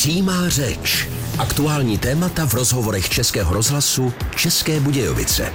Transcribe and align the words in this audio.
Přímá 0.00 0.48
řeč. 0.48 1.08
Aktuální 1.38 1.98
témata 1.98 2.46
v 2.46 2.54
rozhovorech 2.54 3.08
Českého 3.08 3.54
rozhlasu 3.54 4.12
České 4.36 4.80
Budějovice. 4.80 5.52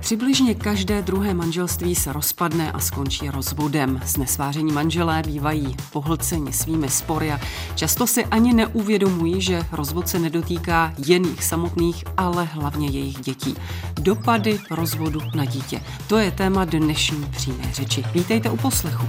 Přibližně 0.00 0.54
každé 0.54 1.02
druhé 1.02 1.34
manželství 1.34 1.94
se 1.94 2.12
rozpadne 2.12 2.72
a 2.72 2.78
skončí 2.78 3.30
rozvodem. 3.30 4.00
S 4.04 4.16
nesváření 4.16 4.72
manželé 4.72 5.22
bývají 5.26 5.76
pohlceni 5.92 6.52
svými 6.52 6.88
spory 6.88 7.32
a 7.32 7.40
často 7.74 8.06
si 8.06 8.24
ani 8.24 8.52
neuvědomují, 8.52 9.40
že 9.42 9.62
rozvod 9.72 10.08
se 10.08 10.18
nedotýká 10.18 10.94
jen 11.06 11.24
jich 11.24 11.44
samotných, 11.44 12.04
ale 12.16 12.44
hlavně 12.44 12.88
jejich 12.88 13.20
dětí. 13.20 13.56
Dopady 14.00 14.58
rozvodu 14.70 15.20
na 15.34 15.44
dítě. 15.44 15.82
To 16.06 16.18
je 16.18 16.30
téma 16.30 16.64
dnešní 16.64 17.26
přímé 17.30 17.72
řeči. 17.72 18.04
Vítejte 18.14 18.50
u 18.50 18.56
poslechu. 18.56 19.06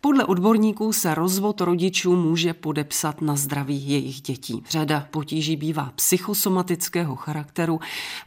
Podle 0.00 0.24
odborníků 0.24 0.92
se 0.92 1.14
rozvod 1.14 1.60
rodičů 1.60 2.16
může 2.16 2.54
podepsat 2.54 3.20
na 3.20 3.36
zdraví 3.36 3.88
jejich 3.88 4.20
dětí. 4.20 4.62
Řada 4.70 5.06
potíží 5.10 5.56
bývá 5.56 5.92
psychosomatického 5.94 7.16
charakteru. 7.16 7.80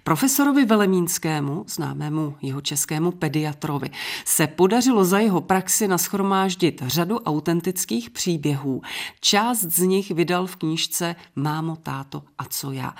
Profesorovi 0.04 0.66
Velemínskému, 0.66 1.66
známému 1.68 2.36
jeho 2.42 2.62
českému 2.62 3.12
pediatrovi, 3.12 3.90
se 4.26 4.48
podařilo 4.48 5.06
za 5.06 5.20
jeho 5.20 5.42
praxi 5.42 5.88
naschromáždit 5.88 6.84
řadu 6.86 7.20
autentických 7.20 8.10
příběhů. 8.10 8.82
Část 9.20 9.62
z 9.62 9.80
nich 9.80 10.12
vydal 10.12 10.48
v 10.48 10.56
knížce 10.56 11.16
Mámo, 11.36 11.76
táto 11.76 12.24
a 12.38 12.46
co 12.46 12.72
já. 12.72 12.96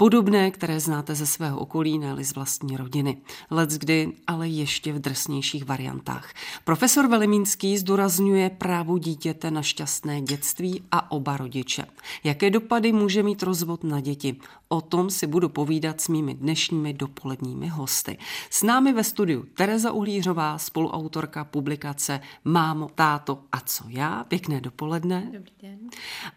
Podobné, 0.00 0.50
které 0.50 0.80
znáte 0.80 1.14
ze 1.14 1.26
svého 1.26 1.58
okolí, 1.58 1.98
ne 1.98 2.24
z 2.24 2.34
vlastní 2.34 2.76
rodiny. 2.76 3.16
Let's 3.50 3.78
kdy, 3.78 4.12
ale 4.26 4.48
ještě 4.48 4.92
v 4.92 4.98
drsnějších 4.98 5.64
variantách. 5.64 6.32
Profesor 6.64 7.08
Velimínský 7.08 7.78
zdůrazňuje 7.78 8.50
právo 8.50 8.98
dítěte 8.98 9.50
na 9.50 9.62
šťastné 9.62 10.20
dětství 10.20 10.82
a 10.92 11.10
oba 11.10 11.36
rodiče. 11.36 11.84
Jaké 12.24 12.50
dopady 12.50 12.92
může 12.92 13.22
mít 13.22 13.42
rozvod 13.42 13.84
na 13.84 14.00
děti? 14.00 14.36
O 14.72 14.80
tom 14.80 15.10
si 15.10 15.26
budu 15.26 15.48
povídat 15.48 16.00
s 16.00 16.08
mými 16.08 16.34
dnešními 16.34 16.92
dopoledními 16.92 17.68
hosty. 17.68 18.18
S 18.50 18.62
námi 18.62 18.92
ve 18.92 19.04
studiu 19.04 19.46
Tereza 19.54 19.92
Uhlířová, 19.92 20.58
spoluautorka 20.58 21.44
publikace 21.44 22.20
Mámo, 22.44 22.90
táto 22.94 23.42
a 23.52 23.60
co 23.60 23.84
já. 23.88 24.24
Pěkné 24.24 24.60
dopoledne. 24.60 25.30
Dobrý 25.32 25.52
den. 25.62 25.78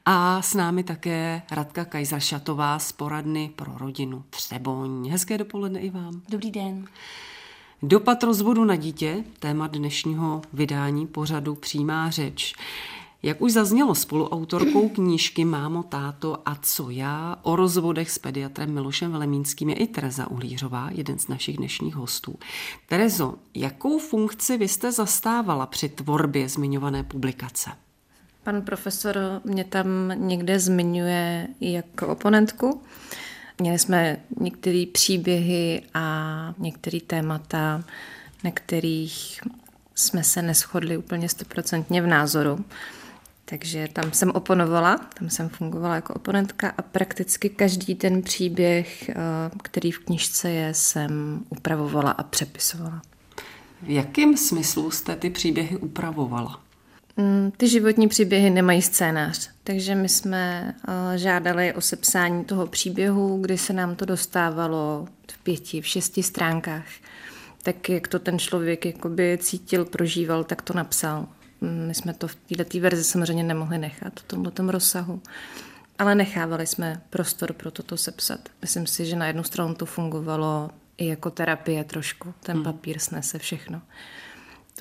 A 0.06 0.42
s 0.42 0.54
námi 0.54 0.84
také 0.84 1.42
Radka 1.52 1.86
Kajzaršatová 1.86 2.80
z 2.80 2.92
poradny 2.92 3.52
pro 3.56 3.78
rodinu 3.78 4.24
Třeboň. 4.30 5.10
Hezké 5.10 5.38
dopoledne 5.38 5.80
i 5.80 5.90
vám. 5.90 6.22
Dobrý 6.30 6.52
den. 6.52 6.86
Dopad 7.84 8.24
rozvodu 8.24 8.66
na 8.66 8.76
dítě, 8.76 9.24
téma 9.40 9.68
dnešního 9.68 10.42
vydání 10.54 11.08
pořadu 11.08 11.56
Přímá 11.56 12.10
řeč. 12.10 12.56
Jak 13.26 13.42
už 13.42 13.52
zaznělo 13.54 13.96
spoluautorkou 13.96 14.90
knížky 14.90 15.46
Mámo, 15.46 15.84
táto 15.84 16.42
a 16.46 16.56
co 16.62 16.90
já 16.90 17.36
o 17.42 17.56
rozvodech 17.56 18.12
s 18.12 18.20
pediatrem 18.20 18.74
Milošem 18.74 19.12
Velemínským 19.12 19.70
je 19.70 19.76
i 19.76 19.88
Tereza 19.88 20.32
Uhlířová, 20.32 20.90
jeden 20.92 21.20
z 21.20 21.28
našich 21.28 21.58
dnešních 21.58 21.96
hostů. 21.96 22.36
Terezo, 22.88 23.36
jakou 23.56 24.00
funkci 24.00 24.58
vy 24.58 24.68
jste 24.68 24.92
zastávala 24.92 25.66
při 25.66 25.90
tvorbě 25.90 26.50
zmiňované 26.50 27.04
publikace? 27.04 27.70
Pan 28.44 28.62
profesor 28.62 29.18
mě 29.44 29.64
tam 29.64 29.88
někde 30.16 30.60
zmiňuje 30.60 31.48
jako 31.62 32.08
oponentku. 32.08 32.82
Měli 33.60 33.80
jsme 33.80 34.18
některé 34.40 34.86
příběhy 34.94 35.82
a 35.94 36.54
některé 36.58 37.00
témata, 37.08 37.84
na 38.44 38.52
kterých 38.52 39.42
jsme 39.96 40.24
se 40.24 40.42
neschodli 40.42 40.98
úplně 40.98 41.30
stoprocentně 41.30 42.02
v 42.02 42.08
názoru. 42.08 42.66
Takže 43.46 43.88
tam 43.94 44.12
jsem 44.12 44.32
oponovala, 44.32 44.98
tam 45.20 45.30
jsem 45.30 45.50
fungovala 45.50 45.96
jako 45.96 46.14
oponentka 46.14 46.74
a 46.78 46.82
prakticky 46.82 47.50
každý 47.50 47.96
ten 47.96 48.22
příběh, 48.22 49.10
eh, 49.10 49.16
který 49.64 49.92
v 49.92 50.00
knižce 50.00 50.52
je, 50.52 50.74
jsem 50.74 51.44
upravovala 51.50 52.12
a 52.12 52.24
přepisovala. 52.24 53.02
V 53.82 53.90
jakém 53.90 54.38
smyslu 54.38 54.92
jste 54.92 55.16
ty 55.16 55.30
příběhy 55.30 55.78
upravovala? 55.78 56.60
Mm, 57.18 57.52
ty 57.58 57.68
životní 57.68 58.08
příběhy 58.08 58.50
nemají 58.50 58.82
scénář, 58.82 59.50
takže 59.64 59.96
my 59.96 60.10
jsme 60.10 60.76
eh, 60.88 61.18
žádali 61.18 61.74
o 61.74 61.82
sepsání 61.82 62.46
toho 62.46 62.68
příběhu, 62.68 63.38
kdy 63.42 63.58
se 63.58 63.74
nám 63.74 63.96
to 63.96 64.06
dostávalo 64.06 65.08
v 65.32 65.38
pěti, 65.44 65.82
v 65.82 65.88
šesti 65.88 66.24
stránkách. 66.24 66.86
Tak 67.64 67.90
jak 67.90 68.08
to 68.08 68.20
ten 68.20 68.40
člověk 68.40 68.86
jakoby 68.86 69.38
cítil, 69.42 69.86
prožíval, 69.86 70.44
tak 70.44 70.62
to 70.62 70.74
napsal. 70.74 71.28
Mm, 71.64 71.88
my 71.88 71.94
jsme 71.94 72.14
to 72.14 72.28
v 72.28 72.36
této 72.36 72.80
verzi 72.80 73.04
samozřejmě 73.04 73.44
nemohli 73.44 73.78
nechat 73.78 74.20
v 74.20 74.24
tomto 74.24 74.72
rozsahu, 74.72 75.22
ale 76.00 76.16
nechávali 76.16 76.68
jsme 76.68 77.02
prostor 77.10 77.54
pro 77.54 77.72
toto 77.72 77.98
sepsat. 77.98 78.40
Myslím 78.62 78.88
si, 78.88 79.06
že 79.06 79.16
na 79.16 79.28
jednu 79.28 79.44
stranu 79.44 79.76
to 79.76 79.86
fungovalo 79.86 80.70
i 80.98 81.08
jako 81.08 81.30
terapie 81.30 81.84
trošku. 81.84 82.34
Ten 82.44 82.56
hmm. 82.56 82.64
papír 82.64 83.00
snese 83.00 83.40
všechno 83.40 83.82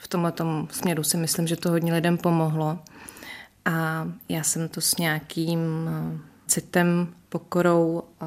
v 0.03 0.09
tomhle 0.09 0.32
směru 0.70 1.03
si 1.03 1.16
myslím, 1.16 1.47
že 1.47 1.56
to 1.56 1.70
hodně 1.70 1.93
lidem 1.93 2.19
pomohlo. 2.19 2.78
A 3.64 4.09
já 4.28 4.43
jsem 4.43 4.69
to 4.69 4.81
s 4.81 4.97
nějakým 4.97 5.60
eh, 5.88 6.19
citem, 6.47 7.14
pokorou 7.28 8.03
a 8.20 8.26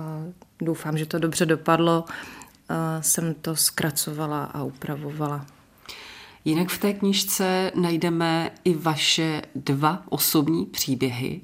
doufám, 0.62 0.98
že 0.98 1.06
to 1.06 1.20
dobře 1.20 1.46
dopadlo, 1.46 2.06
eh, 2.70 3.04
jsem 3.04 3.34
to 3.34 3.56
zkracovala 3.56 4.44
a 4.44 4.64
upravovala. 4.64 5.46
Jinak 6.46 6.70
v 6.70 6.78
té 6.78 6.94
knižce 6.94 7.72
najdeme 7.76 8.52
i 8.64 8.74
vaše 8.74 9.42
dva 9.56 10.04
osobní 10.10 10.66
příběhy. 10.66 11.42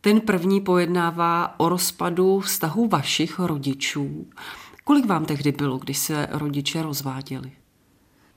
Ten 0.00 0.20
první 0.20 0.60
pojednává 0.60 1.60
o 1.60 1.68
rozpadu 1.68 2.40
vztahu 2.40 2.88
vašich 2.88 3.38
rodičů. 3.38 4.26
Kolik 4.84 5.06
vám 5.06 5.24
tehdy 5.24 5.52
bylo, 5.52 5.78
když 5.78 5.98
se 5.98 6.28
rodiče 6.30 6.82
rozváděli? 6.82 7.52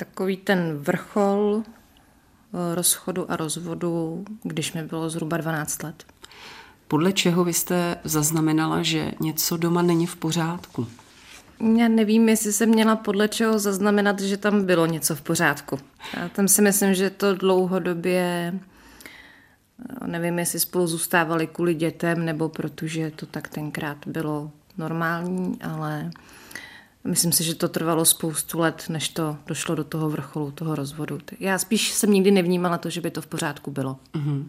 takový 0.05 0.37
ten 0.37 0.77
vrchol 0.77 1.63
eh, 1.63 2.75
rozchodu 2.75 3.31
a 3.31 3.35
rozvodu, 3.35 4.25
když 4.43 4.73
mi 4.73 4.83
bylo 4.83 5.09
zhruba 5.09 5.37
12 5.37 5.83
let. 5.83 6.05
Podle 6.87 7.13
čeho 7.13 7.43
vy 7.43 7.53
jste 7.53 7.97
zaznamenala, 8.03 8.83
že 8.83 9.11
něco 9.19 9.57
doma 9.57 9.81
není 9.81 10.07
v 10.07 10.15
pořádku? 10.15 10.87
Já 11.77 11.87
nevím, 11.87 12.29
jestli 12.29 12.53
jsem 12.53 12.69
měla 12.69 12.95
podle 12.95 13.27
čeho 13.27 13.59
zaznamenat, 13.59 14.19
že 14.19 14.37
tam 14.37 14.65
bylo 14.65 14.85
něco 14.85 15.15
v 15.15 15.21
pořádku. 15.21 15.79
Já 16.17 16.29
tam 16.29 16.47
si 16.47 16.61
myslím, 16.61 16.93
že 16.93 17.09
to 17.09 17.35
dlouhodobě, 17.35 18.53
nevím, 20.05 20.39
jestli 20.39 20.59
spolu 20.59 20.87
zůstávali 20.87 21.47
kvůli 21.47 21.73
dětem, 21.73 22.25
nebo 22.25 22.49
protože 22.49 23.11
to 23.11 23.25
tak 23.25 23.47
tenkrát 23.47 23.97
bylo 24.07 24.51
normální, 24.77 25.61
ale 25.61 26.11
Myslím 27.07 27.31
si, 27.31 27.43
že 27.43 27.55
to 27.55 27.69
trvalo 27.69 28.05
spoustu 28.05 28.59
let, 28.59 28.85
než 28.89 29.09
to 29.09 29.37
došlo 29.47 29.75
do 29.75 29.83
toho 29.83 30.09
vrcholu, 30.09 30.51
toho 30.51 30.75
rozvodu. 30.75 31.17
Já 31.39 31.57
spíš 31.57 31.91
jsem 31.91 32.11
nikdy 32.11 32.31
nevnímala 32.31 32.77
to, 32.77 32.89
že 32.89 33.01
by 33.01 33.11
to 33.11 33.21
v 33.21 33.27
pořádku 33.27 33.71
bylo. 33.71 33.97
Mm-hmm. 34.13 34.45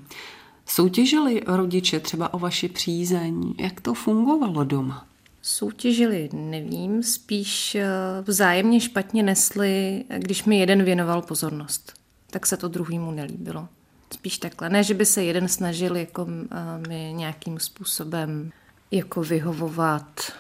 Soutěžili 0.67 1.43
rodiče 1.47 2.01
třeba 2.01 2.35
o 2.35 2.39
vaši 2.39 2.69
přízeň? 2.69 3.55
Jak 3.59 3.81
to 3.81 3.95
fungovalo 3.95 4.65
doma? 4.65 5.07
Soutěžili, 5.47 6.29
nevím, 6.33 7.03
spíš 7.03 7.75
eh, 7.75 7.87
vzájemně 8.23 8.81
špatně 8.81 9.23
nesli, 9.23 10.05
když 10.19 10.45
mi 10.45 10.59
jeden 10.59 10.83
věnoval 10.83 11.23
pozornost. 11.23 11.93
Tak 12.31 12.47
se 12.47 12.57
to 12.57 12.69
druhýmu 12.69 13.11
nelíbilo. 13.11 13.69
Spíš 14.13 14.39
takhle. 14.39 14.69
Ne, 14.69 14.85
že 14.85 14.95
by 14.95 15.07
se 15.07 15.25
jeden 15.25 15.49
snažil 15.49 15.97
jako 15.97 16.27
eh, 16.29 16.89
mi 16.89 17.13
nějakým 17.13 17.59
způsobem 17.59 18.53
jako 18.91 19.23
vyhovovat, 19.23 20.33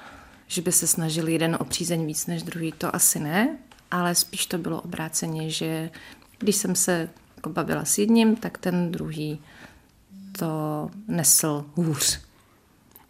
že 0.46 0.62
by 0.62 0.72
se 0.72 0.86
snažil 0.86 1.28
jeden 1.28 1.56
o 1.60 1.64
přízeň 1.64 2.06
víc 2.06 2.26
než 2.26 2.42
druhý, 2.42 2.72
to 2.72 2.96
asi 2.96 3.20
ne, 3.20 3.58
ale 3.90 4.14
spíš 4.14 4.46
to 4.46 4.58
bylo 4.58 4.80
obráceně, 4.80 5.50
že 5.50 5.90
když 6.38 6.56
jsem 6.56 6.76
se 6.76 7.08
jako 7.36 7.50
bavila 7.50 7.84
s 7.84 7.98
jedním, 7.98 8.36
tak 8.36 8.58
ten 8.58 8.92
druhý 8.92 9.40
to 10.38 10.90
nesl 11.08 11.64
hůř. 11.74 12.23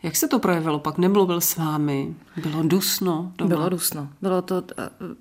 Jak 0.04 0.16
se 0.16 0.28
to 0.28 0.38
projevilo? 0.38 0.78
Pak 0.78 0.98
nemluvil 0.98 1.40
s 1.40 1.56
vámi? 1.56 2.14
Bylo 2.42 2.62
dusno? 2.62 3.32
Doma? 3.36 3.48
Bylo 3.48 3.68
dusno. 3.68 4.08
Bylo 4.22 4.42
to, 4.42 4.62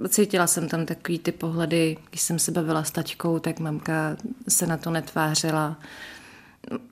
cítila 0.09 0.47
jsem 0.47 0.69
tam 0.69 0.85
takový 0.85 1.19
ty 1.19 1.31
pohledy, 1.31 1.97
když 2.09 2.21
jsem 2.21 2.39
se 2.39 2.51
bavila 2.51 2.83
s 2.83 2.91
taťkou, 2.91 3.39
tak 3.39 3.59
mamka 3.59 4.15
se 4.47 4.67
na 4.67 4.77
to 4.77 4.91
netvářila. 4.91 5.79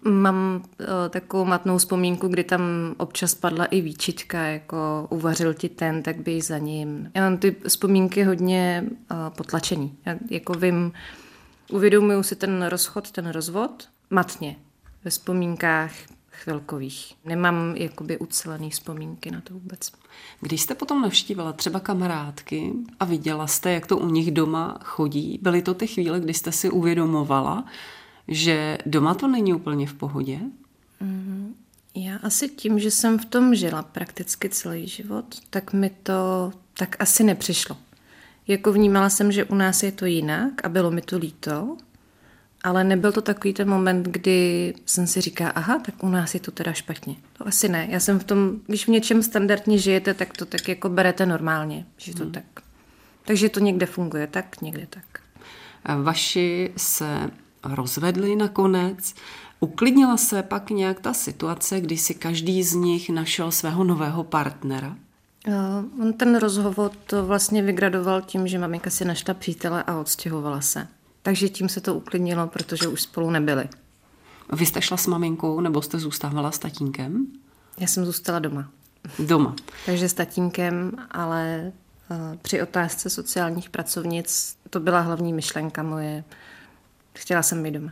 Mám 0.03 0.63
o, 0.79 1.09
takovou 1.09 1.45
matnou 1.45 1.77
vzpomínku, 1.77 2.27
kdy 2.27 2.43
tam 2.43 2.61
občas 2.97 3.35
padla 3.35 3.65
i 3.65 3.81
výčitka, 3.81 4.41
jako 4.41 5.07
uvařil 5.09 5.53
ti 5.53 5.69
ten, 5.69 6.03
tak 6.03 6.21
běj 6.21 6.41
za 6.41 6.57
ním. 6.57 7.11
Já 7.13 7.21
mám 7.21 7.37
ty 7.37 7.55
vzpomínky 7.67 8.23
hodně 8.23 8.85
o, 9.11 9.29
potlačený. 9.29 9.97
Já 10.05 10.15
jako 10.29 10.53
vím, 10.53 10.91
uvědomuju 11.71 12.23
si 12.23 12.35
ten 12.35 12.63
rozchod, 12.63 13.11
ten 13.11 13.29
rozvod 13.29 13.89
matně 14.09 14.55
ve 15.03 15.11
vzpomínkách 15.11 15.91
chvilkových. 16.43 17.13
Nemám 17.25 17.75
jakoby 17.75 18.17
ucelený 18.17 18.69
vzpomínky 18.69 19.31
na 19.31 19.41
to 19.41 19.53
vůbec. 19.53 19.91
Když 20.41 20.61
jste 20.61 20.75
potom 20.75 21.01
navštívila 21.01 21.53
třeba 21.53 21.79
kamarádky 21.79 22.73
a 22.99 23.05
viděla 23.05 23.47
jste, 23.47 23.71
jak 23.71 23.87
to 23.87 23.97
u 23.97 24.09
nich 24.09 24.31
doma 24.31 24.79
chodí, 24.83 25.39
byly 25.41 25.61
to 25.61 25.73
ty 25.73 25.87
chvíle, 25.87 26.19
kdy 26.19 26.33
jste 26.33 26.51
si 26.51 26.69
uvědomovala, 26.69 27.65
že 28.27 28.77
doma 28.85 29.13
to 29.13 29.27
není 29.27 29.53
úplně 29.53 29.87
v 29.87 29.93
pohodě? 29.93 30.39
Mm, 30.99 31.55
já 31.95 32.17
asi 32.17 32.49
tím, 32.49 32.79
že 32.79 32.91
jsem 32.91 33.19
v 33.19 33.25
tom 33.25 33.55
žila 33.55 33.83
prakticky 33.83 34.49
celý 34.49 34.87
život, 34.87 35.25
tak 35.49 35.73
mi 35.73 35.89
to 35.89 36.51
tak 36.77 36.95
asi 36.99 37.23
nepřišlo. 37.23 37.77
Jako 38.47 38.73
vnímala 38.73 39.09
jsem, 39.09 39.31
že 39.31 39.45
u 39.45 39.55
nás 39.55 39.83
je 39.83 39.91
to 39.91 40.05
jinak 40.05 40.65
a 40.65 40.69
bylo 40.69 40.91
mi 40.91 41.01
to 41.01 41.17
líto, 41.17 41.77
ale 42.63 42.83
nebyl 42.83 43.11
to 43.11 43.21
takový 43.21 43.53
ten 43.53 43.69
moment, 43.69 44.07
kdy 44.07 44.73
jsem 44.85 45.07
si 45.07 45.21
říká, 45.21 45.49
aha, 45.49 45.79
tak 45.85 46.03
u 46.03 46.09
nás 46.09 46.33
je 46.33 46.39
to 46.39 46.51
teda 46.51 46.73
špatně. 46.73 47.15
To 47.37 47.47
asi 47.47 47.69
ne. 47.69 47.87
Já 47.89 47.99
jsem 47.99 48.19
v 48.19 48.23
tom, 48.23 48.51
když 48.67 48.85
v 48.85 48.91
něčem 48.91 49.23
standardně 49.23 49.77
žijete, 49.77 50.13
tak 50.13 50.37
to 50.37 50.45
tak 50.45 50.67
jako 50.67 50.89
berete 50.89 51.25
normálně, 51.25 51.85
že 51.97 52.15
to 52.15 52.23
hmm. 52.23 52.31
tak. 52.31 52.43
Takže 53.25 53.49
to 53.49 53.59
někde 53.59 53.85
funguje 53.85 54.27
tak, 54.27 54.61
někde 54.61 54.87
tak. 54.89 55.03
Vaši 56.03 56.71
se 56.77 57.29
rozvedli 57.63 58.35
nakonec. 58.35 59.13
Uklidnila 59.59 60.17
se 60.17 60.43
pak 60.43 60.69
nějak 60.69 60.99
ta 60.99 61.13
situace, 61.13 61.81
kdy 61.81 61.97
si 61.97 62.13
každý 62.13 62.63
z 62.63 62.73
nich 62.73 63.09
našel 63.09 63.51
svého 63.51 63.83
nového 63.83 64.23
partnera? 64.23 64.95
On 66.01 66.13
ten 66.13 66.35
rozhovor 66.35 66.91
to 67.05 67.25
vlastně 67.25 67.61
vygradoval 67.61 68.21
tím, 68.21 68.47
že 68.47 68.59
maminka 68.59 68.89
si 68.89 69.05
našla 69.05 69.33
přítele 69.33 69.83
a 69.83 69.99
odstěhovala 69.99 70.61
se. 70.61 70.87
Takže 71.21 71.49
tím 71.49 71.69
se 71.69 71.81
to 71.81 71.95
uklidnilo, 71.95 72.47
protože 72.47 72.87
už 72.87 73.01
spolu 73.01 73.29
nebyli. 73.31 73.69
Vy 74.53 74.65
jste 74.65 74.81
šla 74.81 74.97
s 74.97 75.07
maminkou 75.07 75.59
nebo 75.59 75.81
jste 75.81 75.99
zůstávala 75.99 76.51
s 76.51 76.59
tatínkem? 76.59 77.27
Já 77.77 77.87
jsem 77.87 78.05
zůstala 78.05 78.39
doma. 78.39 78.69
Doma. 79.19 79.55
Takže 79.85 80.09
s 80.09 80.13
tatínkem, 80.13 80.91
ale 81.11 81.71
uh, 82.09 82.17
při 82.41 82.61
otázce 82.61 83.09
sociálních 83.09 83.69
pracovnic 83.69 84.57
to 84.69 84.79
byla 84.79 84.99
hlavní 84.99 85.33
myšlenka 85.33 85.83
moje. 85.83 86.23
Chtěla 87.13 87.43
jsem 87.43 87.63
být 87.63 87.71
doma. 87.71 87.91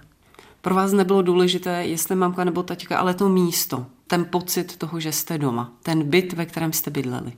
Pro 0.61 0.75
vás 0.75 0.91
nebylo 0.91 1.21
důležité, 1.21 1.85
jestli 1.85 2.15
mamka 2.15 2.43
nebo 2.43 2.63
taťka, 2.63 2.97
ale 2.97 3.13
to 3.13 3.29
místo, 3.29 3.85
ten 4.07 4.25
pocit 4.25 4.77
toho, 4.77 4.99
že 4.99 5.11
jste 5.11 5.37
doma, 5.37 5.73
ten 5.83 6.09
byt, 6.09 6.33
ve 6.33 6.45
kterém 6.45 6.73
jste 6.73 6.91
bydleli. 6.91 7.33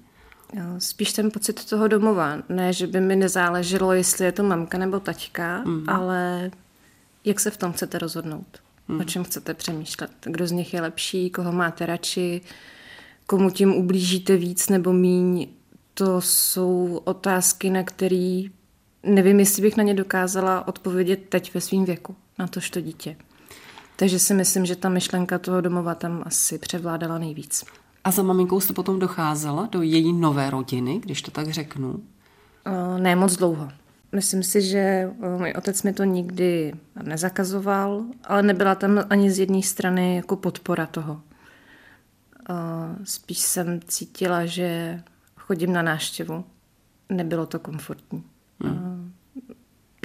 Spíš 0.77 1.13
ten 1.13 1.31
pocit 1.31 1.65
toho 1.65 1.87
domova. 1.87 2.37
Ne, 2.49 2.73
že 2.73 2.87
by 2.87 3.01
mi 3.01 3.15
nezáleželo, 3.15 3.93
jestli 3.93 4.25
je 4.25 4.31
to 4.31 4.43
mamka 4.43 4.77
nebo 4.77 4.99
taťka, 4.99 5.63
mm. 5.63 5.89
ale 5.89 6.51
jak 7.25 7.39
se 7.39 7.51
v 7.51 7.57
tom 7.57 7.73
chcete 7.73 7.97
rozhodnout. 7.97 8.59
Mm. 8.87 8.99
O 8.99 9.03
čem 9.03 9.23
chcete 9.23 9.53
přemýšlet. 9.53 10.11
Kdo 10.23 10.47
z 10.47 10.51
nich 10.51 10.73
je 10.73 10.81
lepší, 10.81 11.29
koho 11.29 11.51
máte 11.51 11.85
radši, 11.85 12.41
komu 13.25 13.49
tím 13.49 13.73
ublížíte 13.73 14.37
víc 14.37 14.69
nebo 14.69 14.93
míň. 14.93 15.47
To 15.93 16.21
jsou 16.21 17.01
otázky, 17.03 17.69
na 17.69 17.83
které 17.83 18.43
nevím, 19.03 19.39
jestli 19.39 19.61
bych 19.61 19.77
na 19.77 19.83
ně 19.83 19.93
dokázala 19.93 20.67
odpovědět 20.67 21.19
teď 21.29 21.53
ve 21.53 21.61
svém 21.61 21.85
věku, 21.85 22.15
na 22.39 22.47
tožto 22.47 22.81
dítě. 22.81 23.15
Takže 23.95 24.19
si 24.19 24.33
myslím, 24.33 24.65
že 24.65 24.75
ta 24.75 24.89
myšlenka 24.89 25.39
toho 25.39 25.61
domova 25.61 25.95
tam 25.95 26.23
asi 26.25 26.57
převládala 26.57 27.17
nejvíc. 27.17 27.65
A 28.03 28.11
za 28.11 28.23
maminkou 28.23 28.59
jste 28.59 28.73
potom 28.73 28.99
docházela 28.99 29.65
do 29.71 29.81
její 29.81 30.13
nové 30.13 30.49
rodiny, 30.49 30.99
když 30.99 31.21
to 31.21 31.31
tak 31.31 31.49
řeknu? 31.49 32.03
Ne 32.97 33.15
moc 33.15 33.35
dlouho. 33.35 33.69
Myslím 34.11 34.43
si, 34.43 34.61
že 34.61 35.11
můj 35.37 35.53
otec 35.57 35.83
mi 35.83 35.93
to 35.93 36.03
nikdy 36.03 36.73
nezakazoval, 37.03 38.03
ale 38.23 38.43
nebyla 38.43 38.75
tam 38.75 39.03
ani 39.09 39.31
z 39.31 39.39
jedné 39.39 39.61
strany 39.61 40.15
jako 40.15 40.35
podpora 40.35 40.85
toho. 40.85 41.21
Spíš 43.03 43.39
jsem 43.39 43.79
cítila, 43.87 44.45
že 44.45 45.01
chodím 45.37 45.73
na 45.73 45.81
náštěvu. 45.81 46.45
Nebylo 47.09 47.45
to 47.45 47.59
komfortní. 47.59 48.23
Hmm. 48.63 49.13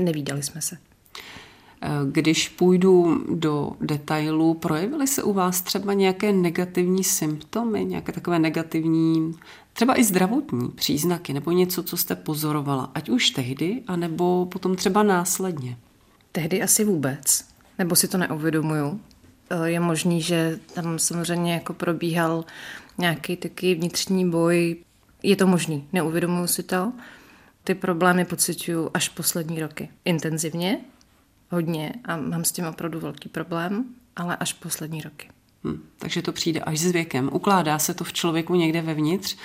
Nevídali 0.01 0.43
jsme 0.43 0.61
se. 0.61 0.79
Když 2.11 2.49
půjdu 2.49 3.25
do 3.35 3.73
detailů, 3.81 4.55
projevily 4.55 5.07
se 5.07 5.23
u 5.23 5.33
vás 5.33 5.63
třeba 5.63 5.93
nějaké 5.93 6.33
negativní 6.33 7.05
symptomy, 7.05 7.85
nějaké 7.85 8.13
takové 8.13 8.39
negativní, 8.39 9.35
třeba 9.73 10.01
i 10.01 10.05
zdravotní 10.05 10.69
příznaky, 10.69 11.33
nebo 11.33 11.51
něco, 11.53 11.83
co 11.83 11.97
jste 11.97 12.17
pozorovala, 12.17 12.91
ať 12.95 13.09
už 13.09 13.31
tehdy, 13.31 13.83
anebo 13.87 14.47
potom 14.47 14.77
třeba 14.77 15.03
následně? 15.03 15.77
Tehdy 16.33 16.63
asi 16.63 16.85
vůbec, 16.85 17.45
nebo 17.79 17.97
si 17.97 18.09
to 18.09 18.19
neuvědomuju. 18.19 19.01
Eh, 19.51 19.71
je 19.71 19.81
možný, 19.81 20.23
že 20.23 20.59
tam 20.75 20.99
samozřejmě 20.99 21.55
jako 21.55 21.75
probíhal 21.75 22.45
nějaký 22.99 23.37
taky 23.37 23.75
vnitřní 23.75 24.31
boj. 24.31 24.77
Je 25.23 25.37
to 25.37 25.47
možný, 25.47 25.89
neuvědomuju 25.93 26.47
si 26.47 26.63
to. 26.63 26.93
Ty 27.65 27.75
problémy 27.75 28.25
pocituju 28.25 28.91
až 28.95 29.09
poslední 29.09 29.61
roky. 29.61 29.89
Intenzivně, 30.05 30.81
hodně 31.51 31.93
a 32.05 32.17
mám 32.17 32.45
s 32.45 32.53
tím 32.53 32.67
opravdu 32.67 33.01
velký 33.01 33.29
problém, 33.29 33.85
ale 34.17 34.37
až 34.37 34.53
poslední 34.53 35.01
roky. 35.01 35.29
Hmm, 35.65 35.83
takže 35.99 36.23
to 36.23 36.33
přijde 36.33 36.61
až 36.61 36.81
s 36.81 36.91
věkem. 36.91 37.31
Ukládá 37.33 37.79
se 37.79 37.95
to 37.95 38.05
v 38.05 38.13
člověku 38.13 38.55
někde 38.55 38.83
vevnitř, 38.83 39.37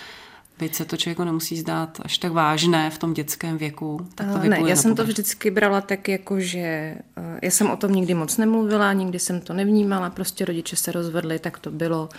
Byť 0.62 0.75
se 0.75 0.86
to 0.86 0.98
člověku 0.98 1.24
nemusí 1.24 1.57
zdát 1.57 2.00
až 2.01 2.18
tak 2.18 2.31
vážné 2.31 2.89
v 2.89 2.98
tom 2.98 3.13
dětském 3.13 3.57
věku. 3.57 4.07
Tak 4.15 4.27
to 4.31 4.50
ne, 4.50 4.59
já 4.65 4.75
jsem 4.75 4.95
to 4.95 5.03
vždycky 5.03 5.51
brala 5.51 5.81
tak 5.81 6.07
jako, 6.07 6.39
že 6.39 6.59
eh, 6.59 7.39
já 7.42 7.51
jsem 7.51 7.69
o 7.69 7.77
tom 7.77 7.92
nikdy 7.92 8.13
moc 8.13 8.38
nemluvila, 8.38 8.94
nikdy 8.94 9.19
jsem 9.19 9.42
to 9.42 9.54
nevnímala, 9.54 10.09
prostě 10.09 10.45
rodiče 10.45 10.75
se 10.75 10.92
rozvedli, 10.92 11.39
tak 11.39 11.59
to 11.59 11.71
bylo, 11.71 12.09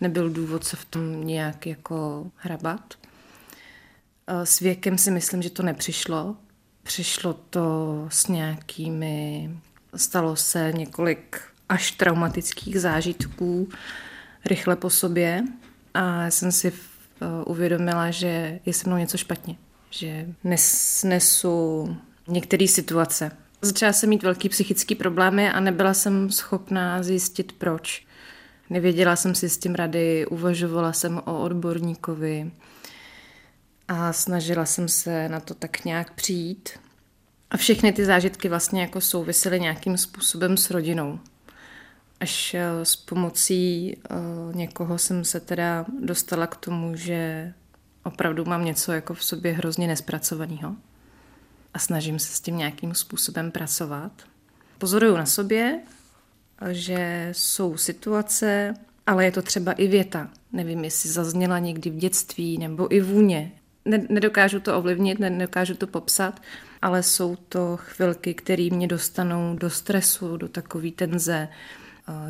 nebyl 0.00 0.30
důvod 0.30 0.64
se 0.64 0.76
v 0.76 0.84
tom 0.84 1.26
nějak 1.26 1.66
jako 1.66 2.26
hrabat. 2.36 2.94
Eh, 4.26 4.46
s 4.46 4.60
věkem 4.60 4.98
si 4.98 5.10
myslím, 5.10 5.42
že 5.42 5.50
to 5.50 5.62
nepřišlo, 5.62 6.36
Přišlo 6.82 7.32
to 7.32 8.06
s 8.08 8.26
nějakými, 8.26 9.50
stalo 9.96 10.36
se 10.36 10.72
několik 10.76 11.40
až 11.68 11.90
traumatických 11.90 12.80
zážitků 12.80 13.68
rychle 14.44 14.76
po 14.76 14.90
sobě 14.90 15.44
a 15.94 16.30
jsem 16.30 16.52
si 16.52 16.72
eh, 16.72 17.26
uvědomila, 17.46 18.10
že 18.10 18.60
je 18.66 18.72
se 18.72 18.88
mnou 18.88 18.96
něco 18.96 19.16
špatně, 19.16 19.56
že 19.90 20.26
nesnesu 20.44 21.96
některé 22.28 22.68
situace. 22.68 23.30
Začala 23.62 23.92
jsem 23.92 24.08
mít 24.08 24.22
velký 24.22 24.48
psychický 24.48 24.94
problémy 24.94 25.50
a 25.50 25.60
nebyla 25.60 25.94
jsem 25.94 26.30
schopná 26.30 27.02
zjistit 27.02 27.52
proč. 27.52 28.06
Nevěděla 28.70 29.16
jsem 29.16 29.34
si 29.34 29.48
s 29.48 29.58
tím 29.58 29.74
rady, 29.74 30.26
uvažovala 30.26 30.92
jsem 30.92 31.22
o 31.24 31.42
odborníkovi, 31.42 32.50
a 33.88 34.12
snažila 34.12 34.66
jsem 34.66 34.88
se 34.88 35.28
na 35.28 35.40
to 35.40 35.54
tak 35.54 35.84
nějak 35.84 36.14
přijít. 36.14 36.68
A 37.50 37.56
všechny 37.56 37.92
ty 37.92 38.04
zážitky 38.04 38.48
vlastně 38.48 38.80
jako 38.80 39.00
souvisely 39.00 39.60
nějakým 39.60 39.98
způsobem 39.98 40.56
s 40.56 40.70
rodinou. 40.70 41.20
Až 42.20 42.54
eh, 42.54 42.84
s 42.84 42.96
pomocí 42.96 43.96
uh, 43.96 44.54
někoho 44.56 44.98
jsem 44.98 45.24
se 45.24 45.40
teda 45.40 45.86
dostala 46.00 46.46
k 46.46 46.56
tomu, 46.56 46.96
že 46.96 47.52
opravdu 48.04 48.44
mám 48.44 48.64
něco 48.64 48.92
jako 48.92 49.14
v 49.14 49.24
sobě 49.24 49.52
hrozně 49.52 49.86
nespracovaného 49.86 50.76
a 51.74 51.78
snažím 51.78 52.18
se 52.18 52.32
s 52.32 52.40
tím 52.40 52.56
nějakým 52.56 52.94
způsobem 52.94 53.50
pracovat. 53.50 54.12
Pozoruju 54.78 55.16
na 55.16 55.26
sobě, 55.26 55.80
že 56.70 57.28
jsou 57.32 57.76
situace, 57.76 58.74
ale 59.06 59.24
je 59.24 59.32
to 59.32 59.42
třeba 59.42 59.72
i 59.72 59.86
věta. 59.86 60.28
Nevím, 60.52 60.84
jestli 60.84 61.10
zazněla 61.10 61.58
někdy 61.58 61.90
v 61.90 61.96
dětství 61.96 62.58
nebo 62.58 62.94
i 62.94 63.00
vůně 63.00 63.52
nedokážu 63.84 64.60
to 64.60 64.78
ovlivnit, 64.78 65.18
nedokážu 65.18 65.74
to 65.74 65.86
popsat, 65.86 66.42
ale 66.82 67.02
jsou 67.02 67.36
to 67.36 67.76
chvilky, 67.76 68.34
které 68.34 68.68
mě 68.72 68.88
dostanou 68.88 69.56
do 69.56 69.70
stresu, 69.70 70.36
do 70.36 70.48
takové 70.48 70.90
tenze. 70.90 71.48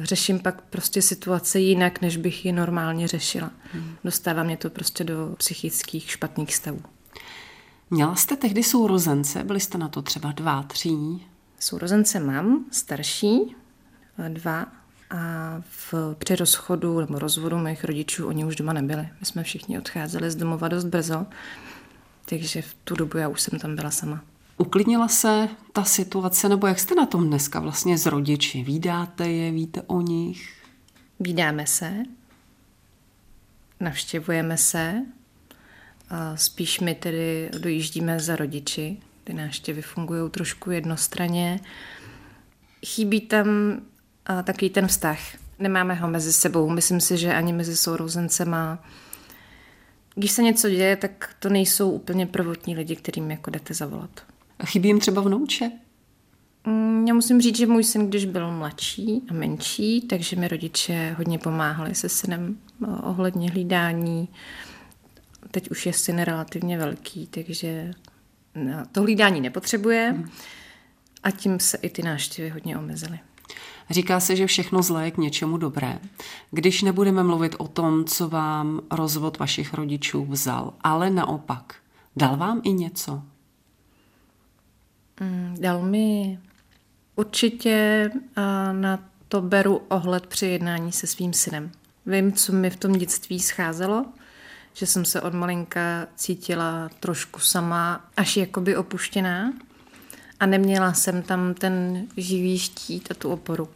Řeším 0.02 0.38
pak 0.38 0.62
prostě 0.62 1.02
situace 1.02 1.60
jinak, 1.60 2.00
než 2.00 2.16
bych 2.16 2.44
ji 2.44 2.52
normálně 2.52 3.08
řešila. 3.08 3.50
Hmm. 3.72 3.96
Dostává 4.04 4.42
mě 4.42 4.56
to 4.56 4.70
prostě 4.70 5.04
do 5.04 5.34
psychických 5.38 6.10
špatných 6.10 6.54
stavů. 6.54 6.82
Měla 7.90 8.14
jste 8.14 8.36
tehdy 8.36 8.62
sourozence? 8.62 9.44
Byli 9.44 9.60
jste 9.60 9.78
na 9.78 9.88
to 9.88 10.02
třeba 10.02 10.32
dva, 10.32 10.62
tři? 10.62 10.90
Sourozence 11.58 12.20
mám, 12.20 12.64
starší, 12.70 13.56
dva, 14.28 14.66
a 15.12 15.62
v, 15.70 15.94
při 16.18 16.36
rozchodu 16.36 17.00
nebo 17.00 17.18
rozvodu 17.18 17.58
mých 17.58 17.84
rodičů 17.84 18.26
oni 18.26 18.44
už 18.44 18.56
doma 18.56 18.72
nebyli. 18.72 19.08
My 19.20 19.26
jsme 19.26 19.42
všichni 19.42 19.78
odcházeli 19.78 20.30
z 20.30 20.36
domova 20.36 20.68
dost 20.68 20.84
brzo, 20.84 21.26
takže 22.28 22.62
v 22.62 22.74
tu 22.84 22.94
dobu 22.94 23.18
já 23.18 23.28
už 23.28 23.40
jsem 23.40 23.58
tam 23.58 23.76
byla 23.76 23.90
sama. 23.90 24.24
Uklidnila 24.58 25.08
se 25.08 25.48
ta 25.72 25.84
situace, 25.84 26.48
nebo 26.48 26.66
jak 26.66 26.78
jste 26.78 26.94
na 26.94 27.06
tom 27.06 27.26
dneska 27.26 27.60
vlastně 27.60 27.98
s 27.98 28.06
rodiči? 28.06 28.62
Vídáte 28.62 29.28
je, 29.28 29.52
víte 29.52 29.82
o 29.82 30.00
nich? 30.00 30.64
Vídáme 31.20 31.66
se, 31.66 31.92
navštěvujeme 33.80 34.56
se, 34.56 35.02
a 36.10 36.36
spíš 36.36 36.80
my 36.80 36.94
tedy 36.94 37.50
dojíždíme 37.58 38.20
za 38.20 38.36
rodiči. 38.36 38.96
Ty 39.24 39.34
návštěvy 39.34 39.82
fungují 39.82 40.30
trošku 40.30 40.70
jednostranně. 40.70 41.60
Chybí 42.86 43.20
tam 43.20 43.46
a 44.26 44.42
takový 44.42 44.70
ten 44.70 44.86
vztah. 44.86 45.18
Nemáme 45.58 45.94
ho 45.94 46.08
mezi 46.08 46.32
sebou. 46.32 46.68
Myslím 46.68 47.00
si, 47.00 47.16
že 47.16 47.34
ani 47.34 47.52
mezi 47.52 47.76
sourozencema. 47.76 48.84
Když 50.14 50.30
se 50.30 50.42
něco 50.42 50.70
děje, 50.70 50.96
tak 50.96 51.34
to 51.38 51.48
nejsou 51.48 51.90
úplně 51.90 52.26
prvotní 52.26 52.76
lidi, 52.76 52.96
kterým 52.96 53.30
jako 53.30 53.50
jdete 53.50 53.74
zavolat. 53.74 54.20
A 54.58 54.66
chybí 54.66 54.88
jim 54.88 55.00
třeba 55.00 55.22
vnouče? 55.22 55.70
Mm, 56.66 57.04
já 57.08 57.14
musím 57.14 57.40
říct, 57.40 57.56
že 57.56 57.66
můj 57.66 57.84
syn, 57.84 58.08
když 58.08 58.24
byl 58.24 58.50
mladší 58.50 59.22
a 59.28 59.32
menší, 59.32 60.00
takže 60.00 60.36
mi 60.36 60.48
rodiče 60.48 61.14
hodně 61.18 61.38
pomáhali 61.38 61.94
se 61.94 62.08
synem 62.08 62.58
ohledně 63.02 63.50
hlídání. 63.50 64.28
Teď 65.50 65.70
už 65.70 65.86
je 65.86 65.92
syn 65.92 66.18
relativně 66.18 66.78
velký, 66.78 67.26
takže 67.26 67.90
no, 68.54 68.72
to 68.92 69.02
hlídání 69.02 69.40
nepotřebuje 69.40 70.24
a 71.22 71.30
tím 71.30 71.60
se 71.60 71.76
i 71.76 71.90
ty 71.90 72.02
náštěvy 72.02 72.48
hodně 72.48 72.78
omezily. 72.78 73.18
Říká 73.92 74.20
se, 74.20 74.36
že 74.36 74.46
všechno 74.46 74.82
zlé 74.82 75.04
je 75.04 75.10
k 75.10 75.16
něčemu 75.16 75.56
dobré. 75.56 75.98
Když 76.50 76.82
nebudeme 76.82 77.22
mluvit 77.22 77.54
o 77.58 77.68
tom, 77.68 78.04
co 78.04 78.28
vám 78.28 78.80
rozvod 78.90 79.38
vašich 79.38 79.74
rodičů 79.74 80.24
vzal, 80.24 80.74
ale 80.80 81.10
naopak, 81.10 81.74
dal 82.16 82.36
vám 82.36 82.60
i 82.64 82.72
něco? 82.72 83.22
Mm, 85.20 85.56
dal 85.60 85.82
mi 85.82 86.38
určitě 87.16 88.10
na 88.72 88.98
to 89.28 89.42
beru 89.42 89.82
ohled 89.88 90.26
při 90.26 90.46
jednání 90.46 90.92
se 90.92 91.06
svým 91.06 91.32
synem. 91.32 91.70
Vím, 92.06 92.32
co 92.32 92.52
mi 92.52 92.70
v 92.70 92.76
tom 92.76 92.92
dětství 92.92 93.40
scházelo, 93.40 94.04
že 94.74 94.86
jsem 94.86 95.04
se 95.04 95.20
od 95.20 95.34
malinka 95.34 96.06
cítila 96.16 96.90
trošku 97.00 97.40
sama, 97.40 98.04
až 98.16 98.36
jakoby 98.36 98.76
opuštěná 98.76 99.52
a 100.40 100.46
neměla 100.46 100.92
jsem 100.92 101.22
tam 101.22 101.54
ten 101.54 102.06
živý 102.16 102.58
štít 102.58 103.10
a 103.10 103.14
tu 103.14 103.30
oporu. 103.30 103.68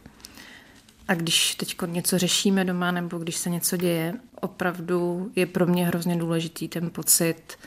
A 1.07 1.13
když 1.13 1.55
teď 1.55 1.75
něco 1.85 2.17
řešíme 2.17 2.65
doma 2.65 2.91
nebo 2.91 3.17
když 3.17 3.35
se 3.35 3.49
něco 3.49 3.77
děje, 3.77 4.13
opravdu 4.41 5.31
je 5.35 5.45
pro 5.45 5.65
mě 5.65 5.87
hrozně 5.87 6.15
důležitý 6.15 6.67
ten 6.67 6.89
pocit, 6.89 7.57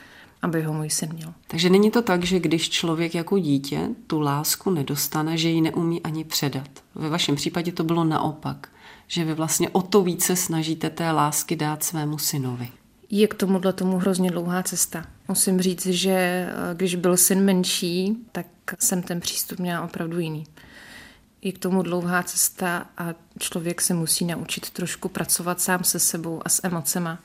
aby 0.41 0.63
ho 0.63 0.73
můj 0.73 0.89
syn 0.89 1.13
měl. 1.13 1.33
Takže 1.47 1.69
není 1.69 1.91
to 1.91 2.01
tak, 2.01 2.23
že 2.23 2.39
když 2.39 2.69
člověk 2.69 3.15
jako 3.15 3.37
dítě 3.37 3.89
tu 4.07 4.19
lásku 4.19 4.71
nedostane, 4.71 5.37
že 5.37 5.49
ji 5.49 5.61
neumí 5.61 6.01
ani 6.01 6.23
předat. 6.23 6.69
Ve 6.95 7.09
vašem 7.09 7.35
případě 7.35 7.71
to 7.71 7.83
bylo 7.83 8.03
naopak, 8.03 8.69
že 9.07 9.25
vy 9.25 9.33
vlastně 9.33 9.69
o 9.69 9.81
to 9.81 10.01
více 10.01 10.35
snažíte 10.35 10.89
té 10.89 11.11
lásky 11.11 11.55
dát 11.55 11.83
svému 11.83 12.17
synovi. 12.17 12.69
Je 13.09 13.27
k 13.27 13.33
tomuhle 13.33 13.73
tomu 13.73 13.97
hrozně 13.97 14.31
dlouhá 14.31 14.63
cesta. 14.63 15.05
Musím 15.27 15.61
říct, 15.61 15.85
že 15.85 16.11
eh, 16.11 16.49
když 16.73 16.95
byl 16.95 17.17
syn 17.17 17.41
menší, 17.45 18.17
tak 18.31 18.45
jsem 18.79 19.01
ten 19.01 19.19
přístup 19.19 19.59
měla 19.59 19.81
opravdu 19.81 20.19
jiný. 20.19 20.43
Je 21.41 21.51
k 21.51 21.57
tomu 21.57 21.81
dlouhá 21.81 22.23
cesta 22.23 22.85
a 22.97 23.13
člověk 23.39 23.81
se 23.81 23.93
musí 23.93 24.25
naučit 24.25 24.69
trošku 24.69 25.09
pracovat 25.09 25.61
sám 25.61 25.83
se 25.83 25.99
sebou 25.99 26.41
a 26.45 26.49
s 26.49 26.63
emocema 26.63 27.19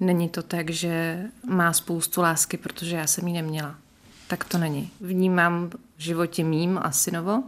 Není 0.00 0.28
to 0.28 0.42
tak, 0.42 0.70
že 0.70 1.22
má 1.46 1.72
spoustu 1.72 2.20
lásky, 2.20 2.56
protože 2.56 2.96
já 2.96 3.06
jsem 3.06 3.28
ji 3.28 3.34
neměla. 3.34 3.74
Tak 4.28 4.44
to 4.44 4.58
není. 4.58 4.90
Vnímám 5.00 5.70
v 5.96 6.00
životě 6.02 6.44
mým 6.44 6.78
a 6.82 6.90
synovo 6.90 7.42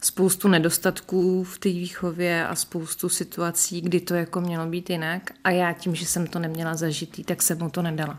spoustu 0.00 0.48
nedostatků 0.48 1.44
v 1.44 1.58
té 1.58 1.68
výchově 1.68 2.46
a 2.46 2.54
spoustu 2.54 3.08
situací, 3.08 3.80
kdy 3.80 4.00
to 4.00 4.14
jako 4.14 4.40
mělo 4.40 4.66
být 4.66 4.90
jinak 4.90 5.30
a 5.44 5.50
já 5.50 5.72
tím, 5.72 5.94
že 5.94 6.06
jsem 6.06 6.26
to 6.26 6.38
neměla 6.38 6.74
zažitý, 6.74 7.24
tak 7.24 7.42
jsem 7.42 7.58
mu 7.58 7.70
to 7.70 7.82
nedala. 7.82 8.18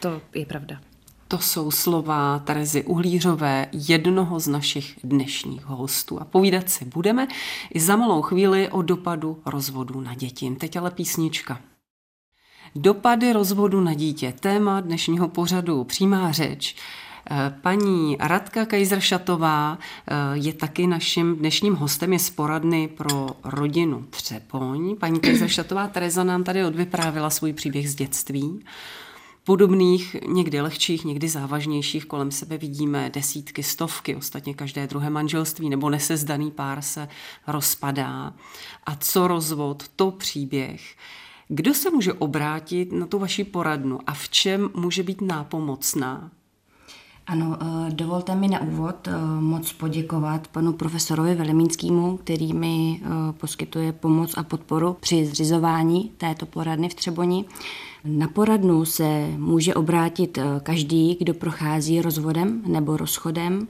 To 0.00 0.22
je 0.34 0.46
pravda. 0.46 0.80
To 1.34 1.40
jsou 1.40 1.70
slova 1.70 2.38
Terezy 2.38 2.84
Uhlířové, 2.84 3.66
jednoho 3.72 4.40
z 4.40 4.48
našich 4.48 4.98
dnešních 5.04 5.64
hostů. 5.64 6.20
A 6.20 6.24
povídat 6.24 6.70
si 6.70 6.84
budeme 6.84 7.28
i 7.74 7.80
za 7.80 7.96
malou 7.96 8.22
chvíli 8.22 8.68
o 8.68 8.82
dopadu 8.82 9.42
rozvodu 9.46 10.00
na 10.00 10.14
děti. 10.14 10.56
Teď 10.60 10.76
ale 10.76 10.90
písnička. 10.90 11.60
Dopady 12.74 13.32
rozvodu 13.32 13.80
na 13.80 13.94
dítě. 13.94 14.34
Téma 14.40 14.80
dnešního 14.80 15.28
pořadu 15.28 15.84
Přímá 15.84 16.32
řeč. 16.32 16.76
Eh, 17.30 17.54
paní 17.60 18.16
Radka 18.20 18.66
Kajzršatová 18.66 19.78
eh, 19.78 20.14
je 20.32 20.52
taky 20.52 20.86
naším 20.86 21.36
dnešním 21.36 21.74
hostem, 21.74 22.12
je 22.12 22.18
z 22.18 22.30
poradny 22.30 22.88
pro 22.88 23.26
rodinu 23.44 24.06
Třepoň. 24.10 24.96
Paní 24.96 25.20
Kajzršatová 25.20 25.88
Tereza 25.88 26.24
nám 26.24 26.44
tady 26.44 26.64
odvyprávila 26.64 27.30
svůj 27.30 27.52
příběh 27.52 27.90
z 27.90 27.94
dětství. 27.94 28.60
Podobných, 29.44 30.16
někdy 30.26 30.60
lehčích, 30.60 31.04
někdy 31.04 31.28
závažnějších 31.28 32.06
kolem 32.06 32.30
sebe 32.30 32.58
vidíme 32.58 33.10
desítky, 33.10 33.62
stovky, 33.62 34.16
ostatně 34.16 34.54
každé 34.54 34.86
druhé 34.86 35.10
manželství 35.10 35.70
nebo 35.70 35.90
nesezdaný 35.90 36.50
pár 36.50 36.82
se 36.82 37.08
rozpadá. 37.46 38.34
A 38.86 38.96
co 38.96 39.28
rozvod, 39.28 39.88
to 39.96 40.10
příběh 40.10 40.96
kdo 41.48 41.74
se 41.74 41.90
může 41.90 42.12
obrátit 42.12 42.92
na 42.92 43.06
tu 43.06 43.18
vaši 43.18 43.44
poradnu 43.44 43.98
a 44.06 44.14
v 44.14 44.28
čem 44.28 44.70
může 44.74 45.02
být 45.02 45.20
nápomocná? 45.20 46.30
Ano, 47.26 47.56
eh, 47.60 47.90
dovolte 47.90 48.34
mi 48.34 48.48
na 48.48 48.60
úvod 48.60 49.08
eh, 49.08 49.12
moc 49.40 49.72
poděkovat 49.72 50.48
panu 50.48 50.72
profesorovi 50.72 51.34
Velemínskému, 51.34 52.16
který 52.16 52.52
mi 52.52 53.00
eh, 53.02 53.08
poskytuje 53.32 53.92
pomoc 53.92 54.34
a 54.36 54.42
podporu 54.42 54.96
při 55.00 55.26
zřizování 55.26 56.12
této 56.16 56.46
poradny 56.46 56.88
v 56.88 56.94
Třeboni. 56.94 57.44
Na 58.04 58.28
poradnu 58.28 58.84
se 58.84 59.28
může 59.36 59.74
obrátit 59.74 60.38
každý, 60.62 61.16
kdo 61.20 61.34
prochází 61.34 62.00
rozvodem 62.00 62.62
nebo 62.66 62.96
rozchodem 62.96 63.68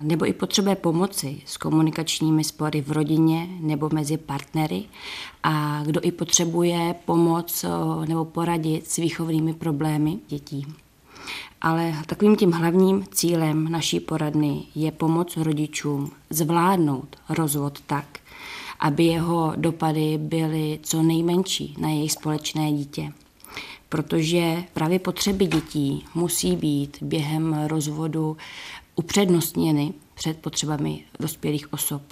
nebo 0.00 0.26
i 0.26 0.32
potřebuje 0.32 0.76
pomoci 0.76 1.40
s 1.46 1.56
komunikačními 1.56 2.44
spory 2.44 2.80
v 2.80 2.92
rodině 2.92 3.48
nebo 3.60 3.88
mezi 3.92 4.16
partnery 4.16 4.84
a 5.42 5.82
kdo 5.86 6.00
i 6.00 6.12
potřebuje 6.12 6.94
pomoc 7.04 7.64
nebo 8.08 8.24
poradit 8.24 8.86
s 8.86 8.96
výchovnými 8.96 9.54
problémy 9.54 10.18
dětí. 10.28 10.66
Ale 11.64 11.94
takovým 12.06 12.36
tím 12.36 12.52
hlavním 12.52 13.04
cílem 13.12 13.72
naší 13.72 14.00
poradny 14.00 14.62
je 14.74 14.92
pomoc 14.92 15.36
rodičům 15.36 16.10
zvládnout 16.30 17.16
rozvod 17.28 17.80
tak, 17.86 18.18
aby 18.80 19.04
jeho 19.04 19.52
dopady 19.56 20.18
byly 20.18 20.78
co 20.82 21.02
nejmenší 21.02 21.76
na 21.78 21.88
jejich 21.88 22.12
společné 22.12 22.72
dítě. 22.72 23.12
Protože 23.88 24.64
právě 24.72 24.98
potřeby 24.98 25.46
dětí 25.46 26.04
musí 26.14 26.56
být 26.56 26.96
během 27.00 27.64
rozvodu 27.66 28.36
upřednostněny 28.96 29.92
před 30.14 30.38
potřebami 30.38 31.04
dospělých 31.20 31.72
osob. 31.72 32.02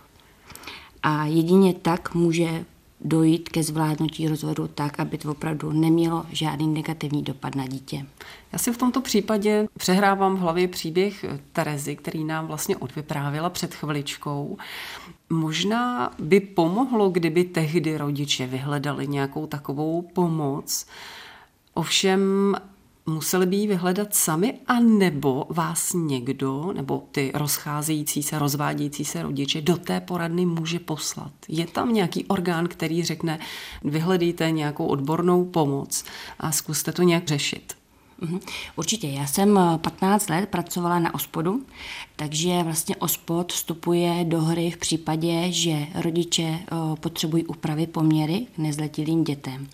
A 1.03 1.27
jedině 1.27 1.75
tak 1.75 2.15
může 2.15 2.65
dojít 3.05 3.49
ke 3.49 3.63
zvládnutí 3.63 4.29
rozvodu 4.29 4.69
tak, 4.69 5.01
aby 5.01 5.19
to 5.19 5.31
opravdu 5.31 5.73
nemělo 5.73 6.27
žádný 6.31 6.67
negativní 6.67 7.23
dopad 7.23 7.55
na 7.55 7.67
dítě. 7.67 8.07
Já 8.53 8.59
si 8.59 8.73
v 8.73 8.79
tomto 8.79 9.01
případě 9.01 9.69
přehrávám 9.79 10.37
v 10.37 10.41
hlavě 10.41 10.69
příběh 10.69 11.25
Terezy, 11.53 11.97
který 11.97 12.25
nám 12.25 12.47
vlastně 12.47 12.77
odvyprávila 12.77 13.51
před 13.51 13.75
chviličkou. 13.75 14.57
Možná 15.31 16.11
by 16.19 16.41
pomohlo, 16.41 17.11
kdyby 17.11 17.45
tehdy 17.45 17.97
rodiče 17.97 18.47
vyhledali 18.47 19.09
nějakou 19.09 19.47
takovou 19.47 20.03
pomoc, 20.03 20.87
Ovšem 21.75 22.55
museli 23.07 23.47
by 23.47 23.57
ji 23.57 23.67
vyhledat 23.67 24.15
sami, 24.15 24.59
a 24.67 24.81
nebo 24.81 25.47
vás 25.49 25.93
někdo, 25.93 26.73
nebo 26.73 27.03
ty 27.13 27.33
rozcházející 27.35 28.23
se, 28.23 28.39
rozvádějící 28.39 29.05
se 29.05 29.23
rodiče 29.23 29.61
do 29.61 29.77
té 29.77 30.01
poradny 30.01 30.47
může 30.47 30.79
poslat. 30.79 31.33
Je 31.49 31.67
tam 31.67 31.93
nějaký 31.93 32.25
orgán, 32.25 32.69
který 32.69 33.05
řekne, 33.05 33.39
vyhledejte 33.85 34.51
nějakou 34.51 34.87
odbornou 34.87 35.45
pomoc 35.45 36.05
a 36.39 36.53
zkuste 36.53 36.93
to 36.93 37.03
nějak 37.03 37.27
řešit. 37.27 37.82
Mhm. 38.23 38.41
Určitě. 38.77 39.09
Já 39.09 39.27
jsem 39.27 39.61
15 39.77 40.31
let 40.31 40.49
pracovala 40.49 40.99
na 40.99 41.15
OSPODu, 41.15 41.63
takže 42.17 42.63
vlastně 42.63 42.97
OSPOD 42.97 43.53
vstupuje 43.53 44.25
do 44.25 44.41
hry 44.41 44.71
v 44.71 44.77
případě, 44.77 45.53
že 45.53 45.87
rodiče 45.95 46.59
potřebují 47.01 47.45
upravit 47.45 47.91
poměry 47.91 48.47
k 48.55 48.59
nezletilým 48.59 49.25
dětem. 49.25 49.69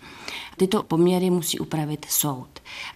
Tyto 0.57 0.83
poměry 0.83 1.29
musí 1.29 1.59
upravit 1.59 2.05
soud. 2.09 2.47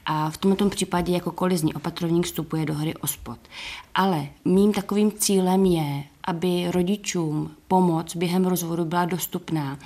A 0.06 0.30
v 0.30 0.38
tomto 0.38 0.70
případě 0.70 1.14
jako 1.14 1.32
kolizní 1.32 1.74
opatrovník 1.74 2.26
vstupuje 2.26 2.66
do 2.66 2.74
hry 2.74 2.94
OSPOD. 2.94 3.40
Ale 3.96 4.28
mým 4.46 4.74
takovým 4.74 5.12
cílem 5.12 5.66
je, 5.66 6.04
aby 6.24 6.72
rodičům 6.72 7.52
pomoc 7.68 8.16
během 8.16 8.46
rozvodu 8.46 8.86
byla 8.86 9.06
dostupná 9.06 9.78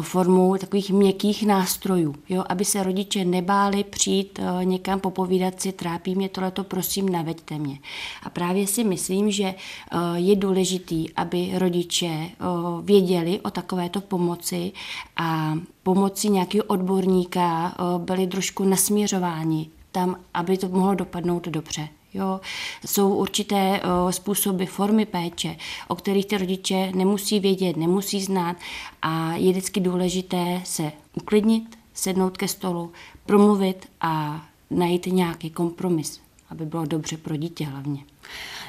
formou 0.00 0.56
takových 0.56 0.90
měkkých 0.90 1.46
nástrojů, 1.46 2.14
jo, 2.28 2.44
aby 2.48 2.64
se 2.64 2.82
rodiče 2.82 3.24
nebáli 3.24 3.84
přijít 3.84 4.38
uh, 4.38 4.64
někam 4.64 5.00
popovídat 5.00 5.60
si, 5.60 5.72
trápí 5.72 6.14
mě 6.14 6.28
tohleto, 6.28 6.64
prosím, 6.64 7.08
naveďte 7.08 7.58
mě. 7.58 7.78
A 8.22 8.30
právě 8.30 8.66
si 8.66 8.84
myslím, 8.84 9.30
že 9.30 9.44
uh, 9.54 10.00
je 10.14 10.36
důležitý, 10.36 11.12
aby 11.14 11.50
rodiče 11.54 12.06
uh, 12.08 12.84
věděli 12.84 13.40
o 13.40 13.50
takovéto 13.50 14.00
pomoci 14.00 14.72
a 15.16 15.54
pomocí 15.82 16.30
nějakého 16.30 16.64
odborníka 16.64 17.74
byli 17.98 18.26
trošku 18.26 18.64
nasměřováni 18.64 19.70
tam, 19.92 20.16
aby 20.34 20.58
to 20.58 20.68
mohlo 20.68 20.94
dopadnout 20.94 21.48
dobře. 21.48 21.88
Jo, 22.14 22.40
jsou 22.86 23.14
určité 23.14 23.80
o, 23.82 24.12
způsoby, 24.12 24.64
formy 24.64 25.06
péče, 25.06 25.56
o 25.88 25.94
kterých 25.94 26.26
ty 26.26 26.38
rodiče 26.38 26.92
nemusí 26.94 27.40
vědět, 27.40 27.76
nemusí 27.76 28.20
znát 28.20 28.56
a 29.02 29.32
je 29.32 29.50
vždycky 29.50 29.80
důležité 29.80 30.60
se 30.64 30.92
uklidnit, 31.14 31.78
sednout 31.94 32.36
ke 32.36 32.48
stolu, 32.48 32.92
promluvit 33.26 33.88
a 34.00 34.42
najít 34.70 35.06
nějaký 35.06 35.50
kompromis, 35.50 36.20
aby 36.50 36.66
bylo 36.66 36.86
dobře 36.86 37.16
pro 37.16 37.36
dítě 37.36 37.64
hlavně. 37.64 38.04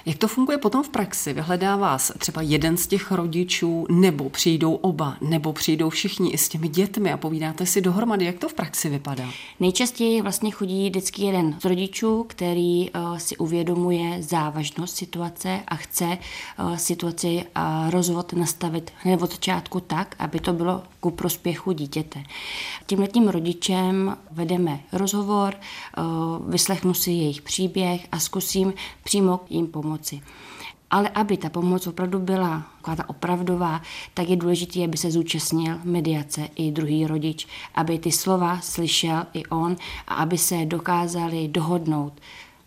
Jak 0.05 0.17
to 0.17 0.27
funguje 0.27 0.57
potom 0.57 0.83
v 0.83 0.89
praxi? 0.89 1.33
Vyhledá 1.33 1.75
vás 1.75 2.11
třeba 2.17 2.41
jeden 2.41 2.77
z 2.77 2.87
těch 2.87 3.11
rodičů, 3.11 3.85
nebo 3.89 4.29
přijdou 4.29 4.73
oba, 4.73 5.17
nebo 5.21 5.53
přijdou 5.53 5.89
všichni 5.89 6.31
i 6.31 6.37
s 6.37 6.49
těmi 6.49 6.67
dětmi 6.67 7.11
a 7.11 7.17
povídáte 7.17 7.65
si 7.65 7.81
dohromady. 7.81 8.25
Jak 8.25 8.39
to 8.39 8.49
v 8.49 8.53
praxi 8.53 8.89
vypadá? 8.89 9.29
Nejčastěji 9.59 10.21
vlastně 10.21 10.51
chodí 10.51 10.89
vždycky 10.89 11.21
jeden 11.21 11.55
z 11.61 11.65
rodičů, 11.65 12.25
který 12.27 12.89
uh, 12.91 13.17
si 13.17 13.37
uvědomuje 13.37 14.23
závažnost 14.23 14.97
situace 14.97 15.59
a 15.67 15.75
chce 15.75 16.17
uh, 16.59 16.75
situaci 16.75 17.43
a 17.55 17.81
uh, 17.85 17.91
rozvod 17.91 18.33
nastavit 18.33 18.91
hned 18.97 19.21
od 19.21 19.31
začátku 19.31 19.79
tak, 19.79 20.15
aby 20.19 20.39
to 20.39 20.53
bylo 20.53 20.83
ku 20.99 21.11
prospěchu 21.11 21.71
dítěte. 21.71 22.23
Tímhletím 22.85 23.27
rodičem 23.27 24.17
vedeme 24.31 24.79
rozhovor, 24.91 25.53
uh, 25.97 26.51
vyslechnu 26.51 26.93
si 26.93 27.11
jejich 27.11 27.41
příběh 27.41 28.07
a 28.11 28.19
zkusím 28.19 28.73
přímo 29.03 29.39
jim 29.49 29.67
pomoci. 29.67 30.21
Ale 30.91 31.09
aby 31.09 31.37
ta 31.37 31.49
pomoc 31.49 31.87
opravdu 31.87 32.19
byla 32.19 32.63
ta 32.83 33.09
opravdová, 33.09 33.81
tak 34.13 34.29
je 34.29 34.35
důležité, 34.35 34.83
aby 34.83 34.97
se 34.97 35.11
zúčastnil 35.11 35.79
mediace 35.83 36.49
i 36.55 36.71
druhý 36.71 37.07
rodič, 37.07 37.47
aby 37.75 37.99
ty 37.99 38.11
slova 38.11 38.61
slyšel 38.61 39.25
i 39.33 39.45
on 39.45 39.75
a 40.07 40.13
aby 40.13 40.37
se 40.37 40.65
dokázali 40.65 41.47
dohodnout 41.47 42.13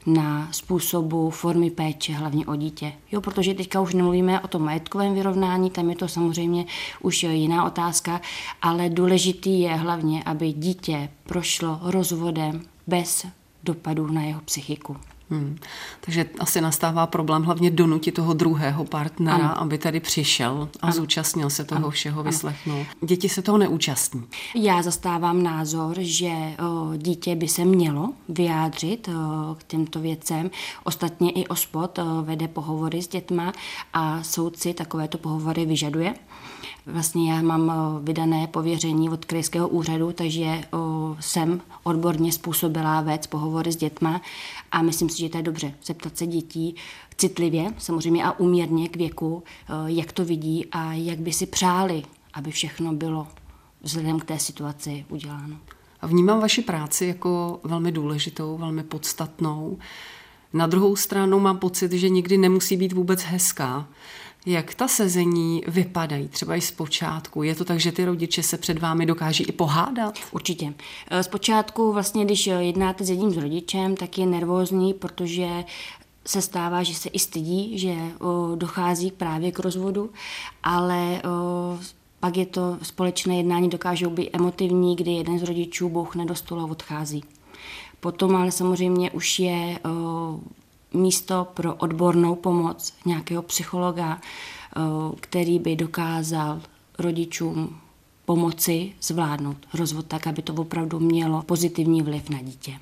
na 0.06 0.48
způsobu 0.52 1.30
formy 1.30 1.70
péče, 1.70 2.12
hlavně 2.12 2.46
o 2.46 2.56
dítě. 2.56 2.92
Jo, 3.12 3.20
protože 3.20 3.54
teďka 3.54 3.80
už 3.80 3.94
nemluvíme 3.94 4.40
o 4.40 4.48
tom 4.48 4.62
majetkovém 4.62 5.14
vyrovnání, 5.14 5.70
tam 5.70 5.90
je 5.90 5.96
to 5.96 6.08
samozřejmě 6.08 6.64
už 7.02 7.22
jiná 7.22 7.64
otázka, 7.64 8.20
ale 8.62 8.88
důležitý 8.88 9.60
je 9.60 9.74
hlavně, 9.74 10.22
aby 10.24 10.52
dítě 10.52 11.08
prošlo 11.26 11.80
rozvodem 11.82 12.62
bez 12.86 13.26
dopadů 13.64 14.06
na 14.06 14.22
jeho 14.22 14.40
psychiku. 14.40 14.96
Hmm. 15.30 15.58
Takže 16.00 16.26
asi 16.38 16.60
nastává 16.60 17.06
problém 17.06 17.42
hlavně 17.42 17.70
donutit 17.70 18.14
toho 18.14 18.32
druhého 18.32 18.84
partnera, 18.84 19.48
ano. 19.48 19.60
aby 19.60 19.78
tady 19.78 20.00
přišel 20.00 20.68
a 20.80 20.86
ano. 20.86 20.92
zúčastnil 20.92 21.50
se 21.50 21.64
toho 21.64 21.78
ano. 21.78 21.90
všeho, 21.90 22.22
vyslechnul. 22.22 22.86
Děti 23.00 23.28
se 23.28 23.42
toho 23.42 23.58
neúčastní. 23.58 24.24
Já 24.54 24.82
zastávám 24.82 25.42
názor, 25.42 25.96
že 25.98 26.28
o, 26.28 26.96
dítě 26.96 27.36
by 27.36 27.48
se 27.48 27.64
mělo 27.64 28.12
vyjádřit 28.28 29.08
o, 29.08 29.54
k 29.54 29.64
těmto 29.64 30.00
věcem. 30.00 30.50
Ostatně 30.84 31.30
i 31.30 31.46
OSPOD 31.46 31.98
o, 31.98 32.22
vede 32.22 32.48
pohovory 32.48 33.02
s 33.02 33.08
dětma 33.08 33.52
a 33.92 34.22
soudci 34.22 34.74
takovéto 34.74 35.18
pohovory 35.18 35.66
vyžaduje. 35.66 36.14
Vlastně 36.92 37.32
já 37.32 37.42
mám 37.42 37.72
vydané 38.02 38.46
pověření 38.46 39.10
od 39.10 39.24
krajského 39.24 39.68
úřadu, 39.68 40.12
takže 40.12 40.60
jsem 41.20 41.60
odborně 41.82 42.32
způsobila 42.32 43.00
vést 43.00 43.26
pohovory 43.26 43.72
s 43.72 43.76
dětma 43.76 44.20
a 44.72 44.82
myslím 44.82 45.08
si, 45.08 45.18
že 45.18 45.28
to 45.28 45.36
je 45.36 45.42
dobře 45.42 45.74
zeptat 45.84 46.18
se 46.18 46.26
dětí 46.26 46.74
citlivě, 47.16 47.74
samozřejmě 47.78 48.24
a 48.24 48.38
uměrně 48.38 48.88
k 48.88 48.96
věku, 48.96 49.42
jak 49.86 50.12
to 50.12 50.24
vidí 50.24 50.66
a 50.72 50.92
jak 50.92 51.18
by 51.18 51.32
si 51.32 51.46
přáli, 51.46 52.02
aby 52.34 52.50
všechno 52.50 52.92
bylo 52.92 53.26
vzhledem 53.82 54.20
k 54.20 54.24
té 54.24 54.38
situaci 54.38 55.04
uděláno. 55.08 55.56
Vnímám 56.02 56.40
vaši 56.40 56.62
práci 56.62 57.06
jako 57.06 57.60
velmi 57.64 57.92
důležitou, 57.92 58.58
velmi 58.58 58.82
podstatnou. 58.82 59.78
Na 60.52 60.66
druhou 60.66 60.96
stranu 60.96 61.40
mám 61.40 61.58
pocit, 61.58 61.92
že 61.92 62.08
nikdy 62.08 62.38
nemusí 62.38 62.76
být 62.76 62.92
vůbec 62.92 63.22
hezká. 63.22 63.88
Jak 64.48 64.74
ta 64.74 64.88
sezení 64.88 65.62
vypadají, 65.66 66.28
třeba 66.28 66.56
i 66.56 66.60
zpočátku? 66.60 67.42
Je 67.42 67.54
to 67.54 67.64
tak, 67.64 67.80
že 67.80 67.92
ty 67.92 68.04
rodiče 68.04 68.42
se 68.42 68.58
před 68.58 68.78
vámi 68.78 69.06
dokáží 69.06 69.44
i 69.44 69.52
pohádat? 69.52 70.18
Určitě. 70.30 70.74
E, 71.10 71.22
zpočátku 71.22 71.92
vlastně, 71.92 72.24
když 72.24 72.46
jednáte 72.46 73.04
s 73.04 73.10
jedním 73.10 73.30
z 73.30 73.36
rodičem, 73.36 73.96
tak 73.96 74.18
je 74.18 74.26
nervózní, 74.26 74.94
protože 74.94 75.48
se 76.26 76.42
stává, 76.42 76.82
že 76.82 76.94
se 76.94 77.08
i 77.08 77.18
stydí, 77.18 77.78
že 77.78 77.94
dochází 78.54 79.10
právě 79.10 79.52
k 79.52 79.58
rozvodu, 79.58 80.10
ale 80.62 81.22
pak 82.20 82.36
je 82.36 82.46
to 82.46 82.78
společné 82.82 83.36
jednání, 83.36 83.68
dokážou 83.68 84.10
být 84.10 84.30
emotivní, 84.32 84.96
kdy 84.96 85.10
jeden 85.10 85.38
z 85.38 85.42
rodičů 85.42 85.88
bouchne 85.88 86.26
do 86.26 86.34
stolu 86.34 86.60
a 86.60 86.70
odchází. 86.70 87.24
Potom 88.00 88.36
ale 88.36 88.52
samozřejmě 88.52 89.10
už 89.10 89.38
je 89.38 89.78
místo 90.92 91.46
pro 91.54 91.74
odbornou 91.74 92.34
pomoc 92.34 92.94
nějakého 93.06 93.42
psychologa, 93.42 94.20
eh, 94.20 94.80
který 95.20 95.58
by 95.58 95.76
dokázal 95.76 96.60
rodičům 96.98 97.80
pomoci 98.24 98.92
zvládnout 99.02 99.56
rozvod 99.74 100.06
tak, 100.06 100.26
aby 100.26 100.42
to 100.42 100.54
opravdu 100.54 101.00
mělo 101.00 101.42
pozitivní 101.42 102.02
vliv 102.02 102.30
na 102.30 102.42
dítě. 102.42 102.78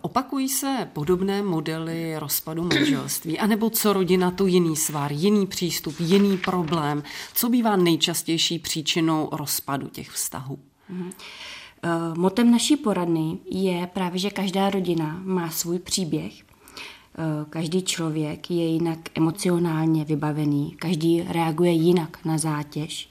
Opakují 0.00 0.48
se 0.48 0.88
podobné 0.92 1.42
modely 1.42 2.18
rozpadu 2.18 2.62
manželství, 2.62 3.38
anebo 3.38 3.70
co 3.70 3.92
rodina 3.92 4.30
to 4.30 4.46
jiný 4.46 4.76
svar, 4.76 5.12
jiný 5.12 5.46
přístup, 5.46 5.94
jiný 6.00 6.36
problém? 6.36 7.02
Co 7.34 7.48
bývá 7.48 7.76
nejčastější 7.76 8.58
příčinou 8.58 9.28
rozpadu 9.32 9.88
těch 9.88 10.10
vztahů? 10.10 10.58
Mm-hmm. 10.92 11.12
Motem 12.16 12.50
naší 12.50 12.76
poradny 12.76 13.38
je 13.50 13.86
právě, 13.86 14.18
že 14.18 14.30
každá 14.30 14.70
rodina 14.70 15.20
má 15.24 15.50
svůj 15.50 15.78
příběh 15.78 16.32
každý 17.50 17.82
člověk 17.82 18.50
je 18.50 18.66
jinak 18.66 18.98
emocionálně 19.14 20.04
vybavený, 20.04 20.76
každý 20.78 21.22
reaguje 21.22 21.72
jinak 21.72 22.24
na 22.24 22.38
zátěž, 22.38 23.08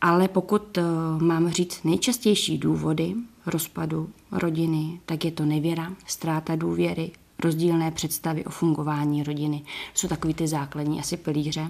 ale 0.00 0.28
pokud 0.28 0.78
eh, 0.78 0.82
mám 1.18 1.50
říct 1.50 1.84
nejčastější 1.84 2.58
důvody 2.58 3.14
rozpadu 3.46 4.08
rodiny, 4.32 5.00
tak 5.06 5.24
je 5.24 5.30
to 5.30 5.44
nevěra, 5.44 5.92
ztráta 6.06 6.56
důvěry, 6.56 7.10
rozdílné 7.44 7.90
představy 7.90 8.44
o 8.44 8.50
fungování 8.50 9.22
rodiny. 9.22 9.62
Jsou 9.94 10.08
takový 10.08 10.34
ty 10.34 10.48
základní 10.48 11.00
asi 11.00 11.16
pilíře. 11.16 11.68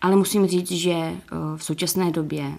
Ale 0.00 0.16
musím 0.16 0.46
říct, 0.46 0.70
že 0.70 0.92
eh, 0.92 1.16
v 1.56 1.64
současné 1.64 2.10
době 2.10 2.52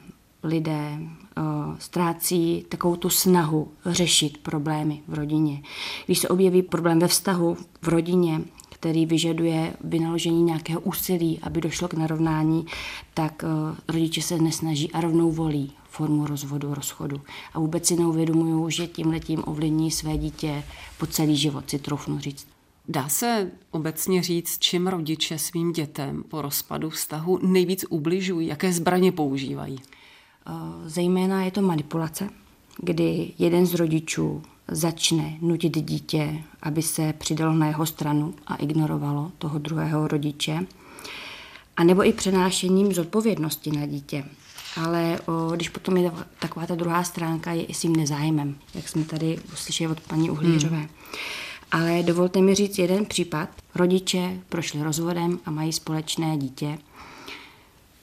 lidé 0.43 0.99
uh, 0.99 1.43
ztrácí 1.79 2.65
takovou 2.69 2.95
tu 2.95 3.09
snahu 3.09 3.71
řešit 3.85 4.37
problémy 4.37 5.01
v 5.07 5.13
rodině. 5.13 5.61
Když 6.05 6.19
se 6.19 6.27
objeví 6.27 6.61
problém 6.61 6.99
ve 6.99 7.07
vztahu 7.07 7.57
v 7.81 7.87
rodině, 7.87 8.41
který 8.69 9.05
vyžaduje 9.05 9.73
vynaložení 9.83 10.43
nějakého 10.43 10.81
úsilí, 10.81 11.39
aby 11.41 11.61
došlo 11.61 11.87
k 11.87 11.93
narovnání, 11.93 12.65
tak 13.13 13.43
uh, 13.43 13.77
rodiče 13.87 14.21
se 14.21 14.37
nesnaží 14.37 14.91
a 14.91 15.01
rovnou 15.01 15.31
volí 15.31 15.71
formu 15.89 16.25
rozvodu, 16.25 16.73
rozchodu. 16.73 17.21
A 17.53 17.59
vůbec 17.59 17.87
si 17.87 17.95
neuvědomují, 17.95 18.71
že 18.71 18.87
tím 18.87 19.43
ovlivní 19.45 19.91
své 19.91 20.17
dítě 20.17 20.63
po 20.97 21.05
celý 21.05 21.35
život, 21.35 21.69
si 21.69 21.79
troufnu 21.79 22.19
říct. 22.19 22.47
Dá 22.87 23.09
se 23.09 23.51
obecně 23.71 24.23
říct, 24.23 24.59
čím 24.59 24.87
rodiče 24.87 25.39
svým 25.39 25.71
dětem 25.71 26.23
po 26.23 26.41
rozpadu 26.41 26.89
vztahu 26.89 27.39
nejvíc 27.41 27.85
ubližují, 27.89 28.47
jaké 28.47 28.73
zbraně 28.73 29.11
používají? 29.11 29.79
Eh, 30.47 30.51
zejména 30.85 31.43
je 31.43 31.51
to 31.51 31.61
manipulace, 31.61 32.29
kdy 32.77 33.31
jeden 33.39 33.65
z 33.65 33.73
rodičů 33.73 34.43
začne 34.67 35.37
nutit 35.41 35.77
dítě, 35.77 36.43
aby 36.61 36.81
se 36.81 37.13
přidalo 37.13 37.53
na 37.53 37.67
jeho 37.67 37.85
stranu 37.85 38.33
a 38.47 38.55
ignorovalo 38.55 39.31
toho 39.37 39.59
druhého 39.59 40.07
rodiče, 40.07 40.65
a 41.77 41.83
nebo 41.83 42.07
i 42.07 42.13
přenášením 42.13 42.93
zodpovědnosti 42.93 43.71
na 43.71 43.85
dítě. 43.85 44.25
Ale 44.77 45.19
o, 45.25 45.51
když 45.55 45.69
potom 45.69 45.97
je 45.97 46.11
taková 46.39 46.65
ta 46.65 46.75
druhá 46.75 47.03
stránka, 47.03 47.51
je 47.51 47.63
i 47.63 47.73
s 47.73 47.79
tím 47.79 47.95
nezájmem, 47.95 48.55
jak 48.75 48.89
jsme 48.89 49.03
tady 49.03 49.39
uslyšeli 49.53 49.91
od 49.91 49.99
paní 49.99 50.29
Uhlířové. 50.29 50.77
Hmm. 50.77 50.87
Ale 51.71 52.03
dovolte 52.03 52.41
mi 52.41 52.55
říct 52.55 52.77
jeden 52.77 53.05
případ. 53.05 53.49
Rodiče 53.75 54.39
prošli 54.49 54.83
rozvodem 54.83 55.39
a 55.45 55.51
mají 55.51 55.73
společné 55.73 56.37
dítě 56.37 56.77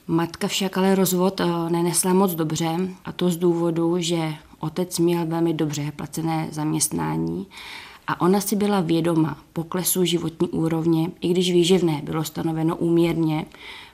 Matka 0.07 0.47
však 0.47 0.77
ale 0.77 0.95
rozvod 0.95 1.41
eh, 1.41 1.45
nenesla 1.69 2.13
moc 2.13 2.35
dobře 2.35 2.77
a 3.05 3.11
to 3.11 3.29
z 3.29 3.37
důvodu, 3.37 3.95
že 3.99 4.33
otec 4.59 4.99
měl 4.99 5.25
velmi 5.25 5.53
dobře 5.53 5.91
placené 5.95 6.47
zaměstnání 6.51 7.47
a 8.07 8.21
ona 8.21 8.41
si 8.41 8.55
byla 8.55 8.81
vědoma 8.81 9.37
poklesu 9.53 10.05
životní 10.05 10.49
úrovně, 10.49 11.11
i 11.21 11.29
když 11.29 11.51
výživné 11.51 12.01
bylo 12.03 12.23
stanoveno 12.23 12.75
úměrně 12.75 13.45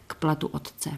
k 0.08 0.16
platu 0.16 0.48
otce. 0.48 0.92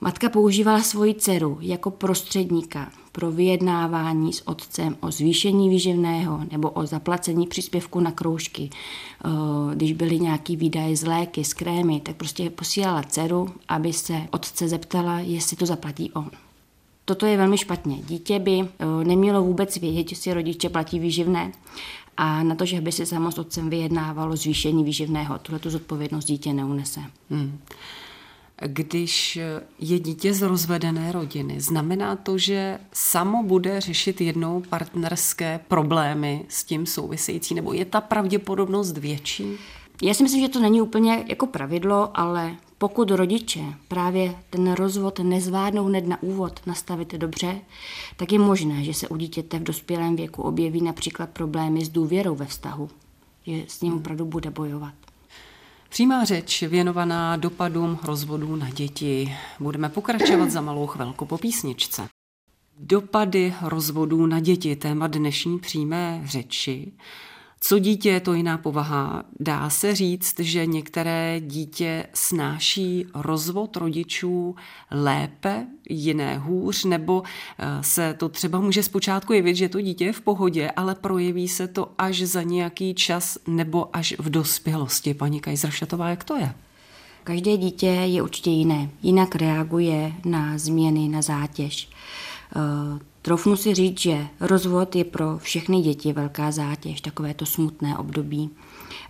Matka 0.00 0.28
používala 0.28 0.82
svoji 0.82 1.14
dceru 1.14 1.58
jako 1.60 1.90
prostředníka 1.90 2.90
pro 3.12 3.30
vyjednávání 3.30 4.32
s 4.32 4.48
otcem 4.48 4.96
o 5.00 5.10
zvýšení 5.10 5.68
výživného 5.68 6.40
nebo 6.52 6.70
o 6.70 6.86
zaplacení 6.86 7.46
příspěvku 7.46 8.00
na 8.00 8.10
kroužky. 8.10 8.70
Eh, 8.70 9.28
když 9.74 9.92
byly 9.92 10.20
nějaký 10.20 10.56
výdaje 10.56 10.96
z 10.96 11.04
léky, 11.04 11.44
z 11.44 11.54
krémy, 11.54 12.00
tak 12.00 12.16
prostě 12.16 12.50
posílala 12.50 13.02
dceru, 13.02 13.48
aby 13.68 13.92
se 13.92 14.20
otce 14.30 14.68
zeptala, 14.68 15.20
jestli 15.20 15.56
to 15.56 15.66
zaplatí 15.66 16.12
on. 16.12 16.30
Toto 17.04 17.26
je 17.26 17.36
velmi 17.36 17.58
špatně. 17.58 17.96
Dítě 17.96 18.38
by 18.38 18.60
eh, 18.60 19.04
nemělo 19.04 19.42
vůbec 19.42 19.76
vědět, 19.76 20.08
že 20.08 20.16
si 20.16 20.34
rodiče 20.34 20.68
platí 20.68 20.98
výživné 20.98 21.52
a 22.16 22.42
na 22.42 22.54
to, 22.54 22.64
že 22.66 22.80
by 22.80 22.92
si 22.92 23.06
samo 23.06 23.32
s 23.32 23.38
otcem 23.38 23.70
vyjednávalo 23.70 24.36
zvýšení 24.36 24.84
výživného. 24.84 25.38
Tuhle 25.38 25.58
tu 25.58 25.70
zodpovědnost 25.70 26.24
dítě 26.24 26.52
neunese. 26.52 27.00
Hmm 27.30 27.58
když 28.66 29.38
je 29.78 29.98
dítě 29.98 30.34
z 30.34 30.42
rozvedené 30.42 31.12
rodiny. 31.12 31.60
Znamená 31.60 32.16
to, 32.16 32.38
že 32.38 32.78
samo 32.92 33.42
bude 33.42 33.80
řešit 33.80 34.20
jednou 34.20 34.62
partnerské 34.68 35.60
problémy 35.68 36.44
s 36.48 36.64
tím 36.64 36.86
související, 36.86 37.54
nebo 37.54 37.72
je 37.72 37.84
ta 37.84 38.00
pravděpodobnost 38.00 38.98
větší? 38.98 39.44
Já 40.02 40.14
si 40.14 40.22
myslím, 40.22 40.42
že 40.42 40.48
to 40.48 40.60
není 40.60 40.82
úplně 40.82 41.24
jako 41.28 41.46
pravidlo, 41.46 42.10
ale 42.14 42.56
pokud 42.78 43.10
rodiče 43.10 43.60
právě 43.88 44.34
ten 44.50 44.72
rozvod 44.72 45.18
nezvládnou 45.18 45.84
hned 45.84 46.06
na 46.06 46.22
úvod 46.22 46.60
nastavit 46.66 47.14
dobře, 47.14 47.60
tak 48.16 48.32
je 48.32 48.38
možné, 48.38 48.84
že 48.84 48.94
se 48.94 49.08
u 49.08 49.16
dítěte 49.16 49.58
v 49.58 49.62
dospělém 49.62 50.16
věku 50.16 50.42
objeví 50.42 50.82
například 50.82 51.30
problémy 51.30 51.84
s 51.84 51.88
důvěrou 51.88 52.34
ve 52.34 52.46
vztahu, 52.46 52.90
že 53.46 53.64
s 53.68 53.80
ním 53.80 53.94
opravdu 53.94 54.24
bude 54.24 54.50
bojovat. 54.50 54.94
Přímá 55.92 56.24
řeč 56.24 56.62
věnovaná 56.62 57.36
dopadům 57.36 57.98
rozvodů 58.02 58.56
na 58.56 58.70
děti. 58.70 59.36
Budeme 59.60 59.88
pokračovat 59.88 60.50
za 60.50 60.60
malou 60.60 60.86
chvilku 60.86 61.26
po 61.26 61.38
písničce. 61.38 62.08
Dopady 62.78 63.54
rozvodů 63.62 64.26
na 64.26 64.40
děti, 64.40 64.76
téma 64.76 65.06
dnešní 65.06 65.58
přímé 65.58 66.22
řeči. 66.24 66.92
Co 67.64 67.78
dítě, 67.78 68.20
to 68.20 68.34
jiná 68.34 68.58
povaha. 68.58 69.24
Dá 69.40 69.70
se 69.70 69.94
říct, 69.94 70.40
že 70.40 70.66
některé 70.66 71.40
dítě 71.40 72.06
snáší 72.14 73.06
rozvod 73.14 73.76
rodičů 73.76 74.56
lépe, 74.90 75.66
jiné 75.88 76.38
hůř, 76.38 76.84
nebo 76.84 77.22
eh, 77.58 77.64
se 77.82 78.14
to 78.14 78.28
třeba 78.28 78.60
může 78.60 78.82
zpočátku 78.82 79.32
jevit, 79.32 79.56
že 79.56 79.68
to 79.68 79.80
dítě 79.80 80.04
je 80.04 80.12
v 80.12 80.20
pohodě, 80.20 80.70
ale 80.70 80.94
projeví 80.94 81.48
se 81.48 81.68
to 81.68 81.92
až 81.98 82.22
za 82.22 82.42
nějaký 82.42 82.94
čas 82.94 83.38
nebo 83.46 83.96
až 83.96 84.14
v 84.18 84.30
dospělosti. 84.30 85.14
Paní 85.14 85.40
Kajzršatová, 85.40 86.08
jak 86.08 86.24
to 86.24 86.36
je? 86.36 86.54
Každé 87.24 87.56
dítě 87.56 87.86
je 87.86 88.22
určitě 88.22 88.50
jiné, 88.50 88.90
jinak 89.02 89.34
reaguje 89.34 90.12
na 90.24 90.58
změny, 90.58 91.08
na 91.08 91.22
zátěž. 91.22 91.88
Troufnu 93.22 93.56
si 93.56 93.74
říct, 93.74 94.00
že 94.00 94.26
rozvod 94.40 94.96
je 94.96 95.04
pro 95.04 95.38
všechny 95.38 95.80
děti 95.80 96.12
velká 96.12 96.50
zátěž, 96.50 97.00
takové 97.00 97.34
to 97.34 97.46
smutné 97.46 97.98
období. 97.98 98.50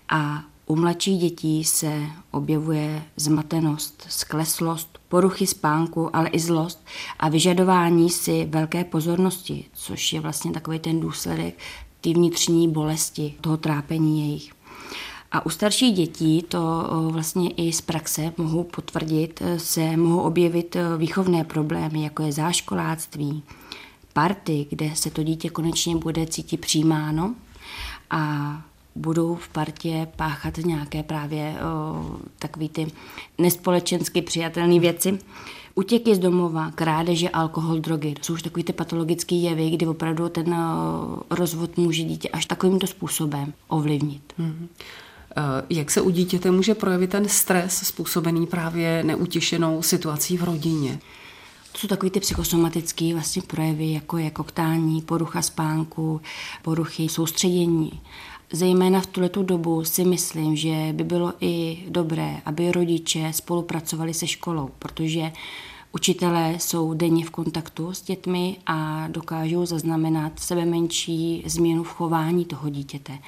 A 0.08 0.44
u 0.66 0.76
mladších 0.76 1.20
dětí 1.20 1.64
se 1.64 2.02
objevuje 2.30 3.02
zmatenost, 3.16 4.06
skleslost, 4.08 4.98
poruchy 5.08 5.46
spánku, 5.46 6.16
ale 6.16 6.28
i 6.28 6.38
zlost 6.38 6.84
a 7.18 7.28
vyžadování 7.28 8.10
si 8.10 8.44
velké 8.44 8.84
pozornosti, 8.84 9.64
což 9.72 10.12
je 10.12 10.20
vlastně 10.20 10.52
takový 10.52 10.78
ten 10.78 11.00
důsledek 11.00 11.58
ty 12.00 12.14
vnitřní 12.14 12.68
bolesti, 12.68 13.34
toho 13.40 13.56
trápení 13.56 14.20
jejich. 14.20 14.52
A 15.32 15.46
u 15.46 15.50
starších 15.50 15.94
dětí, 15.94 16.44
to 16.48 16.88
vlastně 17.10 17.50
i 17.50 17.72
z 17.72 17.80
praxe 17.80 18.32
mohu 18.36 18.64
potvrdit, 18.64 19.42
se 19.56 19.96
mohou 19.96 20.20
objevit 20.20 20.76
výchovné 20.98 21.44
problémy, 21.44 22.02
jako 22.04 22.22
je 22.22 22.32
záškoláctví, 22.32 23.42
party, 24.12 24.66
kde 24.70 24.90
se 24.94 25.10
to 25.10 25.22
dítě 25.22 25.50
konečně 25.50 25.96
bude 25.96 26.26
cítit 26.26 26.56
přijímáno 26.56 27.34
a 28.10 28.62
budou 28.94 29.34
v 29.34 29.48
partě 29.48 30.08
páchat 30.16 30.56
nějaké 30.56 31.02
právě 31.02 31.54
o, 31.54 32.16
takový 32.38 32.68
ty 32.68 32.92
nespolečensky 33.38 34.22
přijatelné 34.22 34.80
věci. 34.80 35.18
Utěky 35.74 36.14
z 36.14 36.18
domova, 36.18 36.70
krádeže, 36.70 37.28
alkohol, 37.28 37.78
drogy. 37.78 38.14
To 38.14 38.24
jsou 38.24 38.32
už 38.32 38.42
takový 38.42 38.64
ty 38.64 38.72
patologické 38.72 39.34
jevy, 39.34 39.70
kdy 39.70 39.86
opravdu 39.86 40.28
ten 40.28 40.56
rozvod 41.30 41.76
může 41.76 42.02
dítě 42.02 42.28
až 42.28 42.46
takovýmto 42.46 42.86
způsobem 42.86 43.52
ovlivnit. 43.68 44.34
Mm-hmm. 44.40 44.66
Jak 45.70 45.90
se 45.90 46.00
u 46.00 46.10
dítěte 46.10 46.50
může 46.50 46.74
projevit 46.74 47.10
ten 47.10 47.28
stres 47.28 47.76
způsobený 47.76 48.46
právě 48.46 49.04
neutěšenou 49.04 49.82
situací 49.82 50.36
v 50.36 50.44
rodině? 50.44 50.98
To 51.72 51.78
jsou 51.78 51.88
takové 51.88 52.10
ty 52.10 52.20
psychosomatické 52.20 53.12
vlastně 53.12 53.42
projevy, 53.42 53.92
jako 53.92 54.18
je 54.18 54.30
koktání, 54.30 55.02
porucha 55.02 55.42
spánku, 55.42 56.20
poruchy 56.62 57.08
soustředění. 57.08 58.00
Zejména 58.52 59.00
v 59.00 59.06
tuto 59.06 59.42
dobu 59.42 59.84
si 59.84 60.04
myslím, 60.04 60.56
že 60.56 60.88
by 60.92 61.04
bylo 61.04 61.32
i 61.40 61.84
dobré, 61.88 62.42
aby 62.44 62.72
rodiče 62.72 63.32
spolupracovali 63.32 64.14
se 64.14 64.26
školou, 64.26 64.70
protože 64.78 65.32
Učitelé 65.94 66.54
jsou 66.58 66.94
denně 66.94 67.24
v 67.24 67.30
kontaktu 67.30 67.92
s 67.92 68.02
dětmi 68.02 68.56
a 68.66 69.08
dokážou 69.08 69.66
zaznamenat 69.66 70.38
sebe 70.38 70.64
menší 70.64 71.42
změnu 71.46 71.82
v 71.82 71.88
chování 71.88 72.44
toho 72.44 72.68
dítěte 72.68 73.18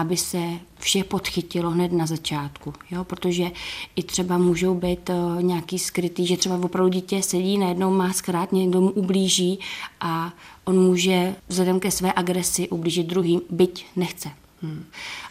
aby 0.00 0.16
se 0.16 0.38
vše 0.78 1.04
podchytilo 1.04 1.70
hned 1.70 1.92
na 1.92 2.06
začátku, 2.06 2.72
jo? 2.90 3.04
protože 3.04 3.50
i 3.96 4.02
třeba 4.02 4.38
můžou 4.38 4.74
být 4.74 5.10
uh, 5.10 5.42
nějaký 5.42 5.78
skrytý, 5.78 6.26
že 6.26 6.36
třeba 6.36 6.56
opravdu 6.56 6.90
dítě 6.90 7.22
sedí, 7.22 7.58
najednou 7.58 7.90
má 7.90 8.12
zkrát, 8.12 8.52
někdo 8.52 8.80
mu 8.80 8.90
ublíží 8.90 9.58
a 10.00 10.32
on 10.64 10.78
může 10.78 11.34
vzhledem 11.48 11.80
ke 11.80 11.90
své 11.90 12.12
agresi 12.16 12.68
ublížit 12.68 13.06
druhým, 13.06 13.40
byť 13.50 13.86
nechce. 13.96 14.30
Hmm. 14.62 14.84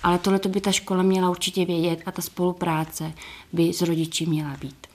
Ale 0.03 0.19
tohle 0.19 0.39
by 0.47 0.61
ta 0.61 0.71
škola 0.71 1.03
měla 1.03 1.29
určitě 1.29 1.65
vědět 1.65 1.99
a 2.05 2.11
ta 2.11 2.21
spolupráce 2.21 3.13
by 3.53 3.73
s 3.73 3.81
rodiči 3.81 4.25
měla 4.25 4.57
být. 4.61 4.87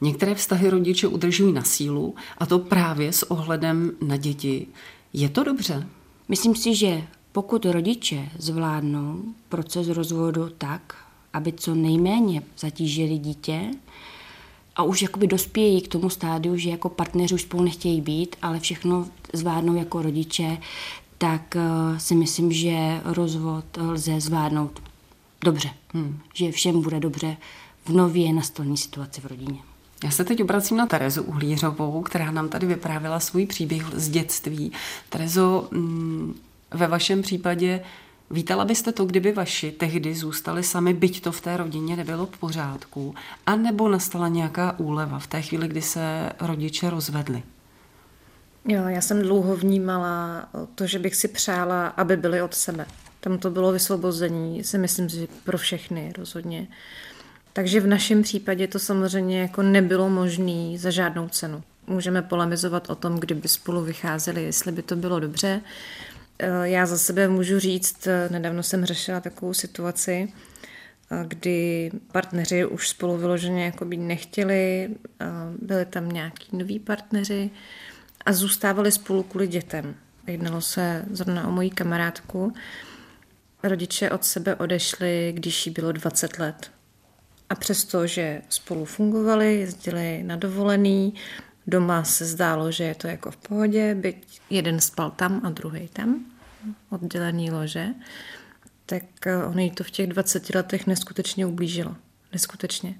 Některé 0.00 0.34
vztahy 0.34 0.70
rodiče 0.70 1.06
udržují 1.06 1.52
na 1.52 1.62
sílu 1.62 2.14
a 2.38 2.46
to 2.46 2.58
právě 2.58 3.12
s 3.12 3.30
ohledem 3.30 3.92
na 4.00 4.16
děti. 4.16 4.66
Je 5.12 5.28
to 5.28 5.44
dobře? 5.44 5.86
Myslím 6.28 6.54
si, 6.54 6.74
že 6.74 7.02
pokud 7.34 7.64
rodiče 7.64 8.28
zvládnou 8.38 9.22
proces 9.48 9.88
rozvodu 9.88 10.48
tak, 10.58 10.96
aby 11.32 11.52
co 11.52 11.74
nejméně 11.74 12.42
zatížili 12.58 13.18
dítě 13.18 13.70
a 14.76 14.82
už 14.82 15.02
jakoby 15.02 15.26
dospějí 15.26 15.80
k 15.80 15.88
tomu 15.88 16.10
stádiu, 16.10 16.56
že 16.56 16.70
jako 16.70 16.88
partneři 16.88 17.34
už 17.34 17.42
spolu 17.42 17.62
nechtějí 17.62 18.00
být, 18.00 18.36
ale 18.42 18.60
všechno 18.60 19.08
zvládnou 19.32 19.74
jako 19.76 20.02
rodiče, 20.02 20.58
tak 21.18 21.56
eh, 21.56 22.00
si 22.00 22.14
myslím, 22.14 22.52
že 22.52 23.00
rozvod 23.04 23.64
lze 23.76 24.20
zvládnout 24.20 24.82
dobře. 25.44 25.70
Hmm. 25.88 26.18
Že 26.34 26.52
všem 26.52 26.82
bude 26.82 27.00
dobře 27.00 27.36
v 27.84 27.88
nově 27.88 28.32
nastolené 28.32 28.76
situaci 28.76 29.20
v 29.20 29.26
rodině. 29.26 29.58
Já 30.04 30.10
se 30.10 30.24
teď 30.24 30.42
obracím 30.42 30.76
na 30.76 30.86
Terezu 30.86 31.22
Uhlířovou, 31.22 32.02
která 32.02 32.30
nám 32.30 32.48
tady 32.48 32.66
vyprávila 32.66 33.20
svůj 33.20 33.46
příběh 33.46 33.86
z 33.94 34.08
dětství. 34.08 34.72
Terezo, 35.08 35.68
mm, 35.70 36.34
ve 36.74 36.86
vašem 36.86 37.22
případě 37.22 37.80
Vítala 38.30 38.64
byste 38.64 38.92
to, 38.92 39.04
kdyby 39.04 39.32
vaši 39.32 39.72
tehdy 39.72 40.14
zůstali 40.14 40.62
sami, 40.62 40.94
byť 40.94 41.22
to 41.22 41.32
v 41.32 41.40
té 41.40 41.56
rodině 41.56 41.96
nebylo 41.96 42.26
v 42.26 42.38
pořádku, 42.38 43.14
a 43.46 43.56
nebo 43.56 43.88
nastala 43.88 44.28
nějaká 44.28 44.78
úleva 44.78 45.18
v 45.18 45.26
té 45.26 45.42
chvíli, 45.42 45.68
kdy 45.68 45.82
se 45.82 46.30
rodiče 46.40 46.90
rozvedli? 46.90 47.42
Jo, 48.68 48.88
já 48.88 49.00
jsem 49.00 49.22
dlouho 49.22 49.56
vnímala 49.56 50.48
to, 50.74 50.86
že 50.86 50.98
bych 50.98 51.14
si 51.14 51.28
přála, 51.28 51.86
aby 51.86 52.16
byli 52.16 52.42
od 52.42 52.54
sebe. 52.54 52.86
Tam 53.20 53.38
to 53.38 53.50
bylo 53.50 53.72
vysvobození, 53.72 54.64
si 54.64 54.78
myslím, 54.78 55.08
že 55.08 55.26
pro 55.44 55.58
všechny 55.58 56.12
rozhodně. 56.18 56.68
Takže 57.52 57.80
v 57.80 57.86
našem 57.86 58.22
případě 58.22 58.66
to 58.66 58.78
samozřejmě 58.78 59.40
jako 59.40 59.62
nebylo 59.62 60.08
možné 60.08 60.78
za 60.78 60.90
žádnou 60.90 61.28
cenu. 61.28 61.62
Můžeme 61.86 62.22
polemizovat 62.22 62.90
o 62.90 62.94
tom, 62.94 63.20
kdyby 63.20 63.48
spolu 63.48 63.82
vycházeli, 63.82 64.42
jestli 64.42 64.72
by 64.72 64.82
to 64.82 64.96
bylo 64.96 65.20
dobře. 65.20 65.60
Eh, 65.60 66.13
já 66.62 66.86
za 66.86 66.98
sebe 66.98 67.28
můžu 67.28 67.58
říct, 67.58 68.06
eh, 68.06 68.28
nedávno 68.30 68.62
jsem 68.62 68.84
řešila 68.84 69.20
takovou 69.20 69.54
situaci, 69.54 70.32
eh, 71.10 71.24
kdy 71.28 71.90
partneři 72.12 72.66
už 72.66 72.88
spolu 72.88 73.16
vyloženě 73.16 73.64
jako 73.64 73.84
by 73.84 73.96
nechtěli, 73.96 74.90
byli 75.62 75.86
tam 75.86 76.08
nějaký 76.08 76.56
noví 76.56 76.78
partneři 76.78 77.50
a 78.26 78.32
zůstávali 78.32 78.92
spolu 78.92 79.22
kvůli 79.22 79.48
dětem. 79.48 79.94
Jednalo 80.26 80.60
se 80.60 81.04
zrovna 81.10 81.48
o 81.48 81.50
moji 81.50 81.70
kamarádku. 81.70 82.52
Rodiče 83.62 84.10
od 84.10 84.24
sebe 84.24 84.56
odešli, 84.56 85.32
když 85.36 85.66
jí 85.66 85.72
bylo 85.72 85.92
20 85.92 86.38
let. 86.38 86.70
A 87.50 87.54
přesto, 87.54 88.06
že 88.06 88.42
spolu 88.48 88.84
fungovali, 88.84 89.56
jezdili 89.56 90.22
na 90.22 90.36
dovolený, 90.36 91.14
doma 91.66 92.04
se 92.04 92.24
zdálo, 92.24 92.72
že 92.72 92.84
je 92.84 92.94
to 92.94 93.06
jako 93.06 93.30
v 93.30 93.36
pohodě, 93.36 93.94
byť 93.94 94.40
jeden 94.50 94.80
spal 94.80 95.10
tam 95.10 95.40
a 95.44 95.50
druhý 95.50 95.88
tam, 95.88 96.24
oddělený 96.90 97.50
lože, 97.50 97.94
tak 98.86 99.26
eh, 99.26 99.44
on 99.44 99.58
jí 99.58 99.70
to 99.70 99.84
v 99.84 99.90
těch 99.90 100.06
20 100.06 100.54
letech 100.54 100.86
neskutečně 100.86 101.46
ublížilo. 101.46 101.96
Neskutečně. 102.32 102.94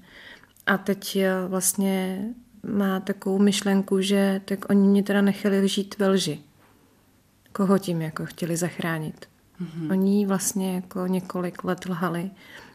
A 0.65 0.77
teď 0.77 1.17
vlastně 1.47 2.25
má 2.63 2.99
takovou 2.99 3.39
myšlenku, 3.39 4.01
že 4.01 4.41
tak 4.45 4.69
oni 4.69 4.87
mě 4.87 5.03
teda 5.03 5.21
nechali 5.21 5.67
žít 5.67 5.99
ve 5.99 6.07
lži. 6.07 6.39
Koho 7.51 7.77
tím 7.77 8.01
jako 8.01 8.25
chtěli 8.25 8.57
zachránit? 8.57 9.25
Mm-hmm. 9.61 9.91
Oni 9.91 10.25
vlastně 10.25 10.75
jako 10.75 11.07
několik 11.07 11.63
let 11.63 11.85
lhali. 11.85 12.31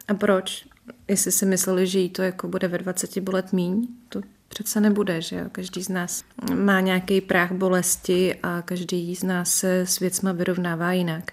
A 0.07 0.13
proč? 0.13 0.65
Jestli 1.07 1.31
si 1.31 1.45
mysleli, 1.45 1.87
že 1.87 1.99
jí 1.99 2.09
to 2.09 2.21
jako 2.21 2.47
bude 2.47 2.67
ve 2.67 2.77
20 2.77 3.17
bolet 3.19 3.53
míň, 3.53 3.87
to 4.09 4.21
přece 4.51 4.81
nebude, 4.81 5.21
že 5.21 5.35
jo? 5.35 5.45
Každý 5.51 5.83
z 5.83 5.89
nás 5.89 6.23
má 6.55 6.79
nějaký 6.79 7.21
práh 7.21 7.51
bolesti 7.51 8.35
a 8.43 8.61
každý 8.61 9.15
z 9.15 9.23
nás 9.23 9.53
se 9.55 9.79
s 9.79 9.99
věcma 9.99 10.31
vyrovnává 10.31 10.93
jinak. 10.93 11.31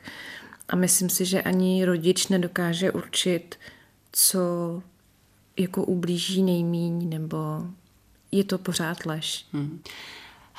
A 0.68 0.76
myslím 0.76 1.08
si, 1.08 1.24
že 1.24 1.42
ani 1.42 1.84
rodič 1.84 2.28
nedokáže 2.28 2.92
určit, 2.92 3.56
co 4.12 4.38
jako 5.58 5.84
ublíží 5.84 6.42
nejmíň, 6.42 7.08
nebo 7.08 7.38
je 8.32 8.44
to 8.44 8.58
pořád 8.58 9.06
lež. 9.06 9.46
Hmm. 9.52 9.80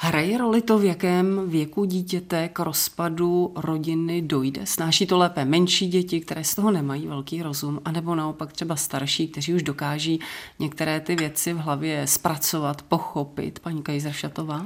Hraje 0.01 0.37
roli 0.37 0.61
to, 0.61 0.77
v 0.79 0.83
jakém 0.83 1.49
věku 1.49 1.85
dítěte 1.85 2.49
k 2.49 2.59
rozpadu 2.59 3.53
rodiny 3.55 4.21
dojde? 4.21 4.65
Snáší 4.65 5.07
to 5.07 5.17
lépe 5.17 5.45
menší 5.45 5.87
děti, 5.87 6.21
které 6.21 6.43
z 6.43 6.55
toho 6.55 6.71
nemají 6.71 7.07
velký 7.07 7.41
rozum, 7.41 7.81
anebo 7.85 8.15
naopak 8.15 8.53
třeba 8.53 8.75
starší, 8.75 9.27
kteří 9.27 9.53
už 9.53 9.63
dokáží 9.63 10.19
některé 10.59 10.99
ty 10.99 11.15
věci 11.15 11.53
v 11.53 11.57
hlavě 11.57 12.07
zpracovat, 12.07 12.81
pochopit? 12.81 13.59
Paní 13.59 13.81
Kajzeršatová? 13.83 14.65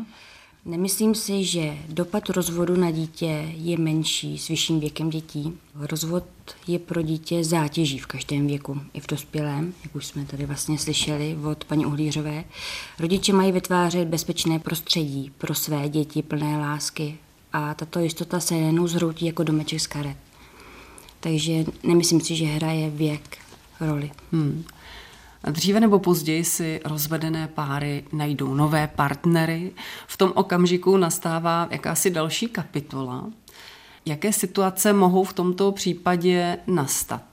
Nemyslím 0.66 1.16
si, 1.16 1.44
že 1.44 1.78
dopad 1.90 2.30
rozvodu 2.30 2.76
na 2.76 2.92
dítě 2.92 3.54
je 3.56 3.78
menší 3.78 4.38
s 4.38 4.48
vyšším 4.48 4.80
věkem 4.80 5.10
dětí. 5.10 5.54
Rozvod 5.76 6.24
je 6.68 6.80
pro 6.80 7.02
dítě 7.02 7.44
zátěží 7.44 8.00
v 8.00 8.06
každém 8.06 8.48
věku, 8.48 8.82
i 8.94 9.00
v 9.00 9.08
dospělém, 9.08 9.74
jak 9.84 9.96
už 9.96 10.06
jsme 10.06 10.26
tady 10.26 10.46
vlastně 10.46 10.78
slyšeli 10.80 11.38
od 11.52 11.66
paní 11.66 11.86
Uhlířové. 11.86 12.44
Rodiče 13.00 13.34
mají 13.34 13.52
vytvářet 13.52 14.08
bezpečné 14.08 14.60
prostředí 14.60 15.32
pro 15.38 15.56
své 15.56 15.90
děti 15.90 16.22
plné 16.22 16.58
lásky 16.58 17.18
a 17.54 17.74
tato 17.74 18.00
jistota 18.00 18.40
se 18.40 18.56
jenom 18.56 18.88
zhroutí 18.88 19.26
jako 19.26 19.44
domeček 19.44 19.80
z 19.80 19.88
karet. 19.88 20.18
Takže 21.20 21.66
nemyslím 21.84 22.22
si, 22.22 22.36
že 22.36 22.46
hraje 22.46 22.90
věk 22.90 23.38
roli. 23.80 24.12
Hmm. 24.32 24.64
Dříve 25.52 25.80
nebo 25.80 26.00
později 26.00 26.44
si 26.44 26.82
rozvedené 26.86 27.48
páry 27.48 28.04
najdou 28.12 28.54
nové 28.54 28.88
partnery. 28.88 29.72
V 30.08 30.18
tom 30.18 30.32
okamžiku 30.36 30.98
nastává 30.98 31.68
jakási 31.72 32.10
další 32.10 32.48
kapitola. 32.48 33.30
Jaké 34.06 34.34
situace 34.34 34.94
mohou 34.94 35.24
v 35.24 35.34
tomto 35.34 35.72
případě 35.72 36.58
nastat? 36.68 37.24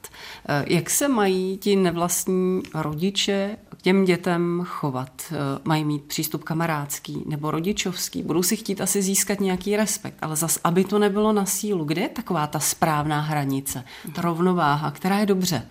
Jak 0.66 0.90
se 0.90 1.08
mají 1.08 1.58
ti 1.58 1.76
nevlastní 1.76 2.62
rodiče 2.74 3.56
k 3.78 3.82
těm 3.82 4.04
dětem 4.04 4.62
chovat? 4.66 5.32
Mají 5.64 5.84
mít 5.84 6.04
přístup 6.04 6.44
kamarádský 6.44 7.22
nebo 7.26 7.50
rodičovský? 7.50 8.22
Budou 8.22 8.42
si 8.42 8.56
chtít 8.56 8.80
asi 8.80 9.02
získat 9.02 9.40
nějaký 9.40 9.76
respekt, 9.76 10.16
ale 10.22 10.36
zas, 10.36 10.58
aby 10.64 10.84
to 10.84 10.98
nebylo 10.98 11.32
na 11.32 11.46
sílu. 11.46 11.84
Kde 11.84 12.02
je 12.02 12.08
taková 12.08 12.46
ta 12.46 12.58
správná 12.58 13.20
hranice, 13.20 13.84
ta 14.14 14.22
rovnováha, 14.22 14.90
která 14.90 15.18
je 15.18 15.26
dobře? 15.26 15.66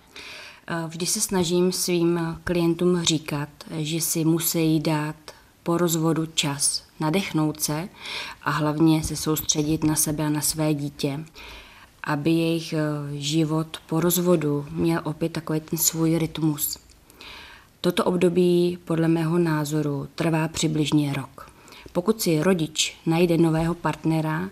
Vždy 0.88 1.06
se 1.06 1.22
snažím 1.22 1.72
svým 1.72 2.40
klientům 2.44 3.04
říkat, 3.04 3.50
že 3.78 4.02
si 4.02 4.26
musí 4.26 4.80
dát 4.80 5.16
po 5.64 5.78
rozvodu 5.78 6.26
čas, 6.26 6.84
nadechnout 7.00 7.62
se 7.62 7.90
a 8.44 8.52
hlavně 8.52 9.04
se 9.04 9.16
soustředit 9.16 9.84
na 9.84 9.96
sebe 9.96 10.26
a 10.26 10.30
na 10.30 10.42
své 10.42 10.74
dítě, 10.74 11.20
aby 12.04 12.32
jejich 12.32 12.74
eh, 12.74 12.80
život 13.14 13.78
po 13.88 14.00
rozvodu 14.00 14.66
měl 14.72 15.02
opět 15.04 15.32
takový 15.32 15.60
ten 15.60 15.80
svůj 15.80 16.18
rytmus. 16.18 16.78
Toto 17.82 18.04
období 18.06 18.78
podle 18.86 19.08
mého 19.08 19.38
názoru 19.38 20.08
trvá 20.16 20.48
přibližně 20.48 21.14
rok. 21.14 21.52
Pokud 21.92 22.22
si 22.22 22.44
rodič 22.44 22.98
najde 23.06 23.38
nového 23.38 23.76
partnera, 23.76 24.50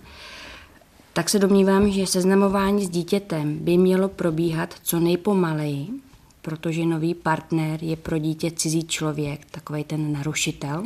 tak 1.13 1.29
se 1.29 1.39
domnívám, 1.39 1.91
že 1.91 2.07
seznamování 2.07 2.85
s 2.85 2.89
dítětem 2.89 3.57
by 3.57 3.77
mělo 3.77 4.09
probíhat 4.09 4.75
co 4.83 4.99
nejpomaleji, 4.99 5.87
protože 6.47 6.85
nový 6.85 7.13
partner 7.13 7.83
je 7.83 7.95
pro 7.95 8.17
dítě 8.17 8.51
cizí 8.51 8.83
člověk, 8.87 9.45
takový 9.51 9.83
ten 9.83 10.13
narušitel, 10.13 10.83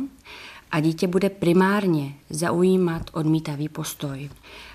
a 0.70 0.80
dítě 0.80 1.06
bude 1.06 1.30
primárně 1.30 2.14
zaujímat 2.30 3.10
odmítavý 3.12 3.68
postoj. 3.68 4.30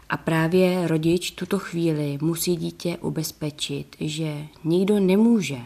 A 0.10 0.18
právě 0.18 0.88
rodič 0.88 1.32
tuto 1.32 1.60
chvíli 1.60 2.18
musí 2.22 2.56
dítě 2.56 2.98
ubezpečit, 3.02 3.96
že 4.00 4.48
nikdo 4.64 5.00
nemůže 5.00 5.58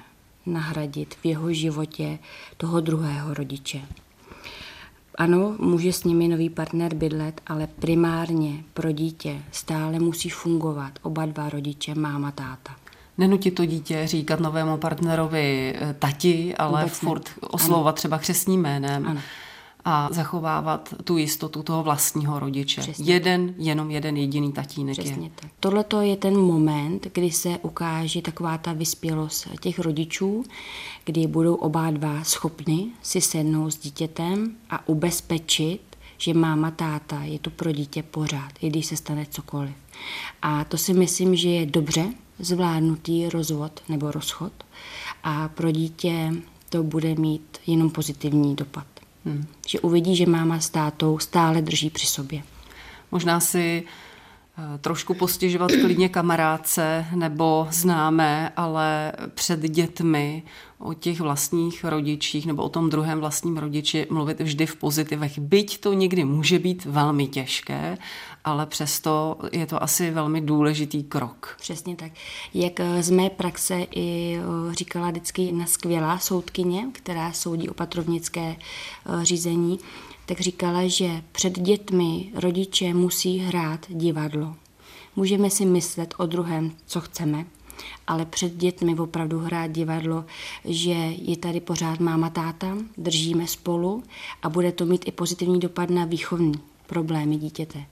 nahradit 0.45 1.13
v 1.13 1.25
jeho 1.25 1.53
životě 1.53 2.19
toho 2.57 2.81
druhého 2.81 3.33
rodiče. 3.33 3.81
Ano, 5.15 5.55
může 5.59 5.93
s 5.93 6.03
nimi 6.03 6.27
nový 6.27 6.49
partner 6.49 6.93
bydlet, 6.93 7.41
ale 7.47 7.67
primárně 7.67 8.63
pro 8.73 8.91
dítě 8.91 9.41
stále 9.51 9.99
musí 9.99 10.29
fungovat 10.29 10.99
oba 11.01 11.25
dva 11.25 11.49
rodiče, 11.49 11.95
máma, 11.95 12.31
táta 12.31 12.80
nenutit 13.21 13.55
to 13.55 13.65
dítě 13.65 14.07
říkat 14.07 14.39
novému 14.39 14.77
partnerovi 14.77 15.75
eh, 15.75 15.95
tati, 15.99 16.55
ale 16.55 16.81
Vůbec 16.81 16.99
furt 16.99 17.29
ne. 17.41 17.47
oslovovat 17.47 17.91
ano. 17.91 17.95
třeba 17.95 18.17
křesním 18.17 18.61
jménem. 18.61 19.07
Ano 19.07 19.21
a 19.85 20.09
zachovávat 20.11 20.93
tu 21.03 21.17
jistotu 21.17 21.63
toho 21.63 21.83
vlastního 21.83 22.39
rodiče. 22.39 22.81
Přesně. 22.81 23.13
Jeden, 23.13 23.53
jenom 23.57 23.91
jeden 23.91 24.17
jediný 24.17 24.51
tatínek 24.51 24.97
Přesně 24.97 25.25
je. 25.25 25.31
Tak. 25.35 25.51
Tohle 25.59 25.85
je 26.01 26.17
ten 26.17 26.37
moment, 26.37 27.07
kdy 27.13 27.31
se 27.31 27.57
ukáže 27.61 28.21
taková 28.21 28.57
ta 28.57 28.73
vyspělost 28.73 29.47
těch 29.61 29.79
rodičů, 29.79 30.43
kdy 31.05 31.27
budou 31.27 31.55
oba 31.55 31.91
dva 31.91 32.23
schopni 32.23 32.91
si 33.01 33.21
sednout 33.21 33.71
s 33.71 33.77
dítětem 33.77 34.55
a 34.69 34.87
ubezpečit, 34.87 35.81
že 36.17 36.33
máma, 36.33 36.71
táta 36.71 37.23
je 37.23 37.39
to 37.39 37.49
pro 37.49 37.71
dítě 37.71 38.03
pořád, 38.03 38.51
i 38.61 38.69
když 38.69 38.85
se 38.85 38.97
stane 38.97 39.25
cokoliv. 39.29 39.73
A 40.41 40.63
to 40.63 40.77
si 40.77 40.93
myslím, 40.93 41.35
že 41.35 41.49
je 41.49 41.65
dobře, 41.65 42.13
zvládnutý 42.41 43.29
rozvod 43.29 43.81
nebo 43.89 44.11
rozchod 44.11 44.53
a 45.23 45.47
pro 45.47 45.71
dítě 45.71 46.31
to 46.69 46.83
bude 46.83 47.15
mít 47.15 47.57
jenom 47.67 47.89
pozitivní 47.89 48.55
dopad. 48.55 48.87
Hmm. 49.25 49.45
Že 49.67 49.79
uvidí, 49.79 50.15
že 50.15 50.25
máma 50.25 50.59
s 50.59 50.69
tátou 50.69 51.19
stále 51.19 51.61
drží 51.61 51.89
při 51.89 52.05
sobě. 52.05 52.43
Možná 53.11 53.39
si 53.39 53.83
trošku 54.81 55.13
postěžovat 55.13 55.71
klidně 55.71 56.09
kamarádce 56.09 57.05
nebo 57.15 57.67
známé, 57.71 58.51
ale 58.55 59.11
před 59.33 59.59
dětmi 59.59 60.43
o 60.79 60.93
těch 60.93 61.19
vlastních 61.19 61.83
rodičích 61.83 62.45
nebo 62.45 62.63
o 62.63 62.69
tom 62.69 62.89
druhém 62.89 63.19
vlastním 63.19 63.57
rodiči 63.57 64.07
mluvit 64.09 64.41
vždy 64.41 64.65
v 64.65 64.75
pozitivech. 64.75 65.39
Byť 65.39 65.79
to 65.79 65.93
někdy 65.93 66.25
může 66.25 66.59
být 66.59 66.85
velmi 66.85 67.27
těžké, 67.27 67.97
ale 68.43 68.65
přesto 68.65 69.37
je 69.51 69.65
to 69.65 69.83
asi 69.83 70.11
velmi 70.11 70.41
důležitý 70.41 71.03
krok. 71.03 71.55
Přesně 71.59 71.95
tak. 71.95 72.11
Jak 72.53 72.73
z 72.99 73.09
mé 73.09 73.29
praxe 73.29 73.85
i 73.95 74.39
říkala 74.71 75.09
vždycky 75.09 75.41
jedna 75.41 75.65
skvělá 75.65 76.19
soudkyně, 76.19 76.87
která 76.93 77.31
soudí 77.31 77.69
opatrovnické 77.69 78.55
řízení, 79.21 79.79
tak 80.31 80.39
říkala, 80.39 80.87
že 80.87 81.21
před 81.31 81.59
dětmi 81.59 82.31
rodiče 82.35 82.93
musí 82.93 83.37
hrát 83.37 83.85
divadlo. 83.89 84.55
Můžeme 85.15 85.49
si 85.49 85.65
myslet 85.65 86.13
o 86.17 86.25
druhém, 86.25 86.71
co 86.85 87.01
chceme, 87.01 87.45
ale 88.07 88.25
před 88.25 88.55
dětmi 88.55 88.95
opravdu 88.95 89.39
hrát 89.39 89.71
divadlo, 89.71 90.25
že 90.65 90.91
je 91.17 91.37
tady 91.37 91.59
pořád 91.59 91.99
máma, 91.99 92.29
táta, 92.29 92.77
držíme 92.97 93.47
spolu 93.47 94.03
a 94.43 94.49
bude 94.49 94.71
to 94.71 94.85
mít 94.85 95.07
i 95.07 95.11
pozitivní 95.11 95.59
dopad 95.59 95.89
na 95.89 96.05
výchovní 96.05 96.53
problémy 96.87 97.37
dítěte. 97.37 97.83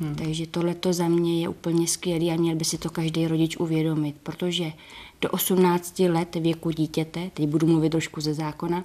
Hmm. 0.00 0.14
Takže 0.14 0.46
tohle 0.46 0.74
za 0.90 1.08
mě 1.08 1.42
je 1.42 1.48
úplně 1.48 1.88
skvělé 1.88 2.24
a 2.24 2.36
měl 2.36 2.56
by 2.56 2.64
si 2.64 2.78
to 2.78 2.90
každý 2.90 3.26
rodič 3.26 3.56
uvědomit, 3.56 4.16
protože 4.22 4.72
do 5.20 5.30
18 5.30 5.98
let 5.98 6.34
věku 6.34 6.70
dítěte, 6.70 7.30
teď 7.34 7.48
budu 7.48 7.66
mluvit 7.66 7.90
trošku 7.90 8.20
ze 8.20 8.34
zákona, 8.34 8.82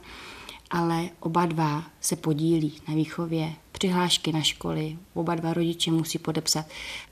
ale 0.73 1.09
oba 1.19 1.45
dva 1.45 1.83
se 2.01 2.15
podílí 2.15 2.73
na 2.87 2.93
výchově, 2.93 3.53
přihlášky 3.71 4.31
na 4.31 4.41
školy, 4.41 4.97
oba 5.13 5.35
dva 5.35 5.53
rodiče 5.53 5.91
musí 5.91 6.19
podepsat. 6.19 6.65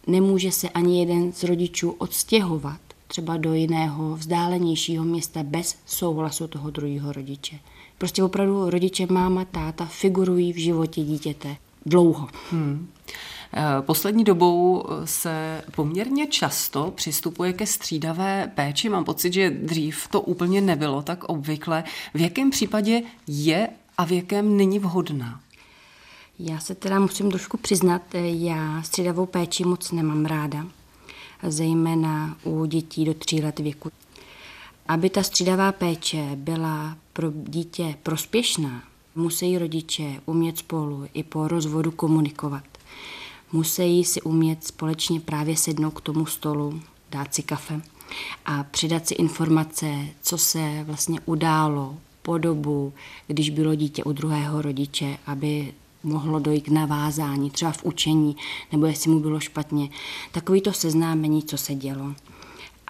Nemůže 0.07 0.51
se 0.51 0.69
ani 0.69 0.99
jeden 0.99 1.33
z 1.33 1.43
rodičů 1.43 1.91
odstěhovat 1.91 2.79
třeba 3.07 3.37
do 3.37 3.53
jiného 3.53 4.15
vzdálenějšího 4.15 5.03
města 5.05 5.43
bez 5.43 5.75
souhlasu 5.85 6.47
toho 6.47 6.69
druhého 6.69 7.11
rodiče. 7.11 7.59
Prostě 7.97 8.23
opravdu 8.23 8.69
rodiče, 8.69 9.07
máma, 9.09 9.45
táta 9.45 9.85
figurují 9.85 10.53
v 10.53 10.57
životě 10.57 11.01
dítěte 11.01 11.55
dlouho. 11.85 12.27
Hmm. 12.51 12.87
Eh, 13.53 13.81
poslední 13.81 14.23
dobou 14.23 14.85
se 15.05 15.63
poměrně 15.75 16.27
často 16.27 16.91
přistupuje 16.95 17.53
ke 17.53 17.65
střídavé 17.65 18.51
péči. 18.55 18.89
Mám 18.89 19.03
pocit, 19.03 19.33
že 19.33 19.49
dřív 19.49 20.07
to 20.07 20.21
úplně 20.21 20.61
nebylo 20.61 21.01
tak 21.01 21.23
obvykle. 21.23 21.83
V 22.13 22.21
jakém 22.21 22.49
případě 22.49 23.01
je 23.27 23.69
a 23.97 24.05
v 24.05 24.11
jakém 24.11 24.57
není 24.57 24.79
vhodná? 24.79 25.39
Já 26.39 26.59
se 26.59 26.75
teda 26.75 26.99
musím 26.99 27.29
trošku 27.29 27.57
přiznat, 27.57 28.01
eh, 28.13 28.19
já 28.27 28.81
střídavou 28.83 29.25
péči 29.25 29.63
moc 29.63 29.91
nemám 29.91 30.25
ráda 30.25 30.65
zejména 31.43 32.37
u 32.43 32.65
dětí 32.65 33.05
do 33.05 33.13
tří 33.13 33.41
let 33.41 33.59
věku. 33.59 33.91
Aby 34.87 35.09
ta 35.09 35.23
střídavá 35.23 35.71
péče 35.71 36.29
byla 36.35 36.97
pro 37.13 37.31
dítě 37.35 37.95
prospěšná, 38.03 38.83
musí 39.15 39.57
rodiče 39.57 40.21
umět 40.25 40.57
spolu 40.57 41.07
i 41.13 41.23
po 41.23 41.47
rozvodu 41.47 41.91
komunikovat. 41.91 42.63
Musí 43.53 44.03
si 44.03 44.21
umět 44.21 44.63
společně 44.63 45.19
právě 45.19 45.57
sednout 45.57 45.91
k 45.91 46.01
tomu 46.01 46.25
stolu, 46.25 46.81
dát 47.11 47.33
si 47.33 47.43
kafe 47.43 47.81
a 48.45 48.63
přidat 48.63 49.07
si 49.07 49.13
informace, 49.13 50.07
co 50.21 50.37
se 50.37 50.83
vlastně 50.83 51.19
událo 51.25 51.97
po 52.21 52.37
dobu, 52.37 52.93
když 53.27 53.49
bylo 53.49 53.75
dítě 53.75 54.03
u 54.03 54.11
druhého 54.11 54.61
rodiče, 54.61 55.17
aby 55.25 55.73
mohlo 56.03 56.39
dojít 56.39 56.61
k 56.61 56.67
navázání, 56.67 57.49
třeba 57.49 57.71
v 57.71 57.83
učení, 57.83 58.35
nebo 58.71 58.85
jestli 58.85 59.11
mu 59.11 59.19
bylo 59.19 59.39
špatně. 59.39 59.89
Takový 60.31 60.61
to 60.61 60.73
seznámení, 60.73 61.43
co 61.43 61.57
se 61.57 61.75
dělo. 61.75 62.13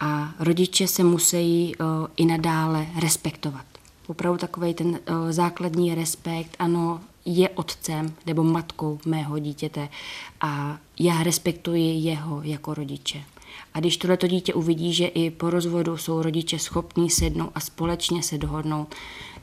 A 0.02 0.34
rodiče 0.39 0.88
se 0.88 1.04
musí 1.04 1.76
i 2.15 2.26
nadále 2.26 2.88
respektovat. 3.00 3.65
Opravdu 4.08 4.38
takový 4.38 4.74
ten 4.74 5.00
základní 5.30 5.95
respekt, 5.95 6.56
ano, 6.60 7.02
je 7.26 7.50
otcem 7.50 8.14
nebo 8.26 8.44
matkou 8.44 9.00
mého 9.06 9.40
dítěte 9.40 9.90
a 10.42 10.78
já 11.00 11.24
respektuji 11.24 12.00
jeho 12.00 12.42
jako 12.44 12.74
rodiče. 12.74 13.24
A 13.74 13.80
když 13.80 13.98
tohleto 13.98 14.28
dítě 14.28 14.54
uvidí, 14.54 14.94
že 14.94 15.08
i 15.08 15.32
po 15.32 15.50
rozvodu 15.50 15.98
jsou 15.98 16.22
rodiče 16.22 16.60
schopní 16.60 17.10
sednout 17.10 17.52
a 17.56 17.60
společně 17.60 18.24
se 18.24 18.38
dohodnout, 18.38 18.96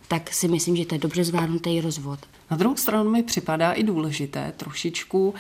tak 0.09 0.33
si 0.33 0.49
myslím, 0.49 0.77
že 0.77 0.87
to 0.87 0.95
je 0.95 0.99
dobře 0.99 1.25
zvládnutý 1.25 1.81
rozvod. 1.81 2.19
Na 2.51 2.57
druhou 2.57 2.77
stranu 2.77 3.11
mi 3.11 3.23
připadá 3.23 3.73
i 3.73 3.83
důležité 3.83 4.53
trošičku 4.57 5.35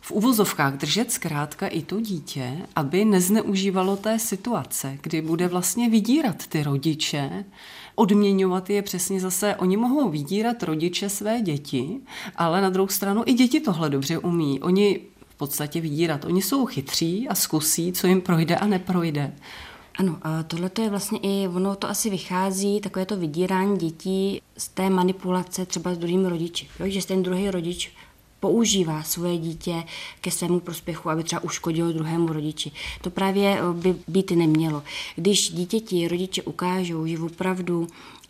v 0.00 0.10
uvozovkách 0.10 0.74
držet 0.74 1.12
zkrátka 1.12 1.66
i 1.66 1.82
to 1.82 2.00
dítě, 2.00 2.56
aby 2.76 3.04
nezneužívalo 3.04 3.96
té 3.96 4.18
situace, 4.18 4.98
kdy 5.02 5.22
bude 5.22 5.48
vlastně 5.48 5.90
vydírat 5.90 6.46
ty 6.46 6.62
rodiče, 6.62 7.44
odměňovat 7.98 8.70
je 8.70 8.82
přesně 8.82 9.20
zase, 9.20 9.56
oni 9.56 9.76
mohou 9.76 10.08
vydírat 10.08 10.62
rodiče 10.62 11.08
své 11.08 11.40
děti, 11.40 12.00
ale 12.36 12.60
na 12.60 12.70
druhou 12.70 12.88
stranu 12.88 13.22
i 13.26 13.32
děti 13.32 13.60
tohle 13.60 13.90
dobře 13.90 14.18
umí. 14.18 14.60
Oni 14.60 15.00
v 15.28 15.34
podstatě 15.34 15.80
vydírat, 15.80 16.24
oni 16.24 16.42
jsou 16.42 16.66
chytří 16.66 17.28
a 17.28 17.34
zkusí, 17.34 17.92
co 17.92 18.06
jim 18.06 18.20
projde 18.20 18.56
a 18.56 18.66
neprojde. 18.66 19.34
Ano, 19.98 20.18
a 20.22 20.42
tohle 20.42 20.70
je 20.82 20.90
vlastně 20.90 21.18
i, 21.22 21.48
ono 21.48 21.76
to 21.76 21.90
asi 21.90 22.10
vychází, 22.10 22.80
takové 22.80 23.06
to 23.06 23.16
vydírání 23.16 23.78
dětí 23.78 24.40
z 24.56 24.68
té 24.68 24.90
manipulace 24.90 25.66
třeba 25.66 25.94
s 25.94 25.98
druhým 25.98 26.26
rodiči. 26.26 26.68
Jo? 26.80 26.86
Že 26.88 27.06
ten 27.06 27.22
druhý 27.22 27.50
rodič 27.50 27.92
používá 28.40 29.02
svoje 29.02 29.38
dítě 29.38 29.84
ke 30.20 30.30
svému 30.30 30.60
prospěchu, 30.60 31.10
aby 31.10 31.24
třeba 31.24 31.44
uškodilo 31.44 31.92
druhému 31.92 32.32
rodiči. 32.32 32.72
To 33.00 33.10
právě 33.10 33.58
eh, 33.58 33.72
by 33.72 33.96
být 34.08 34.30
nemělo. 34.30 34.82
Když 35.16 35.50
dítěti 35.50 36.08
rodiče 36.08 36.42
ukážou, 36.42 37.06
že 37.06 37.18
opravdu 37.18 37.86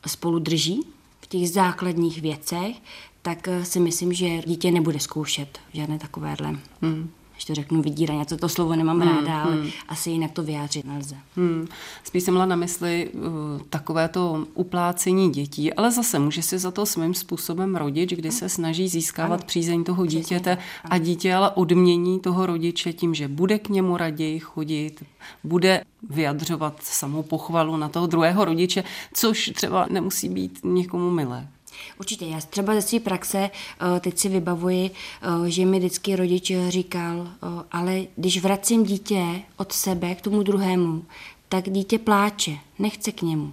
spolu 0.07 0.39
drží 0.39 0.83
v 1.21 1.27
těch 1.27 1.51
základních 1.51 2.23
věcech, 2.23 2.77
tak 3.23 3.49
eh, 3.49 3.65
si 3.65 3.81
myslím, 3.81 4.13
že 4.13 4.43
dítě 4.47 4.71
nebude 4.71 5.01
zkoušet 5.01 5.59
žádné 5.73 5.99
takovéhle. 5.99 6.59
Hmm 6.83 7.11
když 7.39 7.45
to 7.45 7.55
řeknu, 7.55 7.83
vydíraně, 7.83 8.27
co 8.27 8.37
to 8.37 8.49
slovo 8.49 8.77
nemám 8.77 9.01
hmm, 9.01 9.17
ráda, 9.17 9.43
ale 9.43 9.55
hmm. 9.55 9.71
asi 9.89 10.11
jinak 10.11 10.33
to 10.33 10.43
vyjádřit 10.43 10.87
nelze. 10.87 11.17
Hmm. 11.37 11.69
Spíš 12.05 12.23
jsem 12.23 12.35
měla 12.35 12.47
na 12.47 12.57
mysli 12.57 13.11
uh, 13.13 13.23
takové 13.71 14.09
to 14.09 14.47
uplácení 14.55 15.31
dětí, 15.31 15.75
ale 15.75 15.91
zase 15.91 16.19
může 16.19 16.43
si 16.43 16.59
za 16.59 16.71
to 16.71 16.87
svým 16.87 17.15
způsobem 17.15 17.77
rodič, 17.77 18.13
kdy 18.13 18.31
se 18.31 18.49
snaží 18.49 18.89
získávat 18.89 19.35
ano. 19.35 19.47
přízeň 19.47 19.85
toho 19.85 20.07
dítěte 20.07 20.53
ano. 20.53 20.61
a 20.91 20.99
dítě 20.99 21.35
ale 21.35 21.51
odmění 21.51 22.21
toho 22.21 22.47
rodiče 22.47 22.93
tím, 22.93 23.15
že 23.15 23.29
bude 23.29 23.59
k 23.59 23.69
němu 23.69 23.97
raději 23.97 24.39
chodit, 24.39 25.05
bude 25.45 25.85
vyjadřovat 26.11 26.83
samou 26.83 27.23
pochvalu 27.23 27.77
na 27.77 27.89
toho 27.89 28.07
druhého 28.07 28.45
rodiče, 28.45 28.85
což 29.15 29.51
třeba 29.55 29.87
nemusí 29.91 30.29
být 30.29 30.61
někomu 30.65 31.11
milé. 31.11 31.49
Určitě, 32.01 32.27
já 32.27 32.41
třeba 32.41 32.75
ze 32.75 32.83
své 32.83 33.01
praxe 33.01 33.39
eh, 33.51 34.01
teď 34.01 34.19
si 34.19 34.29
vybavuji, 34.29 34.91
eh, 34.91 35.51
že 35.51 35.65
mi 35.65 35.79
vždycky 35.79 36.17
rodič 36.17 36.53
říkal, 36.69 37.29
eh, 37.29 37.65
ale 37.73 38.03
když 38.17 38.43
vracím 38.43 38.85
dítě 38.85 39.25
od 39.57 39.73
sebe 39.73 40.15
k 40.15 40.21
tomu 40.21 40.43
druhému, 40.43 41.05
tak 41.49 41.71
dítě 41.71 41.99
pláče, 41.99 42.59
nechce 42.79 43.13
k 43.13 43.23
němu. 43.23 43.53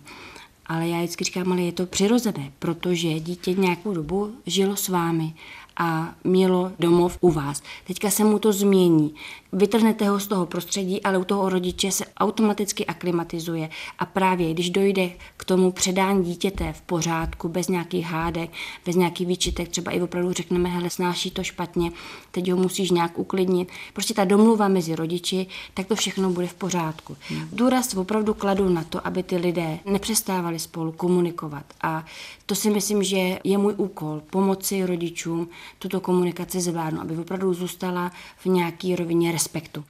Ale 0.65 0.87
já 0.87 0.97
vždycky 0.97 1.23
říkám, 1.23 1.51
ale 1.51 1.61
je 1.61 1.71
to 1.71 1.85
přirozené, 1.85 2.51
protože 2.59 3.19
dítě 3.19 3.53
nějakou 3.53 3.93
dobu 3.93 4.35
žilo 4.45 4.75
s 4.75 4.89
vámi 4.89 5.33
a 5.77 6.15
mělo 6.23 6.71
domov 6.79 7.17
u 7.21 7.31
vás. 7.31 7.63
Teďka 7.87 8.09
se 8.09 8.23
mu 8.23 8.39
to 8.39 8.53
změní 8.53 9.15
vytrhnete 9.55 10.09
ho 10.09 10.19
z 10.19 10.27
toho 10.27 10.45
prostředí, 10.45 11.01
ale 11.03 11.17
u 11.17 11.23
toho 11.23 11.49
rodiče 11.49 11.91
se 11.91 12.05
automaticky 12.17 12.85
aklimatizuje 12.85 13.69
a 13.99 14.05
právě 14.05 14.53
když 14.53 14.69
dojde 14.69 15.09
k 15.37 15.45
tomu 15.45 15.71
předání 15.71 16.23
dítěte 16.23 16.73
v 16.73 16.81
pořádku, 16.81 17.49
bez 17.49 17.67
nějakých 17.67 18.05
hádek, 18.05 18.49
bez 18.85 18.95
nějakých 18.95 19.27
výčitek, 19.27 19.69
třeba 19.69 19.91
i 19.91 20.01
opravdu 20.01 20.33
řekneme, 20.33 20.69
hele, 20.69 20.89
snáší 20.89 21.31
to 21.31 21.43
špatně, 21.43 21.91
teď 22.31 22.51
ho 22.51 22.57
musíš 22.57 22.91
nějak 22.91 23.19
uklidnit. 23.19 23.69
Prostě 23.93 24.13
ta 24.13 24.25
domluva 24.25 24.67
mezi 24.67 24.95
rodiči, 24.95 25.47
tak 25.73 25.87
to 25.87 25.95
všechno 25.95 26.29
bude 26.29 26.47
v 26.47 26.53
pořádku. 26.53 27.17
Hmm. 27.29 27.49
Důraz 27.53 27.95
opravdu 27.95 28.33
kladu 28.33 28.69
na 28.69 28.83
to, 28.83 29.07
aby 29.07 29.23
ty 29.23 29.37
lidé 29.37 29.79
nepřestávali 29.85 30.59
spolu 30.59 30.91
komunikovat 30.91 31.65
a 31.81 32.05
to 32.45 32.55
si 32.55 32.69
myslím, 32.69 33.03
že 33.03 33.39
je 33.43 33.57
můj 33.57 33.73
úkol 33.77 34.21
pomoci 34.29 34.85
rodičům 34.85 35.47
tuto 35.79 35.99
komunikaci 35.99 36.61
zvládnout, 36.61 37.01
aby 37.01 37.17
opravdu 37.17 37.53
zůstala 37.53 38.11
v 38.37 38.45
nějaký 38.45 38.95
rovině 38.95 39.31
respektu. 39.31 39.83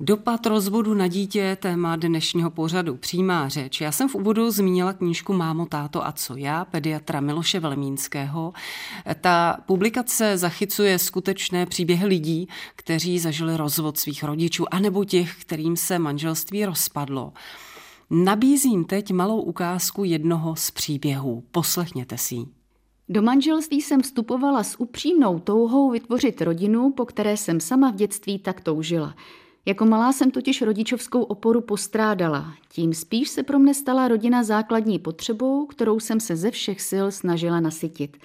Dopad 0.00 0.46
rozvodu 0.46 0.94
na 0.94 1.06
dítě 1.06 1.56
téma 1.60 1.96
dnešního 1.96 2.50
pořadu 2.50 2.96
Přímá 2.96 3.48
řeč. 3.48 3.80
Já 3.80 3.92
jsem 3.92 4.08
v 4.08 4.14
úvodu 4.14 4.50
zmínila 4.50 4.92
knížku 4.92 5.32
Mámo, 5.32 5.66
táto 5.66 6.06
a 6.06 6.12
co 6.12 6.36
já, 6.36 6.64
pediatra 6.64 7.20
Miloše 7.20 7.60
Velemínského. 7.60 8.52
Ta 9.20 9.58
publikace 9.66 10.38
zachycuje 10.38 10.98
skutečné 10.98 11.66
příběhy 11.66 12.06
lidí, 12.06 12.48
kteří 12.76 13.18
zažili 13.18 13.56
rozvod 13.56 13.98
svých 13.98 14.24
rodičů, 14.24 14.74
anebo 14.74 15.04
těch, 15.04 15.36
kterým 15.40 15.76
se 15.76 15.98
manželství 15.98 16.64
rozpadlo. 16.64 17.32
Nabízím 18.10 18.84
teď 18.84 19.12
malou 19.12 19.40
ukázku 19.40 20.04
jednoho 20.04 20.56
z 20.56 20.70
příběhů. 20.70 21.44
Poslechněte 21.50 22.18
si 22.18 22.34
ji. 22.34 22.57
Do 23.10 23.22
manželství 23.22 23.80
jsem 23.80 24.02
vstupovala 24.02 24.62
s 24.62 24.80
upřímnou 24.80 25.38
touhou 25.38 25.90
vytvořit 25.90 26.42
rodinu, 26.42 26.92
po 26.92 27.06
které 27.06 27.36
jsem 27.36 27.60
sama 27.60 27.90
v 27.90 27.94
dětství 27.94 28.38
tak 28.38 28.60
toužila. 28.60 29.14
Jako 29.66 29.84
malá 29.84 30.12
jsem 30.12 30.30
totiž 30.30 30.62
rodičovskou 30.62 31.22
oporu 31.22 31.60
postrádala. 31.60 32.54
Tím 32.72 32.94
spíš 32.94 33.28
se 33.28 33.42
pro 33.42 33.58
mne 33.58 33.74
stala 33.74 34.08
rodina 34.08 34.42
základní 34.42 34.98
potřebou, 34.98 35.66
kterou 35.66 36.00
jsem 36.00 36.20
se 36.20 36.36
ze 36.36 36.50
všech 36.50 36.80
sil 36.90 37.06
snažila 37.10 37.60
nasytit. 37.60 38.16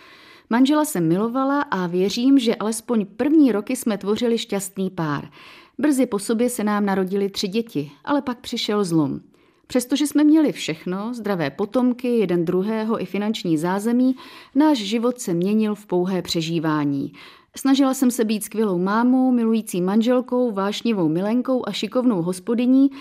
Manžela 0.50 0.86
jsem 0.86 1.08
milovala 1.08 1.62
a 1.62 1.88
věřím, 1.88 2.39
že 2.39 2.56
alespoň 2.56 3.06
první 3.06 3.52
roky 3.52 3.76
jsme 3.76 3.98
tvořili 3.98 4.38
šťastný 4.38 4.89
pár. 4.89 5.30
Brzy 5.78 6.06
po 6.06 6.19
sobě 6.19 6.50
se 6.50 6.63
nám 6.63 6.86
narodili 6.86 7.30
tři 7.30 7.48
děti, 7.48 7.91
ale 8.06 8.22
pak 8.22 8.39
přišel 8.39 8.84
zlom. 8.84 9.19
Přestože 9.67 10.08
jsme 10.08 10.23
měli 10.23 10.52
všechno, 10.52 11.13
zdravé 11.13 11.49
potomky, 11.49 12.08
jeden 12.08 12.45
druhého 12.45 13.02
i 13.02 13.06
finanční 13.06 13.58
zázemí, 13.58 14.15
náš 14.56 14.78
život 14.78 15.19
se 15.19 15.34
měnil 15.34 15.76
v 15.76 15.86
pouhé 15.86 16.21
přežívání. 16.21 17.13
Snažila 17.56 17.93
jsem 17.93 18.12
se 18.12 18.23
být 18.23 18.43
skvělou 18.43 18.78
mámou, 18.78 19.32
milující 19.32 19.82
manželkou, 19.82 20.52
vášnivou 20.52 21.10
milenkou 21.10 21.63
a 21.67 21.71
šikovnou 21.71 22.21
hospodyní, 22.21 22.91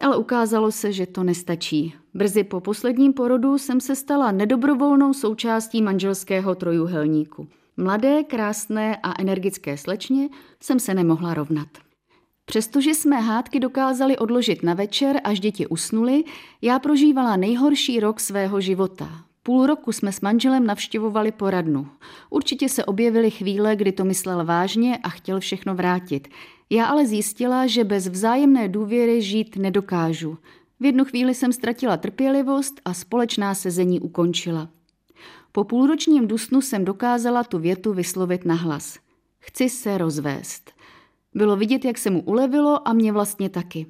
ale 0.00 0.16
ukázalo 0.16 0.72
se, 0.72 0.92
že 0.92 1.06
to 1.06 1.22
nestačí. 1.22 1.94
Brzy 2.14 2.44
po 2.44 2.60
posledním 2.60 3.12
porodu 3.12 3.58
jsem 3.58 3.80
se 3.80 3.96
stala 3.96 4.32
nedobrovolnou 4.32 5.12
součástí 5.12 5.82
manželského 5.82 6.54
trojuhelníku. 6.54 7.48
Mladé, 7.76 8.24
krásné 8.24 8.96
a 9.02 9.20
energické 9.20 9.76
slečně 9.76 10.28
jsem 10.60 10.80
se 10.80 10.94
nemohla 10.94 11.34
rovnat. 11.34 11.68
Přestože 12.50 12.90
jsme 12.90 13.20
hádky 13.20 13.60
dokázali 13.60 14.18
odložit 14.18 14.62
na 14.62 14.74
večer, 14.74 15.20
až 15.24 15.40
děti 15.40 15.66
usnuly, 15.66 16.24
já 16.62 16.78
prožívala 16.78 17.36
nejhorší 17.36 18.00
rok 18.00 18.20
svého 18.20 18.60
života. 18.60 19.08
Půl 19.42 19.66
roku 19.66 19.92
jsme 19.92 20.12
s 20.12 20.20
manželem 20.20 20.66
navštěvovali 20.66 21.32
poradnu. 21.32 21.88
Určitě 22.30 22.68
se 22.68 22.84
objevily 22.84 23.30
chvíle, 23.30 23.76
kdy 23.76 23.92
to 23.92 24.04
myslel 24.04 24.44
vážně 24.44 24.98
a 25.02 25.08
chtěl 25.08 25.40
všechno 25.40 25.74
vrátit. 25.74 26.28
Já 26.70 26.86
ale 26.86 27.06
zjistila, 27.06 27.66
že 27.66 27.84
bez 27.84 28.08
vzájemné 28.08 28.68
důvěry 28.68 29.22
žít 29.22 29.56
nedokážu. 29.56 30.38
V 30.80 30.84
jednu 30.84 31.04
chvíli 31.04 31.34
jsem 31.34 31.52
ztratila 31.52 31.96
trpělivost 31.96 32.80
a 32.84 32.94
společná 32.94 33.54
sezení 33.54 34.00
ukončila. 34.00 34.68
Po 35.52 35.64
půlročním 35.64 36.28
dusnu 36.28 36.60
jsem 36.60 36.84
dokázala 36.84 37.44
tu 37.44 37.58
větu 37.58 37.92
vyslovit 37.92 38.44
nahlas. 38.44 38.98
Chci 39.38 39.68
se 39.68 39.98
rozvést. 39.98 40.79
Bylo 41.34 41.56
vidět, 41.56 41.84
jak 41.84 41.98
se 41.98 42.10
mu 42.10 42.22
ulevilo 42.22 42.88
a 42.88 42.92
mě 42.92 43.12
vlastně 43.12 43.48
taky. 43.48 43.86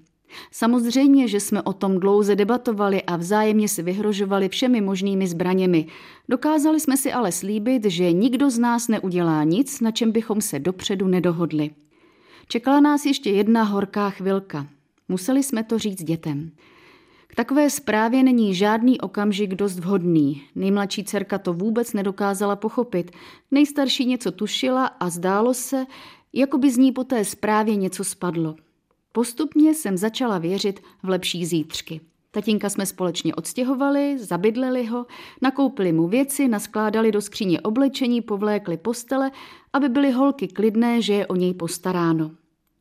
Samozřejmě, 0.52 1.28
že 1.28 1.40
jsme 1.40 1.62
o 1.62 1.72
tom 1.72 2.00
dlouze 2.00 2.36
debatovali 2.36 3.02
a 3.02 3.16
vzájemně 3.16 3.68
si 3.68 3.82
vyhrožovali 3.82 4.48
všemi 4.48 4.80
možnými 4.80 5.26
zbraněmi. 5.26 5.86
Dokázali 6.28 6.80
jsme 6.80 6.96
si 6.96 7.12
ale 7.12 7.32
slíbit, 7.32 7.84
že 7.84 8.12
nikdo 8.12 8.50
z 8.50 8.58
nás 8.58 8.88
neudělá 8.88 9.44
nic, 9.44 9.80
na 9.80 9.90
čem 9.90 10.12
bychom 10.12 10.40
se 10.40 10.58
dopředu 10.58 11.06
nedohodli. 11.06 11.70
Čekala 12.48 12.80
nás 12.80 13.06
ještě 13.06 13.30
jedna 13.30 13.62
horká 13.62 14.10
chvilka. 14.10 14.66
Museli 15.08 15.42
jsme 15.42 15.64
to 15.64 15.78
říct 15.78 16.04
dětem. 16.04 16.50
K 17.26 17.34
takové 17.34 17.70
zprávě 17.70 18.22
není 18.22 18.54
žádný 18.54 19.00
okamžik 19.00 19.54
dost 19.54 19.78
vhodný. 19.78 20.42
Nejmladší 20.54 21.04
dcerka 21.04 21.38
to 21.38 21.52
vůbec 21.52 21.92
nedokázala 21.92 22.56
pochopit. 22.56 23.10
Nejstarší 23.50 24.06
něco 24.06 24.32
tušila 24.32 24.86
a 24.86 25.10
zdálo 25.10 25.54
se, 25.54 25.86
jako 26.32 26.58
by 26.58 26.70
z 26.70 26.76
ní 26.76 26.92
po 26.92 27.04
té 27.04 27.24
zprávě 27.24 27.76
něco 27.76 28.04
spadlo. 28.04 28.56
Postupně 29.12 29.74
jsem 29.74 29.96
začala 29.96 30.38
věřit 30.38 30.80
v 31.02 31.08
lepší 31.08 31.46
zítřky. 31.46 32.00
Tatínka 32.30 32.70
jsme 32.70 32.86
společně 32.86 33.34
odstěhovali, 33.34 34.18
zabydleli 34.18 34.86
ho, 34.86 35.06
nakoupili 35.42 35.92
mu 35.92 36.08
věci, 36.08 36.48
naskládali 36.48 37.12
do 37.12 37.20
skříně 37.20 37.60
oblečení, 37.60 38.22
povlékli 38.22 38.76
postele, 38.76 39.30
aby 39.72 39.88
byly 39.88 40.10
holky 40.10 40.48
klidné, 40.48 41.02
že 41.02 41.12
je 41.12 41.26
o 41.26 41.36
něj 41.36 41.54
postaráno. 41.54 42.30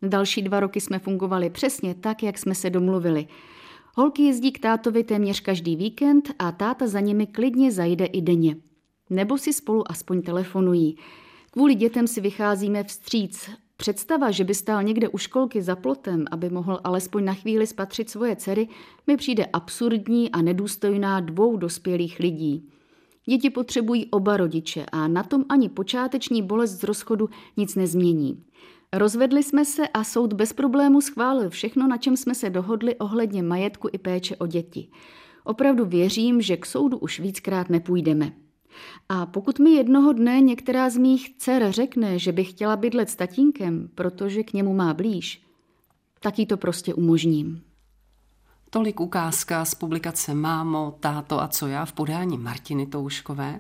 Další 0.02 0.42
dva 0.42 0.60
roky 0.60 0.82
jsme 0.82 1.00
fungovali 1.00 1.50
přesně 1.50 1.96
tak, 1.96 2.24
jak 2.24 2.38
jsme 2.38 2.56
se 2.56 2.70
domluvili. 2.70 3.28
Holky 3.96 4.24
jezdí 4.24 4.52
k 4.52 4.60
tátovi 4.60 5.04
téměř 5.04 5.40
každý 5.40 5.76
víkend 5.76 6.32
a 6.40 6.52
táta 6.52 6.88
za 6.88 7.00
nimi 7.00 7.28
klidně 7.28 7.72
zajde 7.72 8.06
i 8.06 8.22
denně. 8.22 8.56
nebo 9.10 9.38
si 9.38 9.54
spolu 9.54 9.92
aspoň 9.92 10.22
telefonují. 10.22 10.98
Kvůli 11.52 11.76
dětem 11.76 12.08
si 12.08 12.22
vycházíme 12.22 12.84
vstříc. 12.84 13.50
Představa, 13.78 14.32
že 14.32 14.44
by 14.44 14.56
stál 14.56 14.84
někde 14.84 15.10
u 15.10 15.18
školky 15.18 15.62
za 15.62 15.76
plotem, 15.76 16.26
aby 16.32 16.50
mohl 16.50 16.80
alespoň 16.84 17.26
na 17.26 17.34
chvíli 17.34 17.68
spatřit 17.68 18.10
svoje 18.10 18.36
dcery, 18.36 18.68
mi 19.08 19.18
přijde 19.18 19.46
absurdní 19.46 20.32
a 20.32 20.42
nedůstojná 20.42 21.20
dvou 21.20 21.58
dospělých 21.58 22.20
lidí. 22.20 22.70
Děti 23.26 23.50
potřebují 23.50 24.06
oba 24.12 24.38
rodiče 24.38 24.86
a 24.92 25.08
na 25.08 25.24
tom 25.24 25.46
ani 25.50 25.70
počáteční 25.70 26.44
bolest 26.44 26.72
z 26.72 26.84
rozchodu 26.84 27.30
nic 27.58 27.76
nezmění. 27.76 28.44
Rozvedli 28.94 29.44
jsme 29.44 29.66
se 29.66 29.88
a 29.88 30.04
soud 30.04 30.34
bez 30.34 30.54
problému 30.54 31.02
schválil 31.02 31.50
všechno, 31.50 31.88
na 31.88 31.98
čem 31.98 32.18
jsme 32.18 32.36
se 32.36 32.50
dohodli 32.50 32.96
ohledně 32.96 33.44
majetku 33.44 33.90
i 33.92 33.98
péče 33.98 34.36
o 34.36 34.48
děti. 34.48 34.90
Opravdu 35.44 35.86
věřím, 35.86 36.42
že 36.42 36.58
k 36.58 36.66
soudu 36.66 36.98
už 36.98 37.20
víckrát 37.20 37.70
nepůjdeme. 37.70 38.32
A 39.10 39.26
pokud 39.26 39.60
mi 39.60 39.70
jednoho 39.70 40.14
dne 40.14 40.42
některá 40.42 40.90
z 40.90 40.98
mých 40.98 41.36
dcer 41.38 41.72
řekne, 41.72 42.20
že 42.20 42.32
by 42.32 42.44
chtěla 42.44 42.76
bydlet 42.76 43.10
s 43.10 43.16
tatínkem, 43.16 43.90
protože 43.96 44.44
k 44.44 44.54
němu 44.54 44.74
má 44.74 44.94
blíž, 44.94 45.42
tak 46.20 46.40
jí 46.40 46.46
to 46.46 46.58
prostě 46.58 46.94
umožním. 46.94 47.62
Tolik 48.70 49.00
ukázka 49.00 49.66
z 49.66 49.76
publikace 49.76 50.34
Mámo, 50.34 50.98
táto 51.00 51.42
a 51.42 51.48
co 51.48 51.68
já 51.68 51.86
v 51.86 51.94
podání 51.94 52.38
Martiny 52.38 52.86
Touškové. 52.86 53.60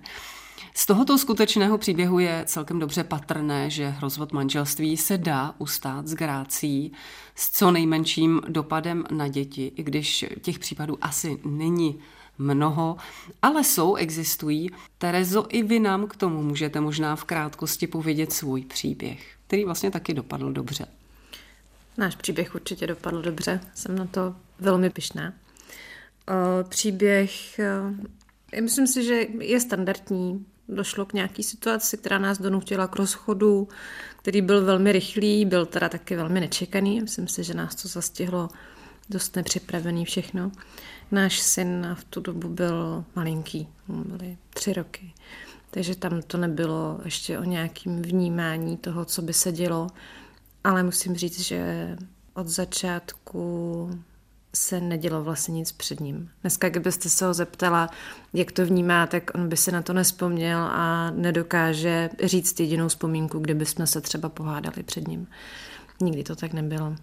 Z 0.74 0.86
tohoto 0.86 1.18
skutečného 1.18 1.78
příběhu 1.78 2.20
je 2.20 2.43
celkem 2.47 2.80
dobře 2.80 3.03
patrné, 3.03 3.70
že 3.70 3.95
rozvod 4.01 4.32
manželství 4.32 4.97
se 4.97 5.18
dá 5.18 5.55
ustát 5.57 6.07
s 6.07 6.14
grácí, 6.14 6.91
s 7.36 7.51
co 7.51 7.72
nejmenším 7.72 8.41
dopadem 8.47 9.03
na 9.12 9.28
děti, 9.28 9.72
i 9.76 9.84
když 9.84 10.26
těch 10.41 10.60
případů 10.60 10.97
asi 11.01 11.39
není 11.45 11.99
mnoho, 12.39 12.97
ale 13.41 13.63
jsou, 13.63 13.95
existují. 13.95 14.69
Terezo, 14.97 15.45
i 15.49 15.63
vy 15.63 15.79
nám 15.79 16.07
k 16.07 16.15
tomu 16.15 16.43
můžete 16.43 16.79
možná 16.79 17.15
v 17.15 17.23
krátkosti 17.23 17.87
povědět 17.87 18.33
svůj 18.33 18.65
příběh, 18.65 19.35
který 19.47 19.65
vlastně 19.65 19.91
taky 19.91 20.13
dopadl 20.13 20.51
dobře. 20.51 20.85
Náš 21.97 22.15
příběh 22.15 22.55
určitě 22.55 22.87
dopadl 22.87 23.21
dobře, 23.21 23.59
jsem 23.73 23.97
na 23.97 24.05
to 24.05 24.35
velmi 24.59 24.89
pyšná. 24.89 25.33
Příběh, 26.69 27.59
myslím 28.61 28.87
si, 28.87 29.03
že 29.03 29.27
je 29.39 29.59
standardní. 29.59 30.45
Došlo 30.71 31.05
k 31.05 31.13
nějaký 31.13 31.43
situaci, 31.43 31.97
která 31.97 32.17
nás 32.17 32.41
donutila 32.41 32.87
k 32.87 32.95
rozchodu, 32.95 33.67
který 34.17 34.41
byl 34.41 34.65
velmi 34.65 34.91
rychlý, 34.91 35.45
byl 35.45 35.65
teda 35.65 35.89
taky 35.89 36.15
velmi 36.15 36.39
nečekaný. 36.39 37.01
Myslím 37.01 37.27
si, 37.27 37.43
že 37.43 37.53
nás 37.53 37.75
to 37.75 37.87
zastihlo 37.87 38.49
dost 39.09 39.35
nepřipravený 39.35 40.05
všechno. 40.05 40.51
Náš 41.12 41.39
syn 41.39 41.88
v 41.93 42.03
tu 42.03 42.22
dobu 42.22 42.49
byl 42.49 43.05
malinký, 43.16 43.68
byly 43.88 44.38
tři 44.49 44.74
roky. 44.74 45.14
Takže 45.72 45.95
tam 45.95 46.22
to 46.22 46.38
nebylo 46.38 46.99
ještě 47.05 47.39
o 47.39 47.43
nějakým 47.43 48.01
vnímání 48.01 48.78
toho, 48.78 49.05
co 49.05 49.22
by 49.22 49.34
se 49.34 49.51
dělo. 49.51 49.88
Ale 50.64 50.84
musím 50.84 51.16
říct, 51.16 51.39
že 51.39 51.95
od 52.34 52.47
začátku 52.47 53.89
se 54.55 54.82
nedělo 54.82 55.24
vlastně 55.24 55.53
nic 55.53 55.72
před 55.72 55.99
ním. 55.99 56.30
Dneska, 56.41 56.70
kdybyste 56.70 57.10
se 57.10 57.26
ho 57.26 57.34
zeptala, 57.34 57.89
jak 58.34 58.51
to 58.51 58.66
vnímá, 58.66 59.07
tak 59.07 59.32
on 59.36 59.49
by 59.49 59.57
si 59.57 59.72
na 59.72 59.82
to 59.82 59.93
nespomněl 59.93 60.60
a 60.60 61.12
nedokáže 61.12 62.10
říct 62.24 62.60
jedinou 62.60 62.88
vzpomínku, 62.88 63.39
kdyby 63.39 63.66
jsme 63.66 63.88
se 63.88 64.01
třeba 64.01 64.30
pohádali 64.30 64.84
před 64.84 65.07
ním. 65.07 65.28
Nikdy 66.01 66.24
to 66.24 66.36
tak 66.36 66.53
nebylo. 66.53 66.95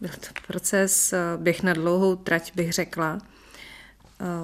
Byl 0.00 0.10
to 0.20 0.28
proces, 0.46 1.14
běh 1.36 1.62
na 1.62 1.72
dlouhou 1.72 2.16
trať, 2.16 2.52
bych 2.54 2.72
řekla. 2.72 3.18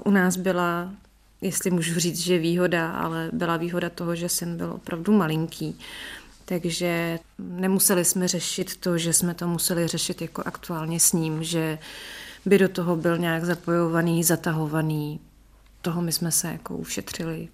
U 0.04 0.10
nás 0.10 0.36
byla, 0.36 0.92
jestli 1.40 1.70
můžu 1.70 2.00
říct, 2.00 2.18
že 2.18 2.38
výhoda, 2.38 2.92
ale 2.92 3.30
byla 3.32 3.56
výhoda 3.56 3.90
toho, 3.90 4.14
že 4.16 4.28
syn 4.28 4.56
byl 4.56 4.72
opravdu 4.72 5.12
malinký. 5.12 5.78
Takže 6.44 7.18
nemuseli 7.38 8.04
jsme 8.04 8.28
řešit 8.28 8.76
to, 8.76 8.98
že 8.98 9.12
jsme 9.12 9.34
to 9.34 9.48
museli 9.48 9.86
řešit 9.88 10.22
jako 10.22 10.42
aktuálně 10.46 11.00
s 11.00 11.12
ním, 11.12 11.44
že 11.44 11.78
by 12.46 12.58
do 12.58 12.68
toho 12.68 12.96
byl 12.96 13.18
nějak 13.18 13.44
zapojovaný, 13.44 14.24
zatahovaný. 14.24 15.20
Toho 15.80 16.02
my 16.02 16.12
jsme 16.12 16.32
se 16.32 16.48
jako 16.48 16.76
ušetřili, 16.76 17.48